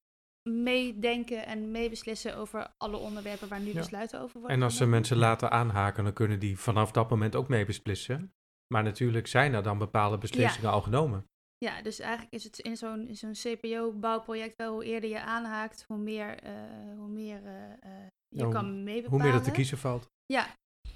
meedenken 0.49 1.45
en 1.45 1.71
meebeslissen 1.71 2.37
over 2.37 2.73
alle 2.77 2.97
onderwerpen 2.97 3.47
waar 3.47 3.59
nu 3.59 3.67
Ja. 3.67 3.73
besluiten 3.73 4.19
over 4.21 4.39
worden. 4.39 4.57
en 4.57 4.63
als 4.63 4.77
ze 4.77 4.85
mensen 4.85 5.17
later 5.17 5.49
aanhaken, 5.49 6.03
dan 6.03 6.13
kunnen 6.13 6.39
die 6.39 6.59
vanaf 6.59 6.91
dat 6.91 7.09
moment 7.09 7.35
ook 7.35 7.47
mee 7.47 7.65
beslissen. 7.65 8.33
Maar 8.73 8.83
natuurlijk 8.83 9.27
zijn 9.27 9.53
er 9.53 9.63
dan 9.63 9.77
bepaalde 9.77 10.17
beslissingen 10.17 10.71
al 10.71 10.81
genomen. 10.81 11.25
Ja, 11.57 11.81
dus 11.81 11.99
eigenlijk 11.99 12.33
is 12.33 12.43
het 12.43 12.59
in 12.59 12.77
zo'n 12.77 13.33
CPO-bouwproject 13.33 14.55
wel 14.57 14.73
hoe 14.73 14.85
eerder 14.85 15.09
je 15.09 15.21
aanhaakt, 15.21 15.83
hoe 15.87 15.97
meer, 15.97 16.37
eh, 16.43 16.53
hoe 16.97 17.07
meer 17.07 17.45
eh, 17.45 17.71
eh, 17.71 18.07
je 18.27 18.43
Ja, 18.43 18.49
kan 18.49 18.83
meebepalen. 18.83 19.09
Hoe 19.21 19.29
meer 19.29 19.39
er 19.39 19.45
te 19.45 19.51
kiezen 19.51 19.77
valt. 19.77 20.07
Ja, 20.25 20.47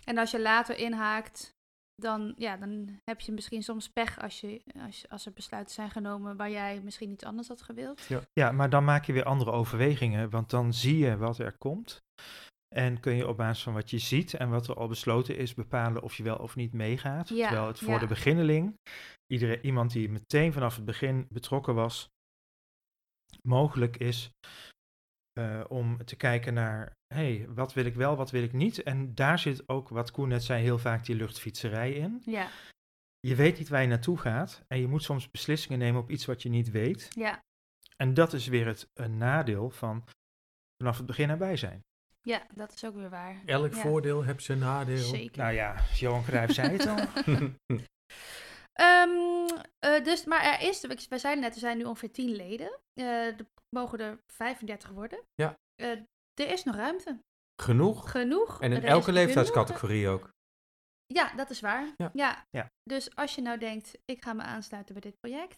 en 0.04 0.18
als 0.18 0.32
je 0.32 0.40
later 0.42 0.78
inhaakt, 0.78 1.55
dan, 1.96 2.34
ja, 2.38 2.58
dan 2.58 3.00
heb 3.04 3.20
je 3.22 3.32
misschien 3.32 3.64
soms 3.64 3.90
pech 3.90 4.22
als, 4.22 4.42
je, 4.42 4.62
als, 4.80 5.10
als 5.10 5.26
er 5.26 5.34
besluiten 5.34 5.74
zijn 5.74 5.90
genomen 5.90 6.38
waar 6.38 6.50
jij 6.50 6.82
misschien 6.84 7.12
iets 7.12 7.24
anders 7.24 7.48
had 7.48 7.62
gewild. 7.62 8.08
Ja, 8.34 8.52
maar 8.52 8.70
dan 8.70 8.84
maak 8.84 9.06
je 9.06 9.14
weer 9.14 9.24
andere 9.24 9.52
overwegingen, 9.52 10.30
want 10.30 10.50
dan 10.50 10.74
zie 10.74 10.98
je 10.98 11.18
wat 11.18 11.38
er 11.38 11.58
komt. 11.58 12.04
En 12.76 13.00
kun 13.00 13.16
je 13.16 13.28
op 13.28 13.38
basis 13.38 13.64
van 13.64 13.74
wat 13.74 13.90
je 13.90 13.98
ziet 13.98 14.34
en 14.34 14.50
wat 14.50 14.68
er 14.68 14.76
al 14.76 14.88
besloten 14.88 15.38
is, 15.38 15.54
bepalen 15.54 16.02
of 16.02 16.16
je 16.16 16.24
wel 16.24 16.38
of 16.38 16.56
niet 16.56 16.74
meegaat. 16.74 17.30
Ja, 17.30 17.48
Terwijl 17.48 17.68
het 17.68 17.80
voor 17.80 17.94
ja. 17.94 18.00
de 18.00 18.08
beginneling, 18.08 18.80
iedereen, 19.28 19.66
iemand 19.66 19.92
die 19.92 20.10
meteen 20.10 20.54
vanaf 20.54 20.76
het 20.76 20.86
begin 20.86 21.28
betrokken 21.30 21.76
was, 21.76 22.10
mogelijk 23.42 23.98
is 23.98 24.32
eh, 25.40 25.64
om 25.68 26.06
te 26.06 26.16
kijken 26.16 26.54
naar, 26.54 26.92
hé, 27.14 27.38
hey, 27.38 27.46
wat 27.50 27.74
wil 27.74 27.86
ik 27.86 27.96
wel, 27.96 28.16
wat 28.16 28.32
wil 28.32 28.44
ik 28.44 28.54
niet? 28.54 28.84
En 28.84 29.16
daar 29.16 29.40
zit 29.40 29.70
ook, 29.70 29.90
wat 29.90 30.12
Koen 30.12 30.28
net 30.28 30.44
zei, 30.44 30.64
heel 30.64 30.78
vaak 30.78 31.06
die 31.06 31.16
luchtfietserij 31.16 31.92
in. 31.94 32.22
Ja, 32.26 32.50
Je 33.20 33.36
weet 33.36 33.58
niet 33.58 33.70
waar 33.70 33.82
je 33.82 33.88
naartoe 33.88 34.18
gaat 34.18 34.64
en 34.68 34.80
je 34.80 34.88
moet 34.88 35.04
soms 35.04 35.32
beslissingen 35.32 35.80
nemen 35.80 36.02
op 36.02 36.10
iets 36.10 36.26
wat 36.26 36.42
je 36.42 36.50
niet 36.50 36.72
weet. 36.72 37.08
ja, 37.10 37.40
En 37.98 38.14
dat 38.14 38.34
is 38.34 38.48
weer 38.48 38.66
het 38.66 38.90
een 38.94 39.18
nadeel 39.18 39.70
van 39.70 40.04
vanaf 40.78 40.98
het 40.98 41.06
begin 41.06 41.30
erbij 41.30 41.56
zijn. 41.58 41.80
ja, 42.22 42.46
dat 42.56 42.74
is 42.74 42.86
ook 42.86 42.96
weer 42.96 43.10
waar. 43.10 43.42
Elk 43.46 43.74
Ja. 43.74 43.82
voordeel 43.82 44.22
heeft 44.24 44.44
zijn 44.44 44.60
nadeel. 44.60 44.98
Zeker. 45.04 45.42
Nou 45.42 45.54
ja, 45.54 45.76
Johan 45.96 46.24
Cruijff 46.24 46.54
zei 46.54 46.78
het 46.78 46.88
al. 46.88 47.06
Ehm, 48.80 49.48
eh, 49.80 50.04
dus, 50.04 50.26
maar 50.26 50.44
er 50.44 50.62
is, 50.68 50.82
wij 51.08 51.20
zeiden 51.20 51.44
net, 51.44 51.54
er 51.54 51.60
zijn 51.60 51.78
nu 51.78 51.84
ongeveer 51.84 52.12
10 52.12 52.36
leden. 52.36 52.80
Eh, 52.94 53.26
er 53.28 53.36
mogen 53.76 54.00
er 54.00 54.20
35 54.34 54.90
worden. 54.90 55.20
Ja. 55.36 55.54
Eh, 55.76 55.90
er 56.34 56.52
is 56.52 56.64
nog 56.64 56.76
ruimte. 56.76 57.20
Genoeg. 57.62 58.12
Genoeg. 58.12 58.62
En 58.62 58.72
in 58.72 58.78
Er 58.78 58.84
elke 58.86 59.04
genoeg. 59.04 59.20
leeftijdscategorie 59.20 60.08
ook. 60.08 60.30
Ja, 61.06 61.34
dat 61.36 61.50
is 61.50 61.60
waar. 61.60 61.94
Ja. 61.98 62.10
Ja. 62.14 62.44
Ja. 62.50 62.68
Dus 62.84 63.16
als 63.16 63.36
je 63.36 63.42
nou 63.42 63.58
denkt, 63.58 63.98
ik 64.06 64.24
ga 64.24 64.34
me 64.34 64.42
aansluiten 64.42 64.94
bij 64.94 65.02
dit 65.12 65.20
project, 65.20 65.58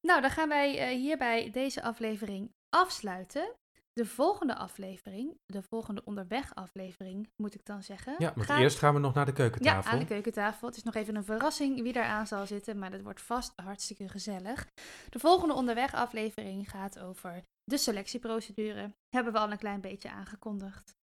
Nou, 0.00 0.20
dan 0.20 0.30
gaan 0.30 0.48
wij 0.48 0.78
eh, 0.78 0.88
hierbij 0.88 1.50
deze 1.50 1.82
aflevering 1.82 2.50
afsluiten. 2.68 3.54
De 3.92 4.06
volgende 4.06 4.54
aflevering, 4.56 5.38
de 5.46 5.62
volgende 5.62 6.04
onderweg 6.04 6.54
aflevering, 6.54 7.30
moet 7.36 7.54
ik 7.54 7.64
dan 7.64 7.82
zeggen. 7.82 8.14
Ja, 8.18 8.32
gaat- 8.36 8.60
eerst 8.60 8.78
gaan 8.78 8.94
we 8.94 9.00
nog 9.00 9.14
naar 9.14 9.24
de 9.24 9.30
Ja, 9.30 9.36
keukentafel. 9.36 9.92
aan 9.92 9.98
de 9.98 10.04
keukentafel. 10.04 10.66
Het 10.68 10.76
is 10.76 10.82
nog 10.82 10.94
even 10.94 11.14
een 11.16 11.24
verrassing 11.24 11.82
wie 11.82 11.92
daar 11.92 12.04
aan 12.04 12.26
zal 12.26 12.46
zitten, 12.46 12.78
maar 12.78 12.90
dat 12.90 13.00
wordt 13.00 13.20
vast 13.22 13.52
hartstikke 13.62 14.08
gezellig. 14.08 14.66
De 15.10 15.18
volgende 15.18 15.54
onderweg 15.54 15.94
aflevering 15.94 16.70
gaat 16.70 16.98
over 16.98 17.42
de 17.64 17.76
selectieprocedure. 17.78 18.92
Hebben 19.08 19.32
we 19.32 19.38
al 19.38 19.50
een 19.50 19.58
klein 19.58 19.80
beetje 19.80 20.10
aangekondigd. 20.10 20.94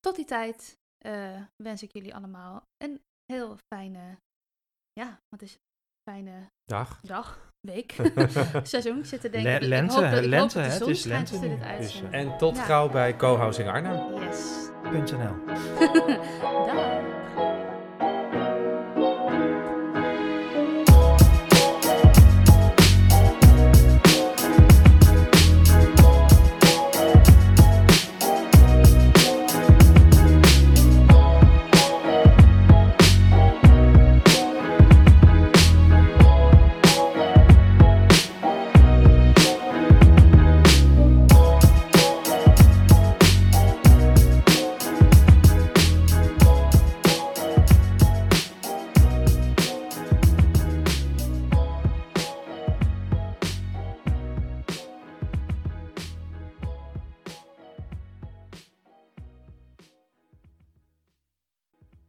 Tot 0.00 0.16
die 0.16 0.24
tijd 0.24 0.78
eh, 0.98 1.42
wens 1.62 1.82
ik 1.82 1.92
jullie 1.92 2.14
allemaal 2.14 2.62
een 2.76 3.02
heel 3.32 3.56
fijne, 3.74 4.18
ja, 4.92 5.20
wat 5.28 5.42
is 5.42 5.52
het? 5.52 5.60
fijne 6.10 6.50
Dag. 6.64 7.00
dag, 7.00 7.47
week, 7.60 7.96
seizoen. 8.62 8.98
Ik 8.98 9.04
zit 9.06 9.20
te 9.20 9.30
denken. 9.30 9.50
Le- 9.50 9.56
ik 9.56 9.62
hoop 9.62 9.70
lente, 9.70 9.94
dat- 10.00 10.04
ik 10.12 10.14
hoop 10.14 10.24
lente, 10.30 10.54
dat 10.54 10.64
de 10.64 10.70
hè, 10.70 10.76
zon 10.76 10.88
het 10.88 10.96
is 10.96 11.02
schijnt 11.02 11.30
lente 11.30 11.48
dit 11.48 11.62
uitzenden. 11.68 12.12
En 12.12 12.36
tot 12.38 12.56
Ja. 12.56 12.62
gauw 12.62 12.88
bij 12.88 13.16
Co-housing 13.16 13.68
Arnhem. 13.68 14.00
Yes. 14.20 14.66
.nl. 14.92 15.34
Dag. 16.66 17.00